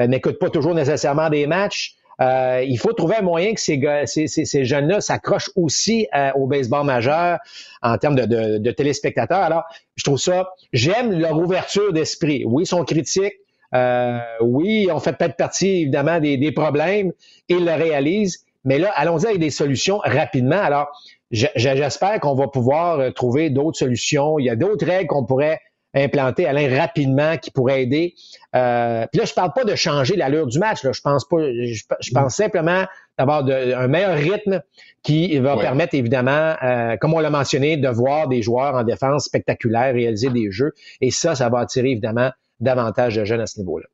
euh, 0.00 0.06
n'écoutent 0.06 0.38
pas 0.38 0.50
toujours 0.50 0.74
nécessairement 0.74 1.30
des 1.30 1.46
matchs. 1.46 1.96
Euh, 2.20 2.64
il 2.66 2.78
faut 2.78 2.92
trouver 2.92 3.16
un 3.16 3.22
moyen 3.22 3.54
que 3.54 3.60
ces, 3.60 3.80
ces, 4.06 4.26
ces, 4.26 4.64
jeunes-là 4.64 5.00
s'accrochent 5.00 5.50
aussi 5.56 6.06
euh, 6.14 6.30
au 6.34 6.46
baseball 6.46 6.84
majeur 6.84 7.38
en 7.82 7.96
termes 7.98 8.14
de, 8.14 8.58
de, 8.58 8.70
téléspectateurs. 8.70 9.38
Alors, 9.40 9.64
je 9.96 10.04
trouve 10.04 10.18
ça, 10.18 10.50
j'aime 10.72 11.18
leur 11.18 11.38
ouverture 11.38 11.92
d'esprit. 11.92 12.44
Oui, 12.46 12.64
ils 12.64 12.66
sont 12.66 12.84
critiques. 12.84 13.34
Euh, 13.74 14.18
oui, 14.42 14.88
on 14.92 15.00
fait 15.00 15.14
peut-être 15.14 15.36
partie, 15.36 15.82
évidemment, 15.82 16.20
des, 16.20 16.36
des 16.36 16.52
problèmes. 16.52 17.12
Ils 17.48 17.64
le 17.64 17.72
réalisent. 17.72 18.44
Mais 18.64 18.78
là, 18.78 18.92
allons-y 18.94 19.26
avec 19.26 19.38
des 19.38 19.50
solutions 19.50 19.98
rapidement. 20.04 20.60
Alors, 20.60 20.88
j'espère 21.30 22.20
qu'on 22.20 22.34
va 22.34 22.46
pouvoir 22.48 23.12
trouver 23.14 23.50
d'autres 23.50 23.78
solutions. 23.78 24.38
Il 24.38 24.44
y 24.44 24.50
a 24.50 24.56
d'autres 24.56 24.86
règles 24.86 25.08
qu'on 25.08 25.24
pourrait 25.24 25.58
implanter 25.94 26.46
Alain 26.46 26.74
rapidement 26.76 27.36
qui 27.36 27.50
pourrait 27.50 27.82
aider. 27.82 28.14
Euh, 28.54 29.06
puis 29.12 29.20
là, 29.20 29.24
je 29.24 29.34
parle 29.34 29.52
pas 29.52 29.64
de 29.64 29.74
changer 29.74 30.16
l'allure 30.16 30.46
du 30.46 30.58
match. 30.58 30.82
Là. 30.82 30.92
Je 30.92 31.00
pense 31.00 31.26
pas. 31.26 31.38
Je, 31.40 32.12
pense 32.12 32.34
simplement 32.34 32.84
d'avoir 33.18 33.44
un 33.46 33.88
meilleur 33.88 34.16
rythme 34.16 34.62
qui 35.02 35.38
va 35.38 35.56
permettre 35.56 35.94
évidemment, 35.94 36.54
euh, 36.62 36.96
comme 36.96 37.14
on 37.14 37.20
l'a 37.20 37.30
mentionné, 37.30 37.76
de 37.76 37.88
voir 37.88 38.28
des 38.28 38.42
joueurs 38.42 38.74
en 38.74 38.84
défense 38.84 39.24
spectaculaires 39.24 39.92
réaliser 39.94 40.30
des 40.30 40.50
jeux. 40.50 40.72
Et 41.00 41.10
ça, 41.10 41.34
ça 41.34 41.48
va 41.48 41.60
attirer 41.60 41.90
évidemment 41.90 42.30
davantage 42.60 43.16
de 43.16 43.24
jeunes 43.24 43.40
à 43.40 43.46
ce 43.46 43.58
niveau-là. 43.58 43.86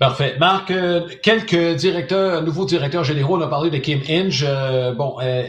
Parfait. 0.00 0.36
Marc, 0.40 0.72
euh, 0.72 1.06
quelques 1.22 1.76
directeurs, 1.76 2.42
nouveaux 2.42 2.64
directeurs 2.64 3.04
généraux, 3.04 3.36
on 3.36 3.40
a 3.40 3.46
parlé 3.46 3.70
de 3.70 3.78
Kim 3.78 4.00
Inge. 4.08 4.44
Euh, 4.46 4.92
bon, 4.92 5.20
euh, 5.22 5.44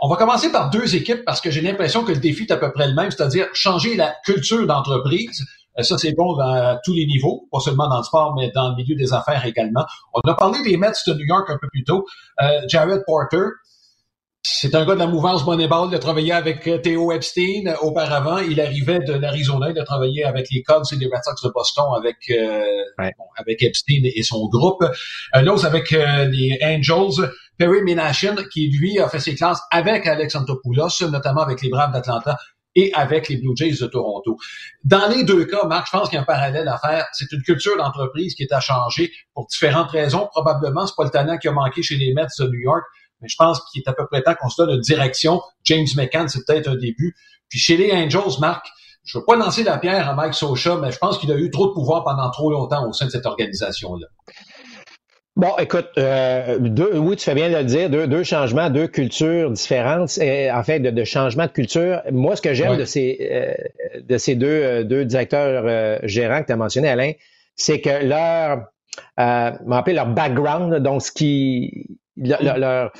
on 0.00 0.08
va 0.08 0.14
commencer 0.14 0.52
par 0.52 0.70
deux 0.70 0.94
équipes 0.94 1.24
parce 1.24 1.40
que 1.40 1.50
j'ai 1.50 1.60
l'impression 1.60 2.04
que 2.04 2.12
le 2.12 2.18
défi 2.18 2.44
est 2.44 2.52
à 2.52 2.58
peu 2.58 2.70
près 2.70 2.86
le 2.86 2.94
même, 2.94 3.10
c'est-à-dire 3.10 3.48
changer 3.54 3.96
la 3.96 4.14
culture 4.24 4.64
d'entreprise. 4.68 5.44
ça, 5.80 5.98
c'est 5.98 6.12
bon 6.12 6.38
à 6.38 6.78
tous 6.84 6.92
les 6.94 7.06
niveaux, 7.06 7.48
pas 7.50 7.58
seulement 7.58 7.88
dans 7.88 7.98
le 7.98 8.04
sport, 8.04 8.36
mais 8.36 8.52
dans 8.54 8.68
le 8.68 8.76
milieu 8.76 8.94
des 8.94 9.12
affaires 9.12 9.44
également. 9.44 9.84
On 10.14 10.20
a 10.30 10.34
parlé 10.34 10.62
des 10.62 10.76
Mets 10.76 10.92
de 11.04 11.14
New 11.14 11.26
York 11.26 11.50
un 11.50 11.58
peu 11.60 11.68
plus 11.68 11.82
tôt. 11.82 12.06
Jared 12.68 13.02
Porter, 13.04 13.46
c'est 14.42 14.74
un 14.74 14.84
gars 14.84 14.94
de 14.94 14.98
la 15.00 15.06
mouvance 15.06 15.44
Moneyball. 15.44 15.88
Il 15.90 15.94
a 15.94 15.98
travaillé 15.98 16.32
avec 16.32 16.66
euh, 16.66 16.78
Theo 16.78 17.12
Epstein 17.12 17.66
euh, 17.66 17.76
auparavant. 17.82 18.38
Il 18.38 18.60
arrivait 18.60 19.00
de 19.00 19.12
l'Arizona. 19.12 19.70
Il 19.70 19.78
a 19.78 19.84
travaillé 19.84 20.24
avec 20.24 20.48
les 20.50 20.62
Cubs 20.62 20.84
et 20.92 20.96
les 20.96 21.06
Red 21.06 21.22
Sox 21.24 21.42
de 21.42 21.50
Boston 21.50 21.84
avec, 21.96 22.16
euh, 22.30 22.64
avec 23.36 23.62
Epstein 23.62 24.02
et 24.04 24.22
son 24.22 24.48
groupe. 24.48 24.84
Un 25.32 25.46
autre 25.48 25.64
avec 25.66 25.90
les 25.90 26.58
Angels. 26.62 27.30
Perry 27.56 27.82
Minashin, 27.82 28.36
qui 28.52 28.68
lui 28.68 29.00
a 29.00 29.08
fait 29.08 29.18
ses 29.18 29.34
classes 29.34 29.60
avec 29.72 30.06
Alex 30.06 30.36
Antopoulos, 30.36 31.08
notamment 31.10 31.42
avec 31.42 31.60
les 31.60 31.68
Braves 31.68 31.92
d'Atlanta. 31.92 32.36
et 32.76 32.92
avec 32.94 33.28
les 33.28 33.38
Blue 33.38 33.56
Jays 33.56 33.80
de 33.80 33.86
Toronto. 33.86 34.36
Dans 34.84 35.08
les 35.08 35.24
deux 35.24 35.46
cas, 35.46 35.66
Marc, 35.66 35.88
je 35.90 35.98
pense 35.98 36.08
qu'il 36.08 36.16
y 36.16 36.18
a 36.18 36.22
un 36.22 36.24
parallèle 36.24 36.68
à 36.68 36.78
faire. 36.78 37.06
C'est 37.12 37.32
une 37.32 37.42
culture 37.42 37.76
d'entreprise 37.76 38.34
qui 38.36 38.44
est 38.44 38.52
à 38.52 38.60
changer 38.60 39.10
pour 39.34 39.46
différentes 39.46 39.90
raisons. 39.90 40.28
Probablement, 40.30 40.86
c'est 40.86 40.94
pas 40.96 41.04
le 41.04 41.10
talent 41.10 41.38
qui 41.38 41.48
a 41.48 41.52
manqué 41.52 41.82
chez 41.82 41.96
les 41.96 42.12
Mets 42.14 42.26
de 42.38 42.46
New 42.46 42.60
York, 42.60 42.84
mais 43.20 43.28
je 43.28 43.36
pense 43.36 43.60
qu'il 43.70 43.82
est 43.82 43.88
à 43.88 43.92
peu 43.92 44.06
près 44.06 44.22
temps 44.22 44.34
qu'on 44.34 44.48
se 44.48 44.62
donne 44.62 44.74
une 44.74 44.80
direction. 44.80 45.40
James 45.64 45.86
McCann, 45.96 46.28
c'est 46.28 46.44
peut-être 46.46 46.68
un 46.68 46.76
début. 46.76 47.14
Puis 47.48 47.58
chez 47.58 47.76
les 47.76 47.92
Angels, 47.92 48.40
Marc, 48.40 48.66
je 49.04 49.18
veux 49.18 49.24
pas 49.24 49.36
lancer 49.36 49.64
la 49.64 49.78
pierre 49.78 50.08
à 50.08 50.14
Mike 50.14 50.34
Socha, 50.34 50.76
mais 50.76 50.92
je 50.92 50.98
pense 50.98 51.18
qu'il 51.18 51.32
a 51.32 51.36
eu 51.36 51.50
trop 51.50 51.68
de 51.68 51.72
pouvoir 51.72 52.04
pendant 52.04 52.30
trop 52.30 52.50
longtemps 52.50 52.86
au 52.86 52.92
sein 52.92 53.06
de 53.06 53.10
cette 53.10 53.26
organisation-là. 53.26 54.06
Bon, 55.36 55.56
écoute, 55.58 55.88
euh, 55.98 56.58
deux, 56.58 56.98
oui, 56.98 57.14
tu 57.14 57.24
fais 57.24 57.34
bien 57.34 57.48
de 57.48 57.56
le 57.56 57.64
dire, 57.64 57.88
deux, 57.88 58.08
deux 58.08 58.24
changements, 58.24 58.70
deux 58.70 58.88
cultures 58.88 59.52
différentes, 59.52 60.18
et, 60.18 60.50
en 60.50 60.64
fait, 60.64 60.80
de, 60.80 60.90
de 60.90 61.04
changement 61.04 61.46
de 61.46 61.52
culture. 61.52 62.02
Moi, 62.10 62.34
ce 62.34 62.42
que 62.42 62.54
j'aime 62.54 62.76
de 62.76 62.84
ces 62.84 63.18
euh, 63.30 64.00
de 64.00 64.18
ces 64.18 64.34
deux, 64.34 64.48
euh, 64.48 64.84
deux 64.84 65.04
directeurs 65.04 66.00
gérants 66.02 66.42
que 66.42 66.48
tu 66.48 66.52
as 66.52 66.56
mentionné, 66.56 66.88
Alain, 66.88 67.12
c'est 67.54 67.80
que 67.80 68.04
leur 68.04 68.64
euh, 69.20 69.50
leur 69.86 70.06
background, 70.06 70.74
donc 70.82 71.02
ce 71.02 71.12
qui 71.12 71.98
leur, 72.18 72.58
leur, 72.58 72.92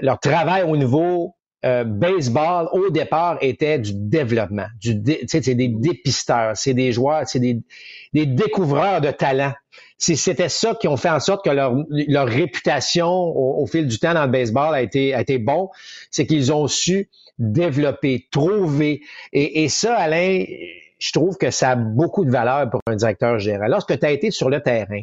leur 0.00 0.18
travail 0.18 0.62
au 0.62 0.76
niveau 0.76 1.34
euh, 1.64 1.84
baseball, 1.84 2.68
au 2.72 2.90
départ, 2.90 3.38
était 3.40 3.78
du 3.78 3.92
développement. 3.94 4.66
Du 4.80 5.00
c'est 5.28 5.54
des 5.54 5.68
dépisteurs, 5.68 6.56
c'est 6.56 6.74
des 6.74 6.90
joueurs, 6.90 7.22
c'est 7.26 7.38
des, 7.38 7.60
des 8.12 8.26
découvreurs 8.26 9.00
de 9.00 9.12
talent. 9.12 9.52
C'était 9.96 10.48
ça 10.48 10.74
qui 10.74 10.88
ont 10.88 10.96
fait 10.96 11.10
en 11.10 11.20
sorte 11.20 11.44
que 11.44 11.50
leur, 11.50 11.72
leur 11.88 12.26
réputation 12.26 13.08
au, 13.08 13.64
fil 13.68 13.86
du 13.86 14.00
temps 14.00 14.12
dans 14.14 14.24
le 14.24 14.32
baseball 14.32 14.74
a 14.74 14.82
été, 14.82 15.14
a 15.14 15.20
été 15.20 15.38
bon. 15.38 15.70
C'est 16.10 16.26
qu'ils 16.26 16.52
ont 16.52 16.66
su 16.66 17.08
développer, 17.38 18.26
trouver. 18.32 19.02
Et, 19.32 19.62
et 19.62 19.68
ça, 19.68 19.94
Alain, 19.94 20.44
je 20.98 21.12
trouve 21.12 21.36
que 21.36 21.52
ça 21.52 21.70
a 21.70 21.76
beaucoup 21.76 22.24
de 22.24 22.30
valeur 22.32 22.68
pour 22.70 22.80
un 22.88 22.96
directeur 22.96 23.38
général. 23.38 23.70
Lorsque 23.70 23.96
tu 23.96 24.04
as 24.04 24.10
été 24.10 24.32
sur 24.32 24.50
le 24.50 24.60
terrain, 24.60 25.02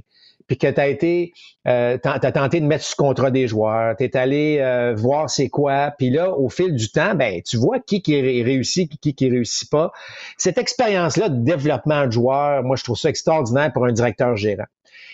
puis 0.49 0.57
que 0.57 0.67
tu 0.67 0.81
as 0.81 0.87
été, 0.87 1.31
euh, 1.67 1.97
as 2.03 2.31
tenté 2.31 2.59
de 2.59 2.65
mettre 2.65 2.83
sous 2.83 2.95
contrat 2.95 3.29
des 3.29 3.47
joueurs, 3.47 3.95
tu 3.95 4.03
es 4.03 4.17
allé 4.17 4.57
euh, 4.59 4.95
voir 4.95 5.29
c'est 5.29 5.47
quoi, 5.47 5.93
puis 5.97 6.09
là, 6.09 6.33
au 6.33 6.49
fil 6.49 6.73
du 6.73 6.91
temps, 6.91 7.13
ben 7.13 7.41
tu 7.43 7.55
vois 7.55 7.79
qui 7.79 8.01
qui 8.01 8.19
réussit, 8.19 8.91
qui 8.99 9.13
qui 9.13 9.29
réussit 9.29 9.69
pas. 9.69 9.91
Cette 10.37 10.57
expérience-là 10.57 11.29
de 11.29 11.43
développement 11.43 12.07
de 12.07 12.11
joueurs, 12.11 12.63
moi, 12.63 12.75
je 12.75 12.83
trouve 12.83 12.97
ça 12.97 13.09
extraordinaire 13.09 13.71
pour 13.71 13.85
un 13.85 13.91
directeur 13.91 14.35
gérant. 14.35 14.65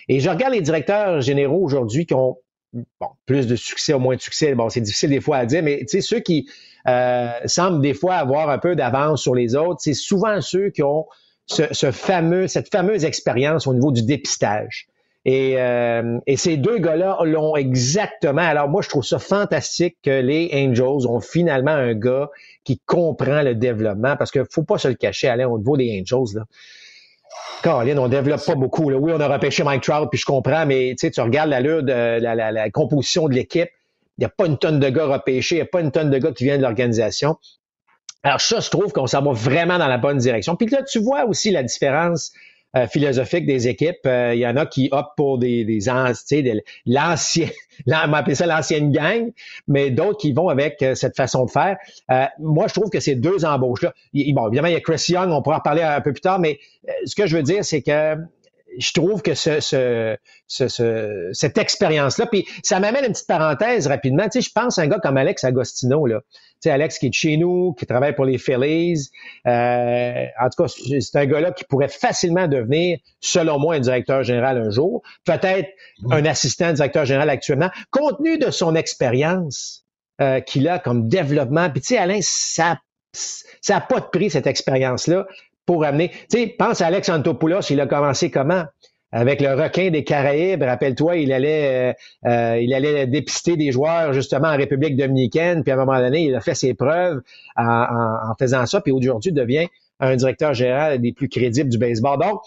Et 0.07 0.21
je 0.21 0.29
regarde 0.29 0.53
les 0.53 0.61
directeurs 0.61 1.19
généraux 1.19 1.61
aujourd'hui 1.61 2.05
qui 2.05 2.13
ont 2.13 2.37
bon, 2.73 3.09
plus 3.25 3.45
de 3.45 3.57
succès 3.57 3.93
ou 3.93 3.99
moins 3.99 4.15
de 4.15 4.21
succès. 4.21 4.55
Bon, 4.55 4.69
c'est 4.69 4.81
difficile 4.81 5.09
des 5.09 5.21
fois 5.21 5.37
à 5.37 5.45
dire, 5.45 5.63
mais 5.63 5.79
tu 5.79 5.87
sais, 5.87 6.01
ceux 6.01 6.21
qui 6.21 6.47
euh, 6.87 7.29
semblent 7.45 7.81
des 7.81 7.93
fois 7.93 8.15
avoir 8.15 8.49
un 8.49 8.57
peu 8.57 8.77
d'avance 8.77 9.21
sur 9.21 9.35
les 9.35 9.55
autres, 9.55 9.81
c'est 9.81 9.93
souvent 9.93 10.39
ceux 10.39 10.69
qui 10.69 10.81
ont 10.81 11.05
ce, 11.45 11.63
ce 11.71 11.91
fameux, 11.91 12.47
cette 12.47 12.71
fameuse 12.71 13.03
expérience 13.03 13.67
au 13.67 13.73
niveau 13.73 13.91
du 13.91 14.03
dépistage. 14.03 14.87
Et, 15.25 15.55
euh, 15.57 16.19
et 16.27 16.37
ces 16.37 16.55
deux 16.55 16.77
gars-là 16.77 17.17
l'ont 17.23 17.55
exactement. 17.55 18.43
Alors 18.43 18.69
moi, 18.69 18.83
je 18.83 18.89
trouve 18.89 19.03
ça 19.03 19.17
fantastique 19.17 19.97
que 20.03 20.21
les 20.21 20.51
Angels 20.53 21.07
ont 21.07 21.19
finalement 21.19 21.71
un 21.71 21.95
gars 21.95 22.29
qui 22.63 22.79
comprend 22.85 23.41
le 23.41 23.55
développement 23.55 24.15
parce 24.17 24.29
qu'il 24.29 24.45
faut 24.49 24.63
pas 24.63 24.77
se 24.77 24.87
le 24.87 24.93
cacher, 24.93 25.27
aller 25.27 25.45
au 25.45 25.57
niveau 25.57 25.77
des 25.77 25.99
Angels. 25.99 26.37
Là. 26.37 26.43
Caroline, 27.63 27.97
on 27.97 28.07
développe 28.07 28.45
pas 28.45 28.53
beaucoup. 28.53 28.91
Là. 28.91 28.97
Oui, 28.97 29.11
on 29.15 29.19
a 29.19 29.27
repêché 29.27 29.63
Mike 29.63 29.81
Trout, 29.81 30.07
puis 30.11 30.19
je 30.19 30.25
comprends, 30.25 30.67
mais 30.67 30.95
tu 30.95 31.19
regardes 31.19 31.49
l'allure 31.49 31.81
de 31.81 32.19
la 32.21 32.69
composition 32.69 33.27
de 33.27 33.33
l'équipe. 33.33 33.69
Il 34.17 34.21
n'y 34.21 34.25
a 34.25 34.29
pas 34.29 34.45
une 34.45 34.57
tonne 34.57 34.79
de 34.79 34.89
gars 34.89 35.07
repêchés, 35.07 35.55
il 35.55 35.57
n'y 35.57 35.63
a 35.63 35.65
pas 35.65 35.81
une 35.81 35.91
tonne 35.91 36.09
de 36.09 36.17
gars 36.19 36.31
qui 36.31 36.45
viennent 36.45 36.59
de 36.59 36.63
l'organisation. 36.63 37.37
Alors 38.23 38.39
ça, 38.41 38.59
je 38.59 38.69
trouve 38.69 38.93
qu'on 38.93 39.07
s'en 39.07 39.21
va 39.21 39.33
vraiment 39.33 39.77
dans 39.77 39.87
la 39.87 39.97
bonne 39.97 40.17
direction. 40.17 40.55
Puis 40.55 40.67
là, 40.67 40.83
tu 40.83 40.99
vois 40.99 41.25
aussi 41.25 41.51
la 41.51 41.63
différence 41.63 42.31
euh, 42.77 42.87
philosophique 42.87 43.45
des 43.45 43.69
équipes. 43.69 44.05
Euh, 44.05 44.33
il 44.33 44.39
y 44.39 44.47
en 44.47 44.57
a 44.57 44.65
qui 44.65 44.89
optent 44.91 45.15
pour 45.15 45.37
des, 45.37 45.63
des, 45.63 45.89
anciens, 45.89 46.43
l'ancien, 46.85 47.47
on 47.87 47.91
va 47.91 48.17
appeler 48.17 48.35
ça 48.35 48.45
l'ancienne 48.45 48.91
gang, 48.91 49.31
mais 49.67 49.91
d'autres 49.91 50.17
qui 50.17 50.33
vont 50.33 50.49
avec 50.49 50.81
euh, 50.81 50.93
cette 50.93 51.15
façon 51.15 51.45
de 51.45 51.51
faire. 51.51 51.77
moi, 52.37 52.67
je 52.67 52.73
trouve 52.73 52.89
que 52.89 52.99
ces 52.99 53.15
deux 53.15 53.45
embauches-là, 53.45 53.93
bon, 54.33 54.47
évidemment, 54.47 54.67
il 54.67 54.73
y 54.73 54.77
a 54.77 54.81
Chris 54.81 55.05
Young, 55.07 55.31
on 55.31 55.41
pourra 55.41 55.57
en 55.57 55.61
parler 55.61 55.83
un 55.83 56.01
peu 56.01 56.11
plus 56.11 56.21
tard, 56.21 56.39
mais 56.39 56.59
ce 57.05 57.15
que 57.15 57.27
je 57.27 57.37
veux 57.37 57.43
dire, 57.43 57.63
c'est 57.63 57.81
que 57.81 58.17
je 58.77 58.93
trouve 58.93 59.21
que 59.21 59.33
ce, 59.33 59.59
ce, 59.59 60.17
ce, 60.47 61.29
cette 61.33 61.57
expérience-là, 61.57 62.25
puis 62.27 62.45
ça 62.63 62.79
m'amène 62.79 63.05
une 63.05 63.11
petite 63.11 63.27
parenthèse 63.27 63.87
rapidement. 63.87 64.23
Tu 64.25 64.41
sais, 64.41 64.41
je 64.41 64.51
pense 64.53 64.77
à 64.77 64.83
un 64.83 64.87
gars 64.87 64.99
comme 64.99 65.17
Alex 65.17 65.43
Agostino, 65.43 66.05
là. 66.05 66.21
Tu 66.31 66.69
sais, 66.69 66.69
Alex 66.71 66.99
qui 66.99 67.07
est 67.07 67.09
de 67.09 67.13
chez 67.13 67.37
nous, 67.37 67.73
qui 67.73 67.85
travaille 67.85 68.15
pour 68.15 68.25
les 68.25 68.37
Phillies. 68.37 69.09
Euh, 69.45 70.25
en 70.39 70.49
tout 70.49 70.63
cas, 70.63 70.73
c'est 70.99 71.17
un 71.17 71.25
gars-là 71.25 71.51
qui 71.51 71.63
pourrait 71.65 71.89
facilement 71.89 72.47
devenir, 72.47 72.97
selon 73.19 73.59
moi, 73.59 73.75
un 73.75 73.79
directeur 73.79 74.23
général 74.23 74.57
un 74.57 74.69
jour. 74.69 75.01
Peut-être 75.25 75.69
un 76.11 76.25
assistant 76.25 76.73
directeur 76.73 77.05
général 77.05 77.29
actuellement. 77.29 77.69
Compte 77.91 78.17
tenu 78.17 78.37
de 78.37 78.51
son 78.51 78.75
expérience 78.75 79.83
euh, 80.21 80.39
qu'il 80.39 80.67
a 80.67 80.79
comme 80.79 81.07
développement, 81.09 81.69
puis 81.69 81.81
tu 81.81 81.87
sais, 81.87 81.97
Alain, 81.97 82.19
ça 82.21 82.77
ça 83.61 83.75
n'a 83.75 83.81
pas 83.81 84.01
de 84.01 84.07
prix, 84.07 84.29
cette 84.29 84.47
expérience-là 84.47 85.25
pour 85.65 85.83
amener. 85.85 86.09
Tu 86.09 86.39
sais, 86.39 86.47
pense 86.47 86.81
à 86.81 86.87
Alex 86.87 87.09
Antopoulos, 87.09 87.61
il 87.69 87.79
a 87.81 87.87
commencé 87.87 88.29
comment? 88.31 88.63
Avec 89.11 89.39
le 89.39 89.53
requin 89.53 89.91
des 89.91 90.03
Caraïbes, 90.03 90.63
rappelle-toi, 90.63 91.17
il 91.17 91.31
allait, 91.31 91.93
euh, 92.25 92.29
euh, 92.29 92.59
il 92.59 92.73
allait 92.73 93.07
dépister 93.07 93.55
des 93.55 93.71
joueurs 93.71 94.11
justement 94.11 94.49
en 94.49 94.57
République 94.57 94.97
dominicaine, 94.97 95.63
puis 95.63 95.71
à 95.71 95.75
un 95.75 95.85
moment 95.85 95.97
donné, 95.99 96.23
il 96.23 96.35
a 96.35 96.41
fait 96.41 96.55
ses 96.55 96.73
preuves 96.73 97.21
en, 97.55 98.33
faisant 98.37 98.65
ça, 98.65 98.81
puis 98.81 98.91
aujourd'hui 98.91 99.31
devient 99.31 99.67
un 100.01 100.17
directeur 100.17 100.53
général 100.53 100.99
des 100.99 101.13
plus 101.13 101.29
crédibles 101.29 101.69
du 101.69 101.77
baseball. 101.77 102.19
Donc, 102.19 102.41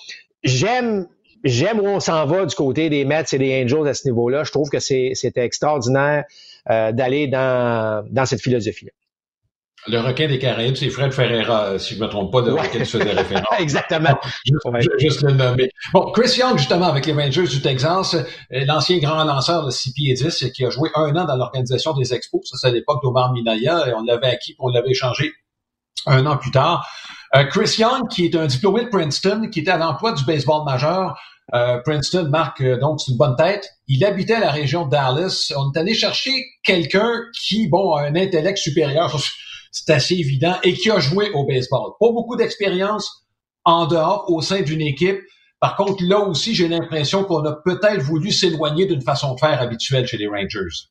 j'aime 0.44 1.06
j'aime 1.44 1.80
où 1.80 1.86
on 1.86 2.00
s'en 2.00 2.26
va 2.26 2.44
du 2.44 2.54
côté 2.54 2.90
des 2.90 3.04
Mets 3.04 3.24
et 3.32 3.38
des 3.38 3.62
Angels 3.62 3.86
à 3.86 3.94
ce 3.94 4.06
niveau-là. 4.06 4.44
Je 4.44 4.50
trouve 4.50 4.68
que 4.68 4.80
c'était 4.80 5.44
extraordinaire 5.44 6.24
euh, 6.68 6.92
d'aller 6.92 7.28
dans, 7.28 8.04
dans 8.10 8.26
cette 8.26 8.42
philosophie-là. 8.42 8.90
Le 9.88 10.00
requin 10.00 10.28
des 10.28 10.38
Caraïbes, 10.38 10.76
c'est 10.76 10.90
Fred 10.90 11.12
Ferreira, 11.12 11.78
si 11.78 11.94
je 11.94 12.00
ne 12.00 12.04
me 12.04 12.10
trompe 12.10 12.30
pas, 12.30 12.42
de 12.42 12.50
lequel 12.50 12.82
tu 12.82 12.98
faisais 12.98 13.10
référence. 13.10 13.46
Exactement. 13.58 14.18
Juste, 14.98 15.22
le 15.22 15.32
nommer. 15.32 15.70
Bon, 15.94 16.10
Chris 16.12 16.36
Young, 16.38 16.58
justement, 16.58 16.86
avec 16.86 17.06
les 17.06 17.14
Rangers 17.14 17.46
du 17.46 17.62
Texas, 17.62 18.14
euh, 18.14 18.24
l'ancien 18.66 18.98
grand 18.98 19.24
lanceur 19.24 19.64
de 19.64 19.70
6 19.70 19.92
pieds 19.94 20.14
10, 20.14 20.50
qui 20.54 20.64
a 20.66 20.70
joué 20.70 20.90
un 20.94 21.16
an 21.16 21.24
dans 21.24 21.36
l'organisation 21.36 21.94
des 21.94 22.12
Expos. 22.12 22.42
Ça, 22.44 22.58
c'est 22.60 22.66
à 22.68 22.70
l'époque 22.70 23.02
d'Omar 23.02 23.32
Minaya, 23.32 23.88
et 23.88 23.94
on 23.94 24.02
l'avait 24.02 24.26
acquis, 24.26 24.54
on 24.58 24.68
l'avait 24.68 24.90
échangé 24.90 25.32
un 26.06 26.26
an 26.26 26.36
plus 26.36 26.50
tard. 26.50 26.86
Euh, 27.34 27.44
Chris 27.44 27.76
Young, 27.78 28.08
qui 28.10 28.26
est 28.26 28.36
un 28.36 28.46
diplômé 28.46 28.84
de 28.84 28.88
Princeton, 28.88 29.48
qui 29.50 29.60
était 29.60 29.70
à 29.70 29.78
l'emploi 29.78 30.12
du 30.12 30.24
baseball 30.24 30.64
majeur. 30.64 31.18
Euh, 31.54 31.78
Princeton 31.78 32.28
marque 32.28 32.62
donc 32.78 33.00
c'est 33.00 33.12
une 33.12 33.16
bonne 33.16 33.36
tête. 33.36 33.70
Il 33.86 34.04
habitait 34.04 34.38
la 34.38 34.50
région 34.50 34.84
de 34.84 34.90
Dallas. 34.90 35.50
On 35.56 35.72
est 35.72 35.78
allé 35.78 35.94
chercher 35.94 36.32
quelqu'un 36.62 37.10
qui, 37.42 37.68
bon, 37.68 37.94
a 37.94 38.02
un 38.02 38.16
intellect 38.16 38.58
supérieur 38.58 39.10
c'est 39.72 39.92
assez 39.92 40.14
évident, 40.14 40.54
et 40.62 40.74
qui 40.74 40.90
a 40.90 40.98
joué 40.98 41.30
au 41.30 41.44
baseball. 41.44 41.92
Pas 42.00 42.10
beaucoup 42.12 42.36
d'expérience 42.36 43.26
en 43.64 43.86
dehors, 43.86 44.24
au 44.30 44.40
sein 44.40 44.62
d'une 44.62 44.80
équipe. 44.80 45.18
Par 45.60 45.76
contre, 45.76 46.02
là 46.04 46.20
aussi, 46.20 46.54
j'ai 46.54 46.68
l'impression 46.68 47.24
qu'on 47.24 47.44
a 47.44 47.52
peut-être 47.64 48.00
voulu 48.00 48.30
s'éloigner 48.30 48.86
d'une 48.86 49.02
façon 49.02 49.34
de 49.34 49.40
faire 49.40 49.60
habituelle 49.60 50.06
chez 50.06 50.16
les 50.16 50.28
Rangers. 50.28 50.88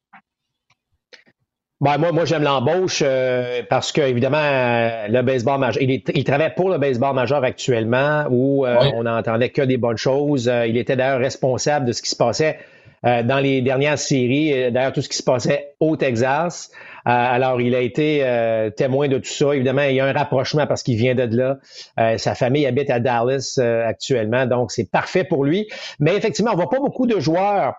Ben, 1.80 2.00
moi, 2.00 2.12
moi 2.12 2.26
j'aime 2.26 2.42
l'embauche 2.42 3.04
euh, 3.06 3.62
parce 3.70 3.92
que 3.92 4.02
évidemment 4.02 4.42
euh, 4.42 5.08
le 5.10 5.22
baseball 5.22 5.60
majeur, 5.60 5.84
il, 5.84 5.92
il, 5.92 6.24
travaille 6.24 6.56
pour 6.56 6.72
le 6.72 6.80
baseball 6.80 7.14
majeur 7.14 7.44
actuellement 7.44 8.26
où 8.32 8.66
euh, 8.66 8.76
on 8.96 9.04
n'entendait 9.04 9.50
que 9.50 9.62
des 9.62 9.78
bonnes 9.78 9.98
choses. 9.98 10.52
il 10.68 10.76
était 10.76 10.96
d'ailleurs 10.96 11.20
responsable 11.20 11.86
de 11.86 11.92
ce 11.92 12.02
qui 12.02 12.10
se 12.10 12.16
passait 12.16 12.58
dans 13.04 13.40
les 13.40 13.62
dernières 13.62 14.00
séries, 14.00 14.72
d'ailleurs 14.72 14.92
tout 14.92 15.04
ce 15.04 15.08
qui 15.08 15.18
se 15.18 15.24
passait 15.24 15.76
au 15.80 15.96
Texas. 15.96 16.72
Euh, 17.08 17.10
alors, 17.10 17.62
il 17.62 17.74
a 17.74 17.80
été 17.80 18.20
euh, 18.24 18.70
témoin 18.70 19.08
de 19.08 19.18
tout 19.18 19.30
ça. 19.30 19.56
Évidemment, 19.56 19.84
il 19.84 19.96
y 19.96 20.00
a 20.02 20.06
un 20.06 20.12
rapprochement 20.12 20.68
parce 20.68 20.84
qu'il 20.84 20.98
vient 20.98 21.16
de 21.16 21.38
là. 21.38 21.58
Euh, 22.00 22.18
sa 22.18 22.36
famille 22.36 22.66
habite 22.66 22.90
à 22.90 23.00
Dallas 23.00 23.60
actuellement, 23.86 24.46
donc 24.46 24.72
c'est 24.72 24.92
parfait 24.92 25.24
pour 25.24 25.46
lui. 25.46 25.68
Mais 26.00 26.16
effectivement, 26.16 26.52
on 26.52 26.58
voit 26.58 26.70
pas 26.70 26.80
beaucoup 26.80 27.08
de 27.08 27.20
joueurs 27.20 27.76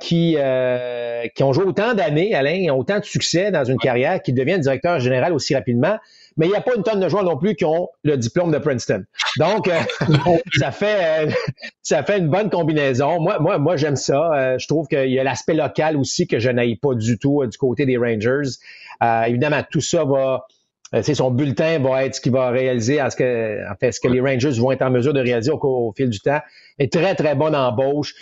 qui, 0.00 0.36
qui 1.34 1.42
ont 1.42 1.52
joué 1.52 1.64
autant 1.64 1.94
d'années, 1.94 2.34
Alain, 2.34 2.72
ont 2.72 2.78
autant 2.78 2.98
de 2.98 3.04
succès 3.04 3.50
dans 3.50 3.64
une 3.64 3.76
carrière, 3.76 4.20
qui 4.22 4.32
deviennent 4.32 4.62
directeur 4.62 5.00
général 5.00 5.32
aussi 5.32 5.54
rapidement 5.54 5.98
mais 6.40 6.46
il 6.46 6.50
n'y 6.52 6.56
a 6.56 6.62
pas 6.62 6.74
une 6.74 6.82
tonne 6.82 7.00
de 7.00 7.08
joueurs 7.08 7.22
non 7.22 7.36
plus 7.36 7.54
qui 7.54 7.66
ont 7.66 7.90
le 8.02 8.16
diplôme 8.16 8.50
de 8.50 8.56
Princeton. 8.56 9.04
Donc, 9.38 9.68
euh, 9.68 9.78
ça 10.58 10.70
fait 10.70 11.26
euh, 11.26 11.30
ça 11.82 12.02
fait 12.02 12.16
une 12.16 12.28
bonne 12.28 12.48
combinaison. 12.48 13.20
Moi, 13.20 13.38
moi, 13.40 13.58
moi 13.58 13.76
j'aime 13.76 13.94
ça. 13.94 14.32
Euh, 14.32 14.58
je 14.58 14.66
trouve 14.66 14.86
qu'il 14.88 15.10
y 15.10 15.18
a 15.18 15.22
l'aspect 15.22 15.52
local 15.52 15.98
aussi 15.98 16.26
que 16.26 16.38
je 16.38 16.48
n'aille 16.48 16.76
pas 16.76 16.94
du 16.94 17.18
tout 17.18 17.44
du 17.46 17.58
côté 17.58 17.84
des 17.84 17.98
Rangers. 17.98 18.56
évidemment, 19.26 19.60
tout 19.70 19.82
ça 19.82 20.04
va 20.04 20.46
c'est 21.02 21.14
son 21.14 21.30
bulletin 21.30 21.78
va 21.78 22.04
être 22.04 22.16
ce 22.16 22.20
qu'il 22.20 22.32
va 22.32 22.50
réaliser, 22.50 23.00
en, 23.00 23.10
ce 23.10 23.14
que, 23.14 23.70
en 23.70 23.76
fait, 23.78 23.92
ce 23.92 24.00
que 24.00 24.08
les 24.08 24.20
Rangers 24.20 24.58
vont 24.58 24.72
être 24.72 24.82
en 24.82 24.90
mesure 24.90 25.12
de 25.12 25.20
réaliser 25.20 25.52
au, 25.52 25.92
fil 25.96 26.10
du 26.10 26.18
temps. 26.18 26.40
Et 26.80 26.88
très, 26.88 27.14
très 27.14 27.36
bonne 27.36 27.54
embauche. 27.54 28.12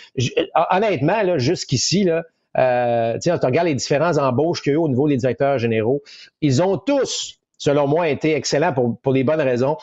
honnêtement, 0.69 1.23
là, 1.23 1.39
jusqu'ici, 1.39 2.03
là, 2.03 2.25
euh, 2.57 3.17
tu 3.19 3.31
regardes 3.31 3.67
les 3.67 3.75
différents 3.75 4.17
embauches 4.17 4.61
qu'il 4.61 4.71
y 4.71 4.75
a 4.75 4.77
eu 4.77 4.81
au 4.81 4.87
niveau 4.87 5.07
des 5.07 5.17
directeurs 5.17 5.57
généraux. 5.57 6.03
Ils 6.41 6.61
ont 6.61 6.77
tous 6.77 7.38
selon 7.59 7.85
moi, 7.85 8.05
a 8.05 8.07
été 8.07 8.33
excellent 8.33 8.73
pour, 8.73 8.99
pour 8.99 9.13
les 9.13 9.23
bonnes 9.23 9.41
raisons. 9.41 9.77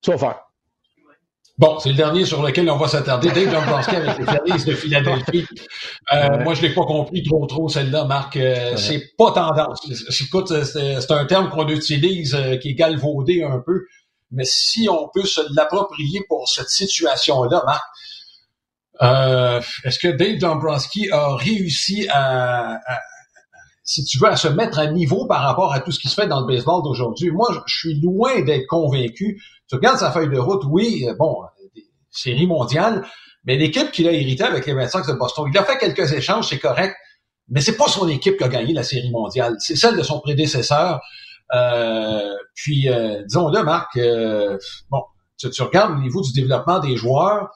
So 0.00 0.16
far. 0.16 0.40
Bon, 1.56 1.78
c'est 1.78 1.90
le 1.90 1.94
dernier 1.94 2.24
sur 2.24 2.42
lequel 2.42 2.68
on 2.68 2.76
va 2.76 2.88
s'attarder. 2.88 3.30
Dave 3.30 3.52
Dombrowski 3.52 3.94
avec 3.94 4.18
les 4.18 4.24
Phillies 4.24 4.64
de 4.64 4.74
Philadelphie. 4.74 5.46
Euh, 6.12 6.42
moi, 6.42 6.54
je 6.54 6.62
l'ai 6.62 6.74
pas 6.74 6.84
compris 6.84 7.22
trop 7.22 7.46
trop 7.46 7.68
celle-là, 7.68 8.06
Marc. 8.06 8.36
Euh, 8.36 8.76
c'est 8.76 9.14
pas 9.16 9.30
tendance. 9.30 9.86
Écoute, 10.20 10.52
c'est 10.64 11.10
un 11.12 11.24
terme 11.26 11.50
qu'on 11.50 11.68
utilise 11.68 12.34
euh, 12.34 12.56
qui 12.56 12.70
est 12.70 12.74
galvaudé 12.74 13.44
un 13.44 13.60
peu. 13.64 13.84
Mais 14.32 14.44
si 14.44 14.88
on 14.90 15.08
peut 15.14 15.24
se 15.24 15.40
l'approprier 15.54 16.22
pour 16.28 16.48
cette 16.48 16.70
situation-là, 16.70 17.62
Marc, 17.64 17.84
euh, 19.02 19.60
est-ce 19.84 19.98
que 19.98 20.08
Dave 20.08 20.38
Dombrowski 20.38 21.08
a 21.10 21.36
réussi 21.36 22.08
à, 22.12 22.80
si 23.84 24.04
tu 24.04 24.18
veux, 24.18 24.28
à 24.28 24.36
se 24.36 24.48
mettre 24.48 24.78
à 24.78 24.86
niveau 24.86 25.26
par 25.26 25.42
rapport 25.42 25.72
à 25.72 25.80
tout 25.80 25.92
ce 25.92 26.00
qui 26.00 26.08
se 26.08 26.14
fait 26.14 26.26
dans 26.26 26.40
le 26.40 26.46
baseball 26.46 26.82
d'aujourd'hui? 26.82 27.30
Moi, 27.30 27.46
je 27.66 27.76
suis 27.76 28.00
loin 28.00 28.40
d'être 28.40 28.66
convaincu 28.66 29.40
tu 29.68 29.76
regardes 29.76 29.98
sa 29.98 30.10
feuille 30.10 30.28
de 30.28 30.38
route, 30.38 30.62
oui, 30.68 31.06
euh, 31.08 31.14
bon, 31.14 31.42
série 32.10 32.46
mondiale, 32.46 33.06
mais 33.44 33.56
l'équipe 33.56 33.90
qu'il 33.92 34.08
a 34.08 34.12
héritée 34.12 34.44
avec 34.44 34.66
les 34.66 34.72
Red 34.72 34.88
Sox 34.88 35.06
de 35.06 35.14
Boston, 35.14 35.46
il 35.50 35.58
a 35.58 35.64
fait 35.64 35.78
quelques 35.78 36.12
échanges, 36.12 36.48
c'est 36.48 36.58
correct, 36.58 36.94
mais 37.48 37.60
c'est 37.60 37.76
pas 37.76 37.88
son 37.88 38.08
équipe 38.08 38.36
qui 38.36 38.44
a 38.44 38.48
gagné 38.48 38.72
la 38.72 38.82
série 38.82 39.10
mondiale, 39.10 39.56
c'est 39.58 39.76
celle 39.76 39.96
de 39.96 40.02
son 40.02 40.20
prédécesseur. 40.20 41.00
Euh, 41.54 42.34
puis, 42.54 42.88
euh, 42.88 43.22
disons-le, 43.24 43.62
Marc, 43.62 43.98
bon, 44.90 45.02
tu, 45.38 45.50
tu, 45.50 45.62
regardes 45.62 45.92
au 45.98 46.00
niveau 46.00 46.22
du 46.22 46.32
développement 46.32 46.78
des 46.78 46.96
joueurs, 46.96 47.50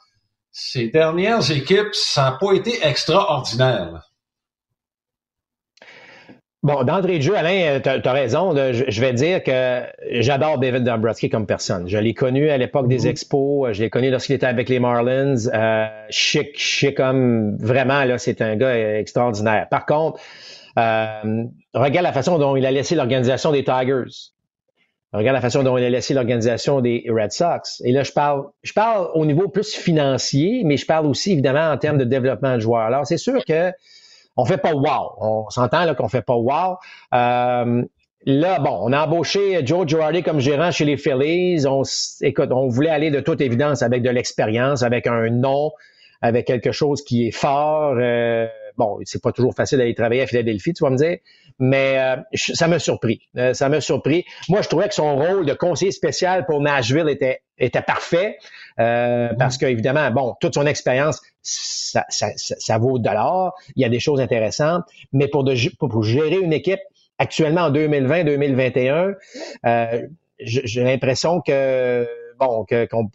ces 0.51 0.89
dernières 0.89 1.51
équipes, 1.51 1.95
ça 1.95 2.23
n'a 2.23 2.33
pas 2.33 2.53
été 2.53 2.85
extraordinaire. 2.87 4.08
Bon, 6.65 6.83
d'entrée 6.83 7.19
de 7.19 7.23
jeu, 7.23 7.37
Alain, 7.37 7.79
tu 7.81 7.89
as, 7.89 8.13
raison. 8.13 8.53
je, 8.55 9.01
vais 9.01 9.13
dire 9.13 9.45
que 9.45 9.83
j'adore 10.11 10.59
David 10.59 10.83
Dombrowski 10.83 11.31
comme 11.31 11.47
personne. 11.47 11.89
Je 11.89 11.99
l'ai 11.99 12.15
connu 12.15 12.51
à 12.51 12.59
l'époque 12.59 12.89
des 12.89 13.05
mm-hmm. 13.05 13.11
expos. 13.11 13.73
Je 13.77 13.83
l'ai 13.83 13.91
connu 13.91 14.11
lorsqu'il 14.11 14.35
était 14.35 14.47
avec 14.47 14.69
les 14.69 14.81
Marlins. 14.81 15.37
Euh, 15.55 15.87
chic, 16.11 16.59
chic 16.59 16.97
comme 16.97 17.57
vraiment, 17.59 18.03
là, 18.03 18.19
c'est 18.19 18.43
un 18.43 18.57
gars 18.57 18.99
extraordinaire. 18.99 19.69
Par 19.71 19.87
contre, 19.87 20.21
euh, 20.79 21.45
regarde 21.75 22.05
la 22.05 22.13
façon 22.13 22.39
dont 22.39 22.57
il 22.57 22.67
a 22.67 22.73
laissé 22.73 22.97
l'organisation 22.97 23.53
des 23.53 23.63
Tigers. 23.63 24.33
Regarde 25.13 25.37
la 25.37 25.41
façon 25.41 25.63
dont 25.63 25.79
il 25.79 25.85
a 25.85 25.91
laissé 25.91 26.13
l'organisation 26.13 26.81
des 26.81 27.07
Red 27.09 27.31
Sox. 27.31 27.81
Et 27.85 27.93
là, 27.93 28.03
je 28.03 28.13
parle, 28.13 28.47
je 28.65 28.73
parle 28.73 29.09
au 29.15 29.25
niveau 29.25 29.49
plus 29.49 29.75
financier, 29.75 30.63
mais 30.65 30.77
je 30.77 30.87
parle 30.87 31.07
aussi 31.07 31.33
évidemment 31.33 31.71
en 31.71 31.79
termes 31.79 31.99
de 31.99 32.05
développement 32.05 32.57
de 32.57 32.61
joueurs. 32.61 32.83
Alors, 32.83 33.07
c'est 33.07 33.17
sûr 33.17 33.45
que 33.45 33.73
on 34.39 34.45
fait 34.45 34.57
pas 34.57 34.73
wow. 34.73 35.17
On 35.21 35.51
s'entend 35.51 35.85
là 35.85 35.95
qu'on 35.95 36.09
fait 36.09 36.23
pas 36.23 36.37
wow. 36.37 36.77
Euh, 37.13 37.83
là, 38.25 38.59
bon, 38.61 38.79
on 38.83 38.93
a 38.93 39.05
embauché 39.05 39.67
Joe 39.67 39.87
Girardi 39.87 40.23
comme 40.23 40.39
gérant 40.39 40.71
chez 40.71 40.85
les 40.85 40.97
Phillies. 40.97 41.67
On, 41.67 41.83
écoute, 42.23 42.51
on 42.53 42.69
voulait 42.69 42.91
aller 42.91 43.11
de 43.11 43.21
toute 43.21 43.41
évidence 43.41 43.83
avec 43.83 44.03
de 44.03 44.11
l'expérience, 44.11 44.85
avec 44.85 45.09
un 45.09 45.29
nom, 45.31 45.73
avec 46.23 46.47
quelque 46.47 46.71
chose 46.71 47.03
qui 47.03 47.27
est 47.27 47.33
fort. 47.33 47.97
Euh, 47.99 48.47
bon, 48.77 48.99
c'est 49.05 49.21
pas 49.21 49.33
toujours 49.33 49.55
facile 49.55 49.79
d'aller 49.79 49.95
travailler 49.95 50.23
à 50.23 50.27
Philadelphie, 50.27 50.73
tu 50.73 50.85
vas 50.85 50.91
me 50.91 50.97
dire, 50.97 51.19
mais 51.59 51.99
euh, 51.99 52.17
ça 52.35 52.69
m'a 52.69 52.79
surpris. 52.79 53.21
Euh, 53.37 53.53
ça 53.53 53.69
m'a 53.69 53.81
surpris. 53.81 54.25
Moi, 54.49 54.63
je 54.63 54.69
trouvais 54.69 54.89
que 54.89 54.95
son 54.95 55.17
rôle 55.17 55.45
de 55.45 55.53
conseiller 55.53 55.91
spécial 55.91 56.47
pour 56.47 56.61
Nashville 56.61 57.09
était, 57.09 57.41
était 57.59 57.83
parfait. 57.83 58.39
Euh, 58.81 59.31
parce 59.39 59.59
qu'évidemment, 59.59 60.11
bon, 60.11 60.35
toute 60.41 60.55
son 60.55 60.67
expérience, 60.67 61.21
ça, 61.43 62.05
ça, 62.09 62.29
ça, 62.37 62.79
vaut 62.79 62.99
de 62.99 63.09
l'or. 63.09 63.55
Il 63.77 63.83
y 63.83 63.85
a 63.85 63.89
des 63.89 64.01
choses 64.01 64.21
intéressantes. 64.21 64.85
Mais 65.13 65.29
pour, 65.29 65.45
de, 65.45 65.55
pour, 65.79 66.03
gérer 66.03 66.39
une 66.39 66.53
équipe 66.53 66.81
actuellement 67.19 67.63
en 67.63 67.73
2020-2021, 67.73 69.15
euh, 69.67 70.03
j'ai 70.41 70.85
l'impression 70.85 71.41
que 71.41 72.07
bon, 72.39 72.65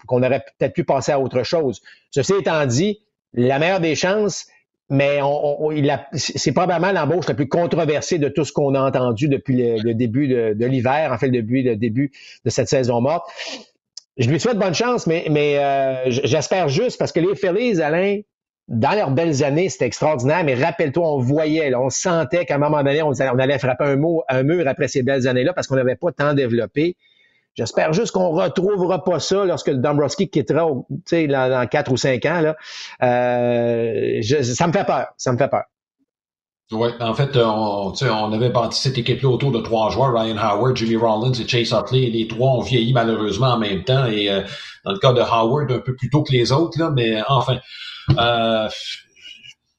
qu'on 0.07 0.24
aurait 0.24 0.43
peut-être 0.57 0.74
pu 0.74 0.84
passer 0.84 1.14
à 1.14 1.20
autre 1.20 1.43
chose. 1.43 1.82
Ceci 2.11 2.34
étant 2.34 2.66
dit, 2.66 2.99
la 3.34 3.57
meilleure 3.59 3.80
des 3.80 3.95
chances, 3.95 4.47
mais 4.89 5.22
on, 5.24 5.70
c'est 6.14 6.51
probablement 6.51 6.91
l'embauche 6.91 7.28
la 7.28 7.34
plus 7.34 7.47
controversée 7.47 8.20
de 8.20 8.28
tout 8.28 8.43
ce 8.43 8.51
qu'on 8.51 8.76
a 8.76 8.82
entendu 8.82 9.30
depuis 9.30 9.55
le, 9.82 9.93
début 9.93 10.28
de, 10.28 10.53
de 10.53 10.66
l'hiver, 10.66 11.11
en 11.14 11.18
fait, 11.18 11.30
depuis 11.30 11.64
le 11.64 11.78
début 11.78 12.11
de 12.43 12.49
cette 12.49 12.68
saison 12.68 12.99
morte. 12.99 13.26
Je 14.18 14.30
lui 14.30 14.39
souhaite 14.39 14.57
bonne 14.57 14.76
chance, 14.76 15.07
mais, 15.07 15.26
euh, 15.57 15.95
j'espère 16.07 16.68
juste 16.68 16.99
parce 16.99 17.11
que 17.11 17.20
les 17.20 17.36
Phillies, 17.36 17.82
Alain, 17.82 18.20
dans 18.68 18.91
leurs 18.91 19.11
belles 19.11 19.43
années, 19.43 19.70
c'était 19.70 19.86
extraordinaire, 19.86 20.43
mais 20.43 20.53
rappelle-toi, 20.53 21.05
on 21.05 21.20
voyait, 21.20 21.74
on 21.76 21.89
sentait 21.89 22.45
qu'à 22.45 22.55
un 22.55 22.59
moment 22.59 22.84
donné, 22.84 23.01
on, 23.01 23.11
allait 23.11 23.59
frapper 23.59 23.86
un, 23.86 23.95
mot, 23.95 24.24
un 24.30 24.43
mur 24.43 24.68
après 24.68 24.88
ces 24.88 25.03
belles 25.03 25.28
années-là 25.28 25.53
parce 25.53 25.68
qu'on 25.68 25.76
n'avait 25.76 25.95
pas 25.95 26.11
tant 26.11 26.34
développé. 26.34 26.95
J'espère 27.55 27.93
juste 27.93 28.11
qu'on 28.11 28.30
retrouvera 28.30 29.03
pas 29.03 29.20
ça 29.20 29.45
lorsque 29.45 29.68
le 29.68 29.78
Dombrowski 29.78 30.30
quittera, 30.30 30.68
tu 31.05 31.28
dans, 31.28 31.49
dans 31.49 31.68
quatre 31.68 31.91
ou 31.91 31.97
cinq 31.97 32.26
ans. 32.26 32.41
Là. 32.41 32.55
Euh, 33.03 34.22
ça 34.22 34.68
me 34.68 34.74
fait 34.74 34.86
peur. 34.86 35.07
Ça 35.18 35.32
me 35.32 35.38
fait 35.38 35.49
peur. 35.49 35.64
Oui, 36.72 36.89
en 36.99 37.14
fait, 37.14 37.36
euh, 37.36 37.45
on, 37.45 37.93
on 38.01 38.32
avait 38.32 38.49
bâti 38.49 38.80
cette 38.80 38.97
équipe-là 38.97 39.30
autour 39.30 39.51
de 39.51 39.59
trois 39.59 39.89
joueurs, 39.89 40.14
Ryan 40.14 40.38
Howard, 40.38 40.76
Jimmy 40.76 40.95
Rollins 40.95 41.34
et 41.34 41.47
Chase 41.47 41.74
Utley. 41.74 42.09
Les 42.09 42.28
trois 42.28 42.51
ont 42.51 42.61
vieilli 42.61 42.93
malheureusement 42.93 43.53
en 43.53 43.59
même 43.59 43.84
temps. 43.84 44.05
Et 44.05 44.32
euh, 44.32 44.41
dans 44.86 44.93
le 44.93 44.97
cas 44.97 45.14
de 45.14 45.22
Howard, 45.22 45.72
un 45.72 45.80
peu 45.80 45.95
plus 45.95 46.09
tôt 46.09 46.24
que 46.24 46.32
les 46.32 46.51
autres, 46.51 46.80
là, 46.80 46.89
mais 46.89 47.22
enfin. 47.28 47.59
Euh, 48.18 48.70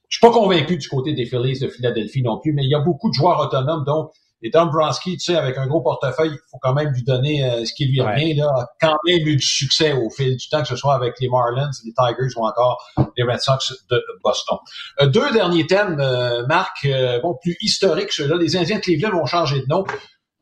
je 0.09 0.18
suis 0.18 0.20
pas 0.20 0.30
convaincu 0.30 0.76
du 0.76 0.89
côté 0.89 1.12
des 1.12 1.26
Phillies 1.26 1.59
de 1.59 1.68
Philadelphie 1.68 2.22
non 2.22 2.39
plus, 2.39 2.53
mais 2.53 2.62
il 2.62 2.70
y 2.70 2.74
a 2.74 2.78
beaucoup 2.78 3.09
de 3.09 3.14
joueurs 3.14 3.41
autonomes, 3.41 3.85
donc 3.85 4.12
et 4.45 4.51
Dombrowski, 4.51 5.16
tu 5.16 5.32
sais, 5.32 5.36
avec 5.36 5.57
un 5.57 5.66
gros 5.66 5.80
portefeuille, 5.80 6.32
il 6.34 6.38
faut 6.51 6.59
quand 6.61 6.74
même 6.74 6.90
lui 6.90 7.03
donner 7.03 7.42
euh, 7.42 7.64
ce 7.64 7.72
qui 7.72 7.86
lui 7.86 8.03
revient. 8.03 8.34
Là, 8.34 8.45
a 8.45 8.66
quand 8.78 8.99
même 9.07 9.26
eu 9.26 9.36
du 9.36 9.45
succès 9.45 9.95
au 9.95 10.11
fil 10.11 10.36
du 10.36 10.49
temps, 10.51 10.61
que 10.61 10.68
ce 10.68 10.76
soit 10.76 10.95
avec 10.95 11.18
les 11.18 11.30
Marlins, 11.30 11.70
les 11.82 11.95
Tigers 11.95 12.34
ou 12.36 12.47
encore 12.47 12.86
les 13.16 13.24
Red 13.24 13.40
Sox 13.40 13.72
de 13.90 14.05
Boston. 14.22 14.59
Euh, 15.01 15.07
deux 15.07 15.32
derniers 15.32 15.66
thèmes, 15.66 15.99
euh, 15.99 16.47
Marc, 16.47 16.86
bon, 17.22 17.38
plus 17.40 17.57
historiques, 17.62 18.12
ceux-là. 18.12 18.36
Les 18.36 18.55
Indiens 18.55 18.76
de 18.76 18.82
Cleveland 18.82 19.18
ont 19.18 19.26
changé 19.26 19.61
de 19.61 19.66
nom. 19.66 19.84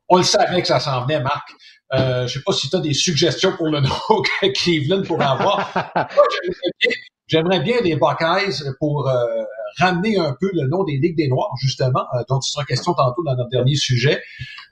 On 0.08 0.16
le 0.16 0.24
savait 0.24 0.60
que 0.60 0.68
ça 0.68 0.80
s'en 0.80 1.02
venait, 1.02 1.20
Marc. 1.20 1.48
Euh, 1.94 2.26
je 2.26 2.34
sais 2.34 2.42
pas 2.44 2.52
si 2.52 2.70
tu 2.70 2.76
as 2.76 2.80
des 2.80 2.94
suggestions 2.94 3.54
pour 3.56 3.66
le 3.66 3.80
nom 3.80 3.90
que 4.40 4.52
Cleveland 4.52 5.02
pourrait 5.02 5.26
avoir. 5.26 5.70
J'aimerais 5.94 6.70
bien, 6.80 6.90
bien, 7.40 7.76
les 7.82 7.96
Buckeyes 7.96 8.62
pour 8.78 9.08
ramener 9.78 10.18
un 10.18 10.34
peu 10.38 10.50
le 10.52 10.68
nom 10.68 10.84
des 10.84 10.96
Ligues 10.96 11.16
des 11.16 11.28
Noirs, 11.28 11.54
justement, 11.60 12.04
euh, 12.14 12.22
dont 12.28 12.40
il 12.40 12.50
sera 12.50 12.64
question 12.64 12.94
tantôt 12.94 13.22
dans 13.24 13.34
notre 13.34 13.50
dernier 13.50 13.76
sujet. 13.76 14.22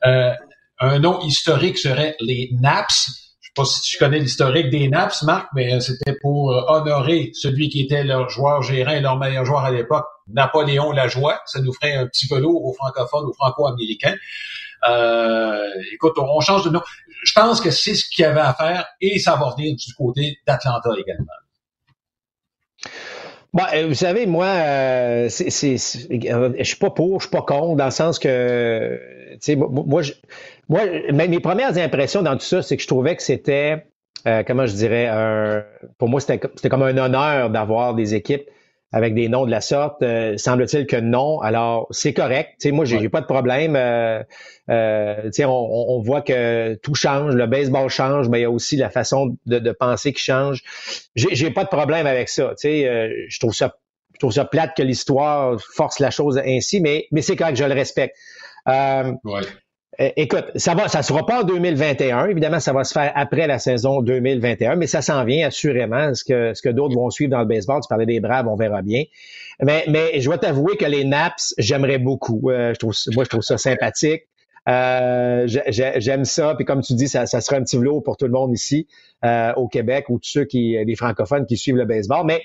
Euh, 0.07 0.33
un 0.79 0.99
nom 0.99 1.21
historique 1.21 1.79
serait 1.79 2.17
les 2.21 2.51
Naps. 2.61 3.09
Je 3.41 3.49
sais 3.49 3.53
pas 3.55 3.65
si 3.65 3.81
tu 3.83 3.99
connais 3.99 4.19
l'historique 4.19 4.71
des 4.71 4.89
Naps, 4.89 5.23
Marc, 5.23 5.49
mais 5.55 5.75
euh, 5.75 5.81
c'était 5.81 6.17
pour 6.21 6.49
honorer 6.69 7.31
celui 7.35 7.69
qui 7.69 7.83
était 7.83 8.05
leur 8.05 8.29
joueur 8.29 8.63
gérant 8.63 8.93
et 8.93 9.01
leur 9.01 9.19
meilleur 9.19 9.45
joueur 9.45 9.65
à 9.65 9.71
l'époque, 9.71 10.07
Napoléon 10.29 10.93
Lajoie. 10.93 11.41
Ça 11.47 11.61
nous 11.61 11.73
ferait 11.73 11.95
un 11.95 12.07
petit 12.07 12.27
velours 12.29 12.65
aux 12.65 12.73
francophones, 12.73 13.27
aux 13.27 13.35
franco-américains. 13.35 14.17
écoute, 15.93 16.15
on 16.19 16.41
change 16.41 16.65
de 16.65 16.71
nom. 16.71 16.83
Je 17.23 17.33
pense 17.35 17.61
que 17.61 17.71
c'est 17.71 17.95
ce 17.95 18.05
qu'il 18.09 18.23
y 18.23 18.27
avait 18.27 18.41
à 18.41 18.55
faire 18.55 18.87
et 19.01 19.19
ça 19.19 19.37
va 19.37 19.55
venir 19.55 19.77
du 19.77 19.95
côté 19.95 20.39
d'Atlanta 20.47 20.91
également. 20.99 21.27
Bon, 23.53 23.65
euh, 23.75 23.89
vous 23.89 23.95
savez, 23.95 24.27
moi, 24.27 24.47
euh, 24.47 25.29
je 25.29 26.63
suis 26.63 26.77
pas 26.77 26.91
pour, 26.91 27.21
je 27.21 27.27
suis 27.27 27.37
pas 27.37 27.43
contre, 27.43 27.77
dans 27.77 27.87
le 27.87 27.91
sens 27.91 28.19
que, 28.19 29.01
tu 29.33 29.39
sais, 29.41 29.57
moi, 29.57 30.03
moi, 30.69 30.81
mes 31.13 31.41
premières 31.41 31.77
impressions 31.77 32.23
dans 32.23 32.35
tout 32.35 32.45
ça, 32.45 32.63
c'est 32.63 32.77
que 32.77 32.83
je 32.83 32.87
trouvais 32.87 33.17
que 33.17 33.23
c'était, 33.23 33.87
euh, 34.29 34.45
comment 34.47 34.67
je 34.67 34.75
dirais, 34.75 35.09
un, 35.09 35.65
pour 35.99 36.09
moi, 36.09 36.21
c'était, 36.21 36.41
c'était 36.55 36.69
comme 36.69 36.85
un 36.85 36.97
honneur 36.97 37.51
d'avoir 37.51 37.95
des 37.95 38.15
équipes 38.15 38.49
avec 38.93 39.15
des 39.15 39.29
noms 39.29 39.47
de 39.47 39.51
la 39.51 39.61
sorte? 39.61 40.03
Euh, 40.03 40.37
semble-t-il 40.37 40.87
que 40.87 40.97
non. 40.97 41.41
Alors, 41.41 41.87
c'est 41.91 42.13
correct. 42.13 42.55
sais, 42.59 42.73
moi, 42.73 42.85
j'ai 42.85 43.09
pas 43.09 43.21
de 43.21 43.27
problème. 43.27 43.77
Euh, 43.77 44.23
euh, 44.69 45.31
on, 45.41 45.87
on, 45.89 46.03
voit 46.03 46.23
que 46.23 46.75
tout 46.83 46.95
change, 46.95 47.35
le 47.35 47.47
baseball 47.47 47.89
change, 47.89 48.29
mais 48.29 48.41
il 48.41 48.43
y 48.43 48.47
a 48.47 48.51
aussi 48.51 48.77
la 48.77 48.91
façon 48.91 49.37
de, 49.47 49.59
de 49.59 49.73
penser 49.73 50.13
qui 50.13 50.23
change. 50.23 50.63
J'ai 51.15 51.51
pas 51.51 51.65
de 51.65 51.69
problème 51.69 52.07
avec 52.07 52.29
ça. 52.29 52.55
Euh, 52.65 53.09
je 53.29 53.39
trouve 53.39 53.55
ça 53.55 53.77
je 54.21 54.27
trouve 54.27 54.35
ça 54.35 54.45
plate 54.45 54.77
que 54.77 54.83
l'histoire 54.83 55.59
force 55.75 55.99
la 55.99 56.11
chose 56.11 56.39
ainsi, 56.45 56.83
mais, 56.83 57.07
mais 57.11 57.23
c'est 57.23 57.37
correct, 57.37 57.57
je 57.57 57.65
le 57.65 57.73
respecte. 57.73 58.15
Euh, 58.69 59.13
ouais. 59.25 59.41
Euh, 60.01 60.11
écoute, 60.17 60.47
ça 60.57 60.75
va, 60.75 60.89
ça 60.89 61.03
sera 61.03 61.27
pas 61.27 61.43
en 61.43 61.45
2021. 61.45 62.27
Évidemment, 62.27 62.61
ça 62.61 62.73
va 62.73 62.85
se 62.85 62.93
faire 62.93 63.13
après 63.15 63.47
la 63.47 63.59
saison 63.59 64.01
2021, 64.01 64.77
mais 64.77 64.87
ça 64.87 65.03
s'en 65.03 65.25
vient 65.25 65.47
assurément. 65.47 66.15
Ce 66.15 66.25
que, 66.25 66.55
ce 66.55 66.63
que 66.63 66.71
d'autres 66.71 66.95
vont 66.95 67.11
suivre 67.11 67.31
dans 67.31 67.41
le 67.41 67.47
baseball, 67.47 67.81
tu 67.83 67.89
parlais 67.89 68.07
des 68.07 68.21
Braves, 68.21 68.49
on 68.49 68.57
verra 68.57 68.83
bien. 68.83 69.05
Mais, 69.63 69.85
mais 69.89 70.21
je 70.21 70.25
dois 70.25 70.39
t'avouer 70.39 70.77
que 70.77 70.87
les 70.87 71.05
Naps, 71.05 71.55
j'aimerais 71.59 71.99
beaucoup. 71.99 72.51
Euh, 72.51 72.73
je 72.73 72.79
trouve, 72.79 72.95
moi, 73.15 73.25
je 73.25 73.29
trouve 73.29 73.43
ça 73.43 73.59
sympathique. 73.59 74.23
Euh, 74.69 75.47
j'aime 75.47 76.25
ça. 76.25 76.55
Puis 76.55 76.65
comme 76.65 76.81
tu 76.81 76.95
dis, 76.95 77.09
ça, 77.09 77.27
ça 77.27 77.41
sera 77.41 77.57
un 77.57 77.63
petit 77.63 77.77
velours 77.77 78.03
pour 78.03 78.17
tout 78.17 78.27
le 78.27 78.33
monde 78.33 78.53
ici 78.53 78.87
au 79.57 79.69
Québec 79.69 80.07
ou 80.09 80.19
tous 80.19 80.31
ceux 80.31 80.45
qui, 80.45 80.77
les 80.83 80.97
francophones 80.97 81.45
qui 81.45 81.59
suivent 81.59 81.77
le 81.77 81.85
baseball. 81.85 82.25
Mais 82.25 82.41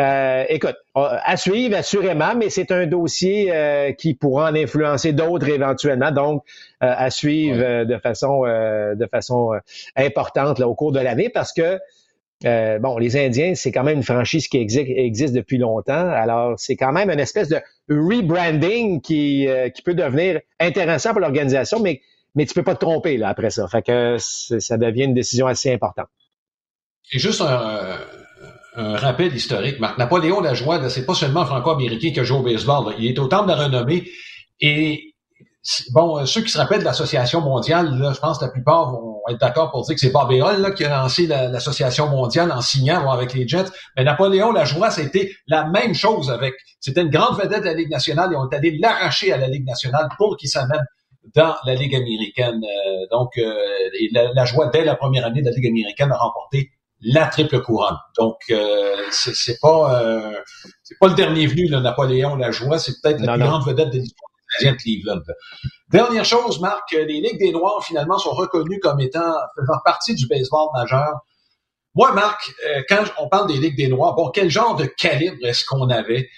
euh, 0.00 0.44
écoute, 0.48 0.76
à 0.94 1.36
suivre 1.36 1.76
assurément, 1.76 2.34
mais 2.34 2.50
c'est 2.50 2.72
un 2.72 2.86
dossier 2.86 3.52
euh, 3.52 3.92
qui 3.92 4.14
pourra 4.14 4.50
en 4.50 4.54
influencer 4.54 5.12
d'autres 5.12 5.48
éventuellement, 5.48 6.10
donc 6.10 6.42
à 6.80 7.10
suivre 7.10 7.84
de 7.84 7.98
façon 7.98 8.42
de 8.42 9.06
façon 9.06 9.52
importante 9.96 10.58
là, 10.58 10.68
au 10.68 10.74
cours 10.74 10.92
de 10.92 11.00
l'année 11.00 11.30
parce 11.30 11.52
que 11.52 11.78
bon, 12.78 12.98
les 12.98 13.16
Indiens, 13.16 13.54
c'est 13.54 13.72
quand 13.72 13.84
même 13.84 13.98
une 13.98 14.02
franchise 14.02 14.48
qui 14.48 14.58
existe 14.58 15.34
depuis 15.34 15.58
longtemps. 15.58 16.10
Alors, 16.10 16.58
c'est 16.58 16.76
quand 16.76 16.92
même 16.92 17.10
une 17.10 17.20
espèce 17.20 17.48
de 17.48 17.58
rebranding 17.88 19.00
qui, 19.00 19.48
qui 19.74 19.82
peut 19.82 19.94
devenir 19.94 20.40
intéressant 20.60 21.12
pour 21.12 21.20
l'organisation, 21.20 21.80
mais 21.80 22.02
mais 22.34 22.46
tu 22.46 22.54
peux 22.54 22.64
pas 22.64 22.74
te 22.74 22.80
tromper 22.80 23.16
là 23.16 23.28
après 23.28 23.50
ça. 23.50 23.66
Fait 23.68 23.82
que 23.82 24.16
ça 24.18 24.76
devient 24.76 25.04
une 25.04 25.14
décision 25.14 25.46
assez 25.46 25.72
importante. 25.72 26.08
C'est 27.04 27.18
juste 27.18 27.40
un, 27.40 27.98
un, 28.74 28.96
rappel 28.96 29.34
historique. 29.34 29.80
Marc 29.80 29.98
Napoléon 29.98 30.40
Lajoie, 30.40 30.88
c'est 30.90 31.06
pas 31.06 31.14
seulement 31.14 31.44
franco-américain 31.46 32.10
qui 32.12 32.20
a 32.20 32.24
joué 32.24 32.38
au 32.38 32.42
baseball. 32.42 32.94
Il 32.98 33.06
est 33.06 33.18
au 33.18 33.26
temple 33.26 33.50
de 33.50 33.56
la 33.56 33.64
renommée. 33.64 34.10
Et 34.60 35.14
bon, 35.92 36.18
euh, 36.18 36.26
ceux 36.26 36.42
qui 36.42 36.50
se 36.50 36.58
rappellent 36.58 36.80
de 36.80 36.84
l'Association 36.84 37.40
mondiale, 37.40 37.98
là, 37.98 38.12
je 38.14 38.20
pense 38.20 38.38
que 38.38 38.44
la 38.44 38.50
plupart 38.50 38.92
vont 38.92 39.20
être 39.28 39.38
d'accord 39.38 39.70
pour 39.70 39.84
dire 39.84 39.94
que 39.94 40.00
c'est 40.00 40.10
Bob 40.10 40.30
là, 40.30 40.70
qui 40.72 40.84
a 40.84 40.90
lancé 40.90 41.26
l'Association 41.26 42.08
mondiale 42.08 42.52
en 42.52 42.60
signant 42.60 43.10
avec 43.10 43.32
les 43.34 43.48
Jets. 43.48 43.70
Mais 43.96 44.04
Napoléon 44.04 44.52
Lajoie, 44.52 44.90
c'était 44.90 45.32
la 45.46 45.66
même 45.66 45.94
chose 45.94 46.30
avec. 46.30 46.54
C'était 46.80 47.02
une 47.02 47.10
grande 47.10 47.40
vedette 47.40 47.60
de 47.60 47.66
la 47.66 47.74
Ligue 47.74 47.90
nationale 47.90 48.32
et 48.32 48.36
on 48.36 48.48
est 48.48 48.56
allé 48.56 48.76
l'arracher 48.78 49.32
à 49.32 49.38
la 49.38 49.48
Ligue 49.48 49.66
nationale 49.66 50.08
pour 50.18 50.36
qu'il 50.36 50.48
s'amène 50.48 50.84
dans 51.34 51.54
la 51.64 51.74
Ligue 51.74 51.94
américaine. 51.94 52.60
Euh, 52.62 53.06
donc, 53.10 53.30
euh, 53.38 53.54
la, 54.12 54.32
la, 54.32 54.44
joie 54.44 54.66
dès 54.66 54.84
la 54.84 54.94
première 54.94 55.24
année 55.24 55.40
de 55.40 55.46
la 55.46 55.52
Ligue 55.52 55.68
américaine 55.68 56.12
a 56.12 56.16
remporté 56.16 56.70
la 57.04 57.26
triple 57.26 57.60
couronne. 57.60 57.98
Donc, 58.16 58.36
euh, 58.50 58.96
c'est 59.10 59.60
pas 59.60 60.32
c'est 60.82 60.98
pas 60.98 61.08
le 61.08 61.14
dernier 61.14 61.46
venu, 61.46 61.68
le 61.68 61.80
Napoléon 61.80 62.36
la 62.36 62.50
joie, 62.50 62.78
c'est 62.78 62.94
peut-être 63.02 63.20
la 63.20 63.34
plus 63.34 63.42
grande 63.42 63.64
vedette 63.64 63.90
de 63.90 63.98
l'histoire 63.98 64.30
de 64.62 64.70
Cleveland. 64.76 65.22
Dernière 65.90 66.24
chose, 66.24 66.60
Marc, 66.60 66.92
les 66.92 67.20
Ligues 67.20 67.38
des 67.38 67.52
Noirs 67.52 67.84
finalement 67.84 68.18
sont 68.18 68.32
reconnues 68.32 68.80
comme 68.80 69.00
étant 69.00 69.34
faisant 69.56 69.78
partie 69.84 70.14
du 70.14 70.26
baseball 70.26 70.68
majeur. 70.74 71.20
Moi, 71.94 72.12
Marc, 72.12 72.52
quand 72.88 73.04
on 73.18 73.28
parle 73.28 73.48
des 73.48 73.58
Ligues 73.58 73.76
des 73.76 73.88
Noirs, 73.88 74.14
bon, 74.14 74.30
quel 74.30 74.50
genre 74.50 74.76
de 74.76 74.84
calibre 74.84 75.44
est-ce 75.44 75.64
qu'on 75.64 75.88
avait? 75.90 76.28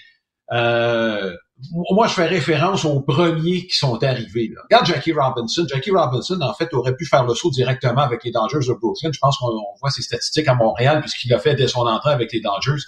Euh, 0.51 1.35
moi, 1.71 2.07
je 2.07 2.13
fais 2.13 2.27
référence 2.27 2.85
aux 2.85 3.01
premiers 3.01 3.65
qui 3.65 3.75
sont 3.75 4.03
arrivés. 4.03 4.51
Là. 4.53 4.61
Regarde 4.63 4.85
Jackie 4.85 5.11
Robinson. 5.11 5.65
Jackie 5.67 5.91
Robinson, 5.91 6.39
en 6.41 6.53
fait, 6.53 6.71
aurait 6.73 6.95
pu 6.95 7.05
faire 7.05 7.25
le 7.25 7.33
saut 7.33 7.49
directement 7.49 8.01
avec 8.01 8.23
les 8.23 8.31
Dangers 8.31 8.59
de 8.67 8.73
Brooklyn. 8.73 9.09
Je 9.11 9.19
pense 9.19 9.37
qu'on 9.37 9.49
voit 9.81 9.89
ses 9.89 10.03
statistiques 10.03 10.47
à 10.47 10.53
Montréal 10.53 11.01
puisqu'il 11.01 11.33
a 11.33 11.39
fait 11.39 11.55
dès 11.55 11.67
son 11.67 11.81
entrée 11.81 12.11
avec 12.11 12.31
les 12.31 12.41
Dangers. 12.41 12.81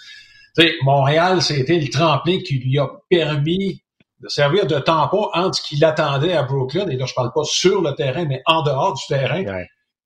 sais, 0.53 0.75
Montréal, 0.83 1.41
c'était 1.41 1.79
le 1.79 1.89
tremplin 1.89 2.39
qui 2.45 2.59
lui 2.59 2.77
a 2.77 2.87
permis 3.09 3.81
de 4.21 4.27
servir 4.27 4.67
de 4.67 4.77
tampon 4.79 5.29
entre 5.33 5.57
ce 5.57 5.61
qu'il 5.61 5.83
attendait 5.83 6.33
à 6.33 6.43
Brooklyn, 6.43 6.89
et 6.89 6.97
là, 6.97 7.05
je 7.05 7.13
parle 7.13 7.31
pas 7.33 7.43
sur 7.45 7.81
le 7.81 7.95
terrain, 7.95 8.25
mais 8.25 8.41
en 8.45 8.63
dehors 8.63 8.93
du 8.93 9.01
terrain, 9.07 9.43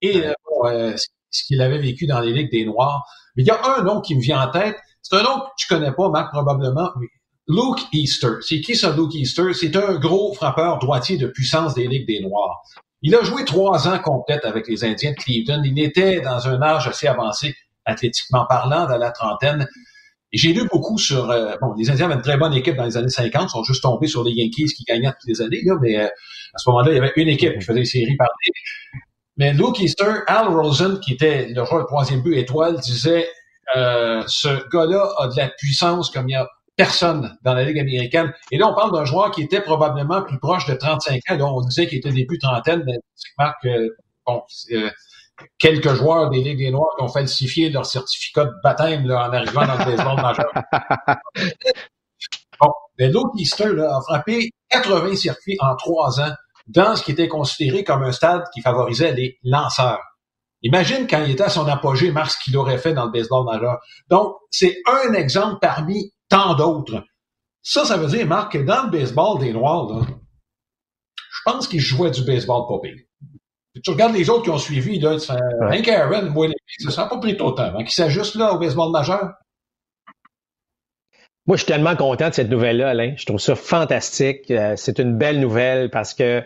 et 0.01 0.23
euh, 0.65 0.95
ce 1.31 1.43
qu'il 1.45 1.61
avait 1.61 1.79
vécu 1.79 2.05
dans 2.05 2.19
les 2.19 2.31
Ligues 2.31 2.51
des 2.51 2.65
Noirs. 2.65 3.03
Mais 3.35 3.43
il 3.43 3.47
y 3.47 3.51
a 3.51 3.59
un 3.77 3.81
nom 3.81 4.01
qui 4.01 4.15
me 4.15 4.21
vient 4.21 4.41
en 4.41 4.51
tête. 4.51 4.77
C'est 5.01 5.15
un 5.15 5.23
nom 5.23 5.39
que 5.39 5.51
tu 5.57 5.67
connais 5.67 5.91
pas, 5.91 6.09
Marc, 6.09 6.31
probablement. 6.31 6.91
Luke 7.47 7.79
Easter. 7.91 8.35
C'est 8.41 8.61
qui 8.61 8.75
ça, 8.75 8.95
Luke 8.95 9.13
Easter? 9.15 9.53
C'est 9.53 9.75
un 9.75 9.95
gros 9.95 10.33
frappeur 10.33 10.79
droitier 10.79 11.17
de 11.17 11.27
puissance 11.27 11.73
des 11.73 11.87
Ligues 11.87 12.07
des 12.07 12.21
Noirs. 12.21 12.61
Il 13.01 13.13
a 13.15 13.23
joué 13.23 13.43
trois 13.43 13.87
ans 13.87 13.99
complètes 13.99 14.45
avec 14.45 14.67
les 14.67 14.85
Indiens 14.85 15.11
de 15.11 15.17
Cleveland. 15.17 15.61
Il 15.63 15.77
était 15.79 16.21
dans 16.21 16.47
un 16.47 16.61
âge 16.61 16.87
assez 16.87 17.07
avancé, 17.07 17.53
athlétiquement 17.85 18.45
parlant, 18.47 18.87
dans 18.87 18.97
la 18.97 19.11
trentaine. 19.11 19.67
J'ai 20.31 20.53
lu 20.53 20.67
beaucoup 20.71 20.97
sur... 20.97 21.29
Euh, 21.29 21.55
bon, 21.61 21.73
les 21.77 21.91
Indiens 21.91 22.05
avaient 22.05 22.15
une 22.15 22.21
très 22.21 22.37
bonne 22.37 22.53
équipe 22.53 22.75
dans 22.75 22.85
les 22.85 22.97
années 22.97 23.09
50, 23.09 23.43
ils 23.43 23.49
sont 23.49 23.63
juste 23.63 23.83
tombés 23.83 24.07
sur 24.07 24.23
les 24.23 24.31
Yankees 24.31 24.73
qui 24.75 24.83
gagnaient 24.83 25.11
toutes 25.11 25.27
les 25.27 25.41
années, 25.41 25.61
là, 25.63 25.75
mais 25.79 25.99
euh, 25.99 26.07
à 26.07 26.57
ce 26.57 26.69
moment-là, 26.69 26.91
il 26.91 26.95
y 26.95 26.97
avait 26.97 27.13
une 27.17 27.27
équipe 27.27 27.53
qui 27.53 27.61
faisait 27.61 27.79
des 27.79 27.85
séries 27.85 28.15
par 28.15 28.29
Mais 29.37 29.53
Luke 29.53 29.79
Easter, 29.79 30.21
Al 30.25 30.47
Rosen, 30.47 30.99
qui 31.01 31.13
était 31.13 31.47
le 31.49 31.65
joueur 31.65 31.81
de 31.81 31.87
troisième 31.87 32.21
but 32.21 32.35
étoile, 32.35 32.79
disait 32.79 33.27
euh, 33.75 34.23
ce 34.25 34.47
gars-là 34.69 35.07
a 35.19 35.27
de 35.27 35.37
la 35.37 35.49
puissance 35.49 36.09
comme 36.09 36.29
il 36.29 36.33
y 36.33 36.35
a 36.35 36.47
personne 36.75 37.37
dans 37.43 37.53
la 37.53 37.63
Ligue 37.63 37.79
américaine. 37.79 38.33
Et 38.51 38.57
là, 38.57 38.67
on 38.69 38.73
parle 38.73 38.91
d'un 38.91 39.05
joueur 39.05 39.31
qui 39.31 39.41
était 39.41 39.61
probablement 39.61 40.21
plus 40.23 40.39
proche 40.39 40.65
de 40.65 40.73
35 40.73 41.21
ans. 41.29 41.37
Là, 41.37 41.45
on 41.45 41.61
disait 41.61 41.87
qu'il 41.87 41.99
était 41.99 42.11
début 42.11 42.39
trentaine, 42.39 42.83
mais 42.85 42.97
Marc, 43.37 43.65
euh, 43.65 43.89
bon, 44.25 44.41
euh, 44.71 44.89
quelques 45.59 45.93
joueurs 45.93 46.29
des 46.29 46.41
Ligues 46.41 46.59
des 46.59 46.71
Noirs 46.71 46.95
qui 46.97 47.03
ont 47.03 47.09
falsifié 47.09 47.69
leur 47.69 47.85
certificat 47.85 48.45
de 48.45 48.53
baptême 48.63 49.07
là, 49.07 49.29
en 49.29 49.33
arrivant 49.33 49.65
dans 49.65 49.77
le 49.77 49.85
baseball 49.85 50.21
majeur. 50.21 50.51
Bon, 52.61 52.71
mais 52.97 53.09
l'autre 53.09 53.31
Easter 53.37 53.73
là, 53.73 53.97
a 53.97 54.01
frappé 54.01 54.51
80 54.69 55.15
circuits 55.15 55.57
en 55.59 55.75
trois 55.75 56.21
ans 56.21 56.33
dans 56.67 56.95
ce 56.95 57.03
qui 57.03 57.11
était 57.11 57.27
considéré 57.27 57.83
comme 57.83 58.03
un 58.03 58.11
stade 58.11 58.43
qui 58.53 58.61
favorisait 58.61 59.11
les 59.11 59.37
lanceurs. 59.43 59.99
Imagine 60.61 61.07
quand 61.07 61.21
il 61.25 61.31
était 61.31 61.43
à 61.43 61.49
son 61.49 61.67
apogée, 61.67 62.11
Marc, 62.11 62.31
ce 62.31 62.37
qu'il 62.43 62.55
aurait 62.55 62.77
fait 62.77 62.93
dans 62.93 63.05
le 63.05 63.11
baseball 63.11 63.43
majeur. 63.43 63.79
Donc, 64.09 64.35
c'est 64.49 64.77
un 64.85 65.13
exemple 65.13 65.57
parmi 65.61 66.12
tant 66.33 66.55
d'autres. 66.55 67.03
Ça, 67.61 67.85
ça 67.85 67.97
veut 67.97 68.07
dire, 68.07 68.25
Marc, 68.27 68.53
que 68.53 68.57
dans 68.57 68.83
le 68.83 68.91
baseball 68.91 69.39
des 69.39 69.53
Noirs, 69.53 69.87
là, 69.89 70.05
je 71.15 71.39
pense 71.45 71.67
qu'ils 71.67 71.79
jouaient 71.79 72.11
du 72.11 72.23
baseball 72.23 72.63
pas 72.67 72.79
pire. 72.81 72.97
Tu 73.83 73.89
regardes 73.89 74.13
les 74.13 74.29
autres 74.29 74.43
qui 74.43 74.49
ont 74.49 74.57
suivi, 74.57 74.99
là, 74.99 75.17
tu 75.17 75.27
fais, 75.27 75.33
Hank 75.61 75.87
Aaron, 75.87 76.29
moi, 76.29 76.47
ça 76.89 77.03
n'a 77.03 77.09
pas 77.09 77.17
pris 77.17 77.37
trop 77.37 77.51
de 77.51 77.55
temps, 77.55 77.73
hein, 77.77 77.83
qui 77.83 77.93
s'ajuste 77.93 78.35
là 78.35 78.53
au 78.53 78.59
baseball 78.59 78.91
majeur. 78.91 79.33
Moi, 81.45 81.57
je 81.57 81.63
suis 81.63 81.71
tellement 81.71 81.95
content 81.95 82.29
de 82.29 82.33
cette 82.33 82.49
nouvelle-là, 82.49 82.89
Alain. 82.89 83.13
Je 83.17 83.25
trouve 83.25 83.39
ça 83.39 83.55
fantastique. 83.55 84.49
Euh, 84.49 84.75
c'est 84.77 84.99
une 84.99 85.17
belle 85.17 85.39
nouvelle 85.41 85.89
parce 85.89 86.13
que 86.13 86.43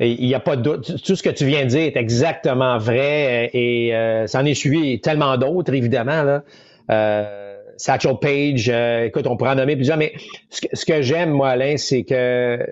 il 0.00 0.26
n'y 0.26 0.34
a 0.34 0.40
pas 0.40 0.56
de 0.56 0.62
doute. 0.62 1.02
Tout 1.04 1.14
ce 1.14 1.22
que 1.22 1.28
tu 1.28 1.44
viens 1.44 1.64
de 1.64 1.68
dire 1.68 1.82
est 1.82 1.96
exactement 1.96 2.78
vrai 2.78 3.46
euh, 3.46 3.50
et 3.52 3.94
euh, 3.94 4.26
ça 4.26 4.40
en 4.40 4.46
est 4.46 4.54
suivi 4.54 5.00
tellement 5.00 5.36
d'autres, 5.36 5.74
évidemment. 5.74 6.22
Là. 6.22 6.42
Euh, 6.90 7.49
Satchel 7.80 8.16
Page, 8.20 8.68
euh, 8.68 9.04
écoute, 9.04 9.26
on 9.26 9.36
pourrait 9.36 9.50
en 9.50 9.56
nommer 9.56 9.76
plusieurs, 9.76 9.96
mais 9.96 10.12
ce 10.50 10.84
que, 10.84 11.02
j'aime, 11.02 11.30
moi, 11.30 11.50
Alain, 11.50 11.76
c'est 11.76 12.04
que 12.04 12.66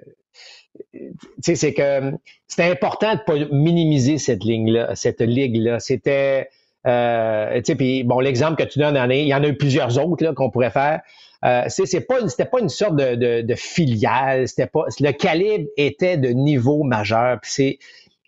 c'est 1.40 1.74
que 1.74 2.12
c'était 2.46 2.70
important 2.70 3.14
de 3.14 3.20
pas 3.26 3.34
minimiser 3.50 4.18
cette 4.18 4.44
ligne-là, 4.44 4.94
cette 4.94 5.20
ligue-là. 5.20 5.80
C'était 5.80 6.48
euh, 6.86 7.60
puis 7.76 8.04
bon, 8.04 8.20
l'exemple 8.20 8.62
que 8.62 8.68
tu 8.68 8.78
donnes, 8.78 8.98
il 9.10 9.26
y 9.26 9.34
en 9.34 9.42
a 9.42 9.48
eu 9.48 9.56
plusieurs 9.56 9.98
autres 9.98 10.32
qu'on 10.32 10.50
pourrait 10.50 10.70
faire. 10.70 11.00
Euh, 11.44 11.64
c'est 11.68 12.00
pas, 12.00 12.26
c'était 12.28 12.44
pas 12.44 12.60
une 12.60 12.68
sorte 12.68 12.96
de, 12.96 13.14
de, 13.14 13.42
de 13.42 13.54
filiale. 13.54 14.48
C'était 14.48 14.66
pas, 14.66 14.84
le 15.00 15.12
calibre 15.12 15.68
était 15.76 16.16
de 16.16 16.28
niveau 16.28 16.82
majeur. 16.82 17.38
C'est, 17.42 17.78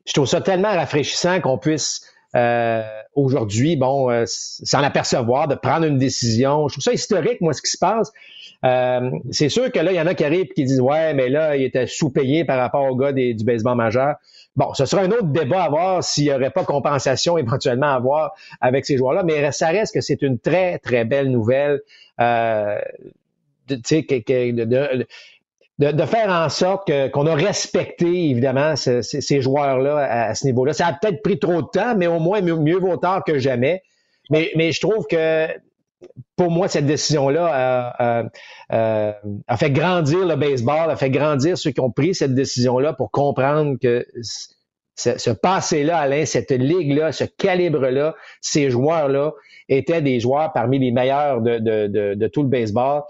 je 0.07 0.13
trouve 0.13 0.27
ça 0.27 0.41
tellement 0.41 0.75
rafraîchissant 0.75 1.41
qu'on 1.41 1.59
puisse 1.59 2.03
euh, 2.37 2.83
aujourd'hui, 3.15 3.77
bon, 3.77 4.11
euh, 4.11 4.25
s'en 4.27 4.83
apercevoir, 4.83 5.49
de 5.49 5.55
prendre 5.55 5.87
une 5.87 5.99
décision. 5.99 6.69
Je 6.69 6.75
trouve 6.75 6.85
ça 6.85 6.93
historique, 6.93 7.41
moi, 7.41 7.53
ce 7.53 7.63
qui 7.63 7.71
se 7.71 7.79
passe. 7.79 8.13
Euh, 8.65 9.11
c'est 9.31 9.49
sûr 9.49 9.73
que 9.73 9.79
là, 9.79 9.93
il 9.93 9.97
y 9.97 10.01
en 10.01 10.07
a 10.07 10.15
qui 10.15 10.25
arrivent 10.25 10.43
et 10.51 10.55
qui 10.55 10.65
disent 10.65 10.81
Ouais, 10.81 11.15
mais 11.15 11.29
là, 11.29 11.57
il 11.57 11.65
était 11.65 11.87
sous-payé 11.87 12.45
par 12.45 12.59
rapport 12.59 12.85
au 12.85 12.97
gars 12.97 13.13
du 13.13 13.45
baseball 13.45 13.77
majeur. 13.77 14.17
Bon, 14.57 14.75
ce 14.75 14.85
sera 14.85 15.03
un 15.03 15.11
autre 15.11 15.29
débat 15.29 15.65
à 15.65 15.69
voir 15.69 16.05
s'il 16.05 16.25
n'y 16.25 16.33
aurait 16.33 16.51
pas 16.51 16.65
compensation 16.65 17.39
éventuellement 17.39 17.87
à 17.87 17.95
avoir 17.95 18.33
avec 18.61 18.85
ces 18.85 18.97
joueurs-là, 18.97 19.23
mais 19.23 19.51
ça 19.53 19.69
reste 19.69 19.95
que 19.95 20.01
c'est 20.01 20.23
une 20.23 20.39
très, 20.39 20.79
très 20.79 21.05
belle 21.05 21.31
nouvelle. 21.31 21.81
Euh, 22.21 22.79
de, 23.69 23.77
de, 23.77 24.65
de, 24.65 25.07
faire 25.81 26.31
en 26.31 26.49
sorte 26.49 26.91
qu'on 27.11 27.27
a 27.27 27.35
respecté, 27.35 28.31
évidemment, 28.31 28.75
ces 28.77 29.41
joueurs-là 29.41 29.97
à, 29.99 30.35
ce 30.35 30.47
niveau-là. 30.47 30.73
Ça 30.73 30.89
a 30.89 30.93
peut-être 30.93 31.23
pris 31.23 31.39
trop 31.39 31.63
de 31.63 31.69
temps, 31.69 31.95
mais 31.97 32.07
au 32.07 32.19
moins, 32.19 32.41
mieux, 32.41 32.79
vaut 32.79 32.97
tard 32.97 33.25
que 33.25 33.39
jamais. 33.39 33.83
Mais, 34.31 34.53
mais 34.57 34.73
je 34.73 34.81
trouve 34.81 35.07
que 35.07 35.49
pour 36.37 36.51
moi, 36.51 36.69
cette 36.69 36.87
décision-là 36.87 37.95
a, 38.69 39.57
fait 39.57 39.71
grandir 39.71 40.27
le 40.27 40.37
baseball, 40.37 40.91
a 40.91 40.97
fait 40.97 41.11
grandir 41.11 41.59
ceux 41.59 41.71
qui 41.71 41.81
ont 41.81 41.91
pris 41.91 42.15
cette 42.15 42.35
décision-là 42.35 42.93
pour 42.93 43.11
comprendre 43.11 43.79
que 43.81 44.07
ce, 44.97 45.31
passé-là, 45.31 45.99
Alain, 45.99 46.25
cette 46.27 46.51
ligue-là, 46.51 47.13
ce 47.13 47.25
calibre-là, 47.25 48.15
ces 48.41 48.71
joueurs-là 48.71 49.33
étaient 49.69 50.03
des 50.03 50.21
joueurs 50.21 50.53
parmi 50.53 50.79
les 50.79 50.91
meilleurs 50.91 51.41
de, 51.41 51.59
de, 51.59 52.15
de 52.15 52.27
tout 52.29 52.43
le 52.43 52.49
baseball. 52.49 53.03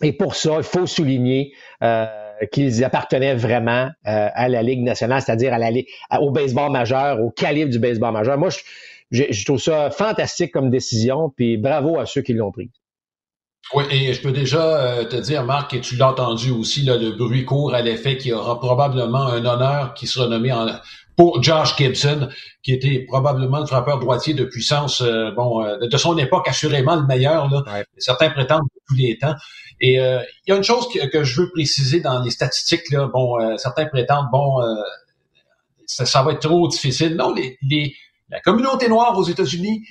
Et 0.00 0.12
pour 0.12 0.34
ça, 0.34 0.54
il 0.58 0.64
faut 0.64 0.86
souligner 0.86 1.52
euh, 1.82 2.06
qu'ils 2.50 2.82
appartenaient 2.84 3.34
vraiment 3.34 3.90
euh, 4.06 4.28
à 4.34 4.48
la 4.48 4.62
Ligue 4.62 4.82
nationale, 4.82 5.22
c'est-à-dire 5.22 5.52
à 5.52 5.58
la 5.58 5.70
au 6.20 6.30
baseball 6.30 6.72
majeur, 6.72 7.20
au 7.20 7.30
calibre 7.30 7.70
du 7.70 7.78
baseball 7.78 8.12
majeur. 8.12 8.38
Moi, 8.38 8.48
je, 9.10 9.44
trouve 9.44 9.60
ça 9.60 9.90
fantastique 9.90 10.52
comme 10.52 10.70
décision, 10.70 11.30
puis 11.36 11.58
bravo 11.58 11.98
à 11.98 12.06
ceux 12.06 12.22
qui 12.22 12.32
l'ont 12.32 12.50
pris. 12.50 12.70
Oui, 13.74 13.84
et 13.90 14.12
je 14.12 14.20
peux 14.20 14.32
déjà 14.32 14.62
euh, 14.62 15.04
te 15.04 15.16
dire, 15.16 15.44
Marc, 15.44 15.72
et 15.74 15.80
tu 15.80 15.96
l'as 15.96 16.10
entendu 16.10 16.50
aussi, 16.50 16.82
là, 16.82 16.96
le 16.96 17.12
bruit 17.12 17.44
court 17.44 17.74
à 17.74 17.80
l'effet 17.80 18.16
qu'il 18.16 18.32
y 18.32 18.34
aura 18.34 18.58
probablement 18.58 19.26
un 19.26 19.44
honneur 19.44 19.94
qui 19.94 20.06
sera 20.06 20.26
nommé 20.26 20.52
en, 20.52 20.66
pour 21.16 21.42
Josh 21.42 21.76
Gibson, 21.76 22.28
qui 22.62 22.72
était 22.72 23.04
probablement 23.06 23.60
le 23.60 23.66
frappeur 23.66 23.98
droitier 23.98 24.34
de 24.34 24.44
puissance, 24.44 25.00
euh, 25.02 25.30
bon, 25.32 25.64
euh, 25.64 25.78
de 25.78 25.96
son 25.96 26.16
époque, 26.16 26.48
assurément 26.48 26.96
le 26.96 27.06
meilleur, 27.06 27.50
là. 27.50 27.84
Certains 27.98 28.30
prétendent 28.30 28.64
de 28.74 28.80
tous 28.88 28.94
les 28.94 29.18
temps. 29.18 29.34
Et 29.80 30.00
euh, 30.00 30.20
il 30.46 30.50
y 30.50 30.52
a 30.54 30.56
une 30.56 30.64
chose 30.64 30.86
que, 30.88 31.24
je 31.24 31.40
veux 31.40 31.50
préciser 31.50 32.00
dans 32.00 32.22
les 32.22 32.30
statistiques, 32.30 32.90
là. 32.90 33.08
Bon, 33.12 33.36
certains 33.58 33.86
prétendent, 33.86 34.28
bon, 34.32 34.60
ça, 35.86 36.22
va 36.22 36.32
être 36.32 36.40
trop 36.40 36.68
difficile. 36.68 37.16
Non, 37.16 37.34
les, 37.34 37.58
les, 37.62 37.94
la 38.30 38.40
communauté 38.40 38.88
noire 38.88 39.16
aux 39.18 39.24
États-Unis 39.24 39.82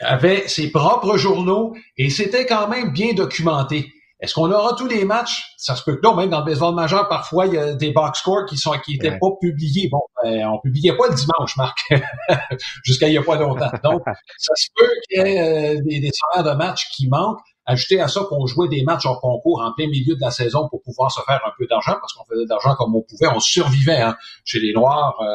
avait 0.00 0.48
ses 0.48 0.70
propres 0.70 1.16
journaux 1.16 1.74
et 1.96 2.10
c'était 2.10 2.46
quand 2.46 2.68
même 2.68 2.92
bien 2.92 3.14
documenté. 3.14 3.92
Est-ce 4.18 4.32
qu'on 4.32 4.50
aura 4.50 4.74
tous 4.74 4.86
les 4.86 5.04
matchs? 5.04 5.54
Ça 5.58 5.76
se 5.76 5.82
peut 5.82 5.96
que 5.96 6.00
non, 6.02 6.14
même 6.14 6.30
dans 6.30 6.38
le 6.38 6.46
baseball 6.46 6.74
majeur, 6.74 7.06
parfois, 7.08 7.46
il 7.46 7.54
y 7.54 7.58
a 7.58 7.74
des 7.74 7.92
box 7.92 8.20
scores 8.20 8.46
qui 8.46 8.56
sont 8.56 8.72
qui 8.84 8.94
étaient 8.94 9.18
pas 9.18 9.28
publiés. 9.40 9.88
Bon, 9.90 10.00
ben, 10.22 10.46
on 10.46 10.58
publiait 10.58 10.96
pas 10.96 11.08
le 11.08 11.14
dimanche, 11.14 11.56
Marc, 11.56 11.78
jusqu'à 12.82 13.08
il 13.08 13.14
y 13.14 13.18
a 13.18 13.22
pas 13.22 13.36
longtemps. 13.36 13.70
Donc, 13.84 14.02
ça 14.38 14.54
se 14.54 14.68
peut 14.74 14.90
qu'il 15.08 15.18
y 15.18 15.20
ait 15.20 15.76
euh, 15.76 15.82
des, 15.84 16.00
des 16.00 16.10
de 16.10 16.56
matchs 16.56 16.88
qui 16.90 17.08
manquent. 17.08 17.40
Ajouter 17.68 18.00
à 18.00 18.06
ça 18.06 18.20
qu'on 18.28 18.46
jouait 18.46 18.68
des 18.68 18.84
matchs 18.84 19.06
en 19.06 19.16
concours 19.16 19.60
en 19.60 19.72
plein 19.72 19.88
milieu 19.88 20.14
de 20.14 20.20
la 20.20 20.30
saison 20.30 20.68
pour 20.68 20.80
pouvoir 20.82 21.10
se 21.10 21.20
faire 21.26 21.40
un 21.44 21.50
peu 21.58 21.66
d'argent, 21.66 21.96
parce 22.00 22.12
qu'on 22.12 22.24
faisait 22.24 22.44
de 22.44 22.48
l'argent 22.48 22.76
comme 22.76 22.94
on 22.94 23.02
pouvait, 23.02 23.26
on 23.34 23.40
survivait 23.40 24.00
hein, 24.00 24.16
chez 24.44 24.60
les 24.60 24.72
Noirs. 24.72 25.16
Euh, 25.20 25.26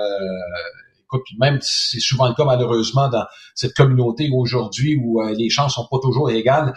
écoute, 1.12 1.28
même 1.40 1.60
c'est 1.62 2.00
souvent 2.00 2.28
le 2.28 2.34
cas 2.34 2.46
malheureusement 2.46 3.10
dans 3.10 3.26
cette 3.56 3.74
communauté 3.74 4.30
aujourd'hui 4.34 4.96
où 4.96 5.22
euh, 5.22 5.34
les 5.38 5.50
chances 5.50 5.76
sont 5.76 5.88
pas 5.90 5.98
toujours 6.02 6.30
égales. 6.32 6.74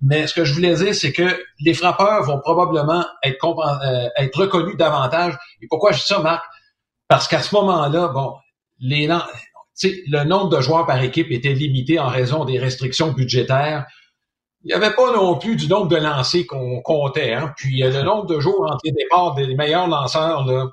Mais 0.00 0.26
ce 0.26 0.34
que 0.34 0.44
je 0.44 0.52
voulais 0.52 0.74
dire, 0.74 0.94
c'est 0.94 1.12
que 1.12 1.38
les 1.60 1.74
frappeurs 1.74 2.22
vont 2.24 2.40
probablement 2.40 3.04
être, 3.22 3.44
euh, 3.46 4.28
reconnus 4.34 4.76
davantage. 4.76 5.38
Et 5.62 5.66
pourquoi 5.68 5.92
je 5.92 5.98
dis 5.98 6.06
ça, 6.06 6.20
Marc? 6.20 6.44
Parce 7.08 7.28
qu'à 7.28 7.40
ce 7.40 7.54
moment-là, 7.54 8.08
bon, 8.08 8.34
les, 8.78 9.08
le 9.82 10.24
nombre 10.24 10.50
de 10.50 10.60
joueurs 10.60 10.86
par 10.86 11.02
équipe 11.02 11.30
était 11.30 11.54
limité 11.54 11.98
en 11.98 12.08
raison 12.08 12.44
des 12.44 12.58
restrictions 12.58 13.12
budgétaires. 13.12 13.86
Il 14.64 14.68
n'y 14.68 14.74
avait 14.74 14.94
pas 14.94 15.12
non 15.12 15.38
plus 15.38 15.56
du 15.56 15.68
nombre 15.68 15.88
de 15.88 15.96
lancers 15.96 16.46
qu'on 16.46 16.80
comptait. 16.82 17.32
Hein? 17.32 17.54
Puis 17.56 17.80
le 17.80 18.02
nombre 18.02 18.26
de 18.26 18.40
jours 18.40 18.66
entre 18.66 18.80
les 18.84 18.92
départs 18.92 19.34
des 19.34 19.54
meilleurs 19.54 19.86
lanceurs, 19.86 20.44
là, 20.44 20.66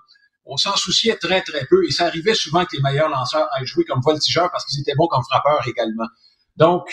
on 0.46 0.58
s'en 0.58 0.76
souciait 0.76 1.16
très, 1.16 1.42
très 1.42 1.66
peu. 1.66 1.86
Et 1.86 1.92
ça 1.92 2.06
arrivait 2.06 2.34
souvent 2.34 2.66
que 2.66 2.76
les 2.76 2.82
meilleurs 2.82 3.10
lanceurs 3.10 3.48
aient 3.60 3.66
joué 3.66 3.86
comme 3.86 4.02
voltigeurs 4.02 4.50
parce 4.52 4.66
qu'ils 4.66 4.82
étaient 4.82 4.96
bons 4.96 5.08
comme 5.08 5.24
frappeurs 5.24 5.68
également. 5.68 6.08
Donc, 6.58 6.88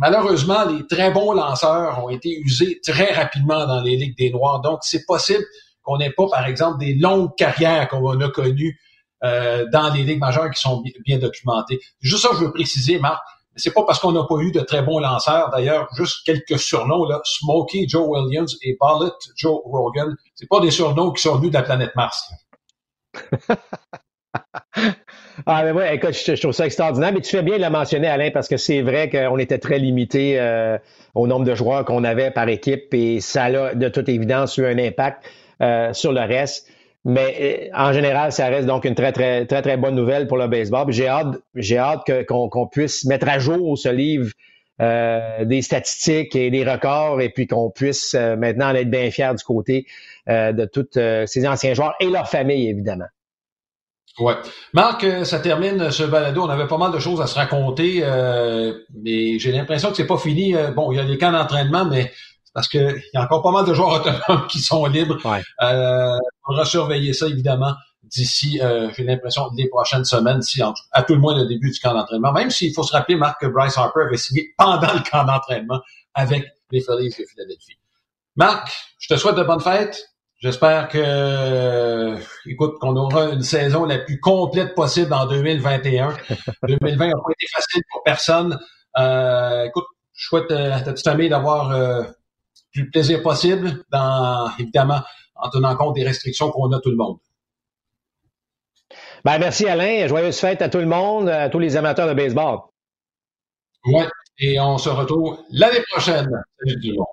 Malheureusement, 0.00 0.64
les 0.64 0.86
très 0.86 1.10
bons 1.10 1.32
lanceurs 1.32 2.04
ont 2.04 2.08
été 2.08 2.38
usés 2.38 2.80
très 2.86 3.12
rapidement 3.12 3.66
dans 3.66 3.80
les 3.80 3.96
ligues 3.96 4.16
des 4.16 4.30
Noirs. 4.30 4.60
Donc, 4.60 4.78
c'est 4.82 5.04
possible 5.04 5.44
qu'on 5.82 5.98
n'ait 5.98 6.12
pas, 6.12 6.28
par 6.30 6.46
exemple, 6.46 6.78
des 6.78 6.94
longues 6.94 7.34
carrières 7.36 7.88
qu'on 7.88 8.20
a 8.20 8.28
connues 8.30 8.78
euh, 9.24 9.66
dans 9.72 9.92
les 9.92 10.04
ligues 10.04 10.20
majeures 10.20 10.50
qui 10.50 10.60
sont 10.60 10.84
bien 11.04 11.18
documentées. 11.18 11.80
Juste 12.00 12.22
ça, 12.22 12.28
je 12.34 12.44
veux 12.44 12.52
préciser, 12.52 13.00
Marc. 13.00 13.20
C'est 13.56 13.72
pas 13.72 13.82
parce 13.82 13.98
qu'on 13.98 14.12
n'a 14.12 14.22
pas 14.22 14.36
eu 14.36 14.52
de 14.52 14.60
très 14.60 14.82
bons 14.82 15.00
lanceurs. 15.00 15.50
D'ailleurs, 15.50 15.88
juste 15.96 16.24
quelques 16.24 16.60
surnoms 16.60 17.04
là, 17.04 17.20
Smokey 17.24 17.86
Joe 17.88 18.06
Williams 18.06 18.56
et 18.62 18.78
Bullet 18.80 19.10
Joe 19.34 19.58
Rogan. 19.64 20.14
C'est 20.36 20.48
pas 20.48 20.60
des 20.60 20.70
surnoms 20.70 21.10
qui 21.10 21.22
sont 21.22 21.38
venus 21.38 21.50
de 21.50 21.54
la 21.54 21.64
planète 21.64 21.96
Mars. 21.96 22.30
Ah, 25.46 25.62
mais 25.64 25.72
ouais, 25.72 25.96
écoute, 25.96 26.12
je, 26.12 26.40
trouve 26.40 26.52
ça 26.52 26.66
extraordinaire, 26.66 27.12
mais 27.12 27.20
tu 27.20 27.30
fais 27.30 27.42
bien 27.42 27.58
de 27.58 27.62
le 27.62 27.70
mentionner, 27.70 28.08
Alain, 28.08 28.30
parce 28.30 28.48
que 28.48 28.56
c'est 28.56 28.82
vrai 28.82 29.08
qu'on 29.08 29.38
était 29.38 29.58
très 29.58 29.78
limité 29.78 30.38
euh, 30.38 30.78
au 31.14 31.26
nombre 31.26 31.44
de 31.44 31.54
joueurs 31.54 31.84
qu'on 31.84 32.04
avait 32.04 32.30
par 32.30 32.48
équipe 32.48 32.92
et 32.92 33.20
ça 33.20 33.44
a 33.44 33.74
de 33.74 33.88
toute 33.88 34.08
évidence 34.08 34.56
eu 34.56 34.66
un 34.66 34.78
impact 34.78 35.24
euh, 35.62 35.92
sur 35.92 36.12
le 36.12 36.20
reste. 36.20 36.68
Mais 37.04 37.70
euh, 37.72 37.76
en 37.76 37.92
général, 37.92 38.32
ça 38.32 38.48
reste 38.48 38.66
donc 38.66 38.84
une 38.84 38.94
très, 38.94 39.12
très, 39.12 39.46
très, 39.46 39.62
très 39.62 39.76
bonne 39.76 39.94
nouvelle 39.94 40.26
pour 40.26 40.38
le 40.38 40.48
baseball. 40.48 40.90
J'ai 40.90 41.08
hâte, 41.08 41.36
j'ai 41.54 41.78
hâte 41.78 42.10
qu'on 42.26 42.66
puisse 42.66 43.04
mettre 43.04 43.28
à 43.28 43.38
jour 43.38 43.78
ce 43.78 43.88
livre 43.88 44.30
des 44.78 45.62
statistiques 45.62 46.36
et 46.36 46.50
des 46.50 46.64
records 46.64 47.20
et 47.20 47.30
puis 47.30 47.46
qu'on 47.46 47.70
puisse 47.70 48.14
maintenant 48.14 48.74
être 48.74 48.90
bien 48.90 49.10
fiers 49.10 49.34
du 49.36 49.44
côté 49.44 49.86
de 50.26 50.64
tous 50.66 50.88
ces 51.26 51.48
anciens 51.48 51.74
joueurs 51.74 51.94
et 52.00 52.06
leurs 52.06 52.28
familles, 52.28 52.68
évidemment. 52.68 53.08
Ouais. 54.18 54.34
Marc, 54.72 55.04
euh, 55.04 55.24
ça 55.24 55.38
termine 55.38 55.90
ce 55.90 56.02
balado. 56.02 56.42
On 56.42 56.48
avait 56.48 56.66
pas 56.66 56.78
mal 56.78 56.92
de 56.92 56.98
choses 56.98 57.20
à 57.20 57.26
se 57.26 57.36
raconter, 57.36 58.00
euh, 58.02 58.74
mais 59.02 59.38
j'ai 59.38 59.52
l'impression 59.52 59.90
que 59.90 59.96
c'est 59.96 60.06
pas 60.06 60.18
fini. 60.18 60.54
Euh, 60.56 60.72
bon, 60.72 60.90
il 60.92 60.96
y 60.96 61.00
a 61.00 61.04
des 61.04 61.18
camps 61.18 61.30
d'entraînement, 61.30 61.84
mais 61.84 62.12
parce 62.52 62.68
qu'il 62.68 63.02
y 63.14 63.16
a 63.16 63.22
encore 63.22 63.42
pas 63.42 63.52
mal 63.52 63.64
de 63.64 63.74
joueurs 63.74 63.92
autonomes 63.92 64.46
qui 64.50 64.58
sont 64.58 64.86
libres. 64.86 65.18
Ouais. 65.24 65.42
on 66.48 66.56
va 66.56 66.64
surveiller 66.64 67.12
ça, 67.12 67.26
évidemment, 67.26 67.74
d'ici, 68.08 68.60
j'ai 68.96 69.04
l'impression, 69.04 69.50
les 69.56 69.68
prochaines 69.68 70.04
semaines, 70.04 70.42
si 70.42 70.60
à 70.62 71.02
tout 71.02 71.14
le 71.14 71.20
moins 71.20 71.36
le 71.36 71.46
début 71.46 71.70
du 71.70 71.78
camp 71.80 71.94
d'entraînement. 71.94 72.32
Même 72.32 72.50
s'il 72.50 72.72
faut 72.74 72.82
se 72.82 72.92
rappeler, 72.92 73.16
Marc, 73.16 73.40
que 73.40 73.46
Bryce 73.46 73.76
Harper 73.76 74.02
avait 74.06 74.16
signé 74.16 74.54
pendant 74.56 74.92
le 74.92 75.10
camp 75.10 75.24
d'entraînement 75.24 75.80
avec 76.14 76.44
les 76.70 76.80
Phillies 76.80 77.10
de 77.10 77.24
Philadelphie. 77.24 77.78
Marc, 78.36 78.72
je 78.98 79.14
te 79.14 79.18
souhaite 79.18 79.36
de 79.36 79.42
bonnes 79.42 79.60
fêtes. 79.60 80.08
J'espère 80.38 80.88
que, 80.88 82.16
écoute, 82.46 82.78
qu'on 82.78 82.94
aura 82.94 83.30
une 83.30 83.42
saison 83.42 83.84
la 83.84 83.98
plus 83.98 84.20
complète 84.20 84.74
possible 84.76 85.12
en 85.12 85.26
2021. 85.26 86.16
2020 86.62 87.06
n'a 87.08 87.12
pas 87.12 87.32
été 87.32 87.46
facile 87.52 87.82
pour 87.90 88.02
personne. 88.04 88.58
Euh, 88.98 89.64
écoute, 89.64 89.86
je 90.12 90.26
souhaite 90.28 90.50
à 90.52 90.80
ta 90.80 90.92
petite 90.92 91.04
famille 91.04 91.28
d'avoir 91.28 91.72
euh, 91.72 92.04
plaisir 92.92 93.22
possible, 93.22 93.82
dans, 93.90 94.48
évidemment, 94.60 95.00
en 95.34 95.50
tenant 95.50 95.74
compte 95.74 95.96
des 95.96 96.04
restrictions 96.04 96.50
qu'on 96.50 96.70
a 96.70 96.80
tout 96.80 96.90
le 96.90 96.96
monde. 96.96 97.18
Ben, 99.24 99.38
merci 99.38 99.68
Alain. 99.68 100.06
Joyeuse 100.06 100.38
fête 100.38 100.62
à 100.62 100.68
tout 100.68 100.78
le 100.78 100.86
monde, 100.86 101.28
à 101.28 101.48
tous 101.48 101.58
les 101.58 101.76
amateurs 101.76 102.08
de 102.08 102.14
baseball. 102.14 102.58
Oui, 103.86 104.04
et 104.38 104.60
on 104.60 104.78
se 104.78 104.88
retrouve 104.88 105.38
l'année 105.50 105.82
prochaine. 105.90 106.28
Salut 106.58 106.80
tout 106.80 106.90
le 106.90 106.96
monde. 106.98 107.06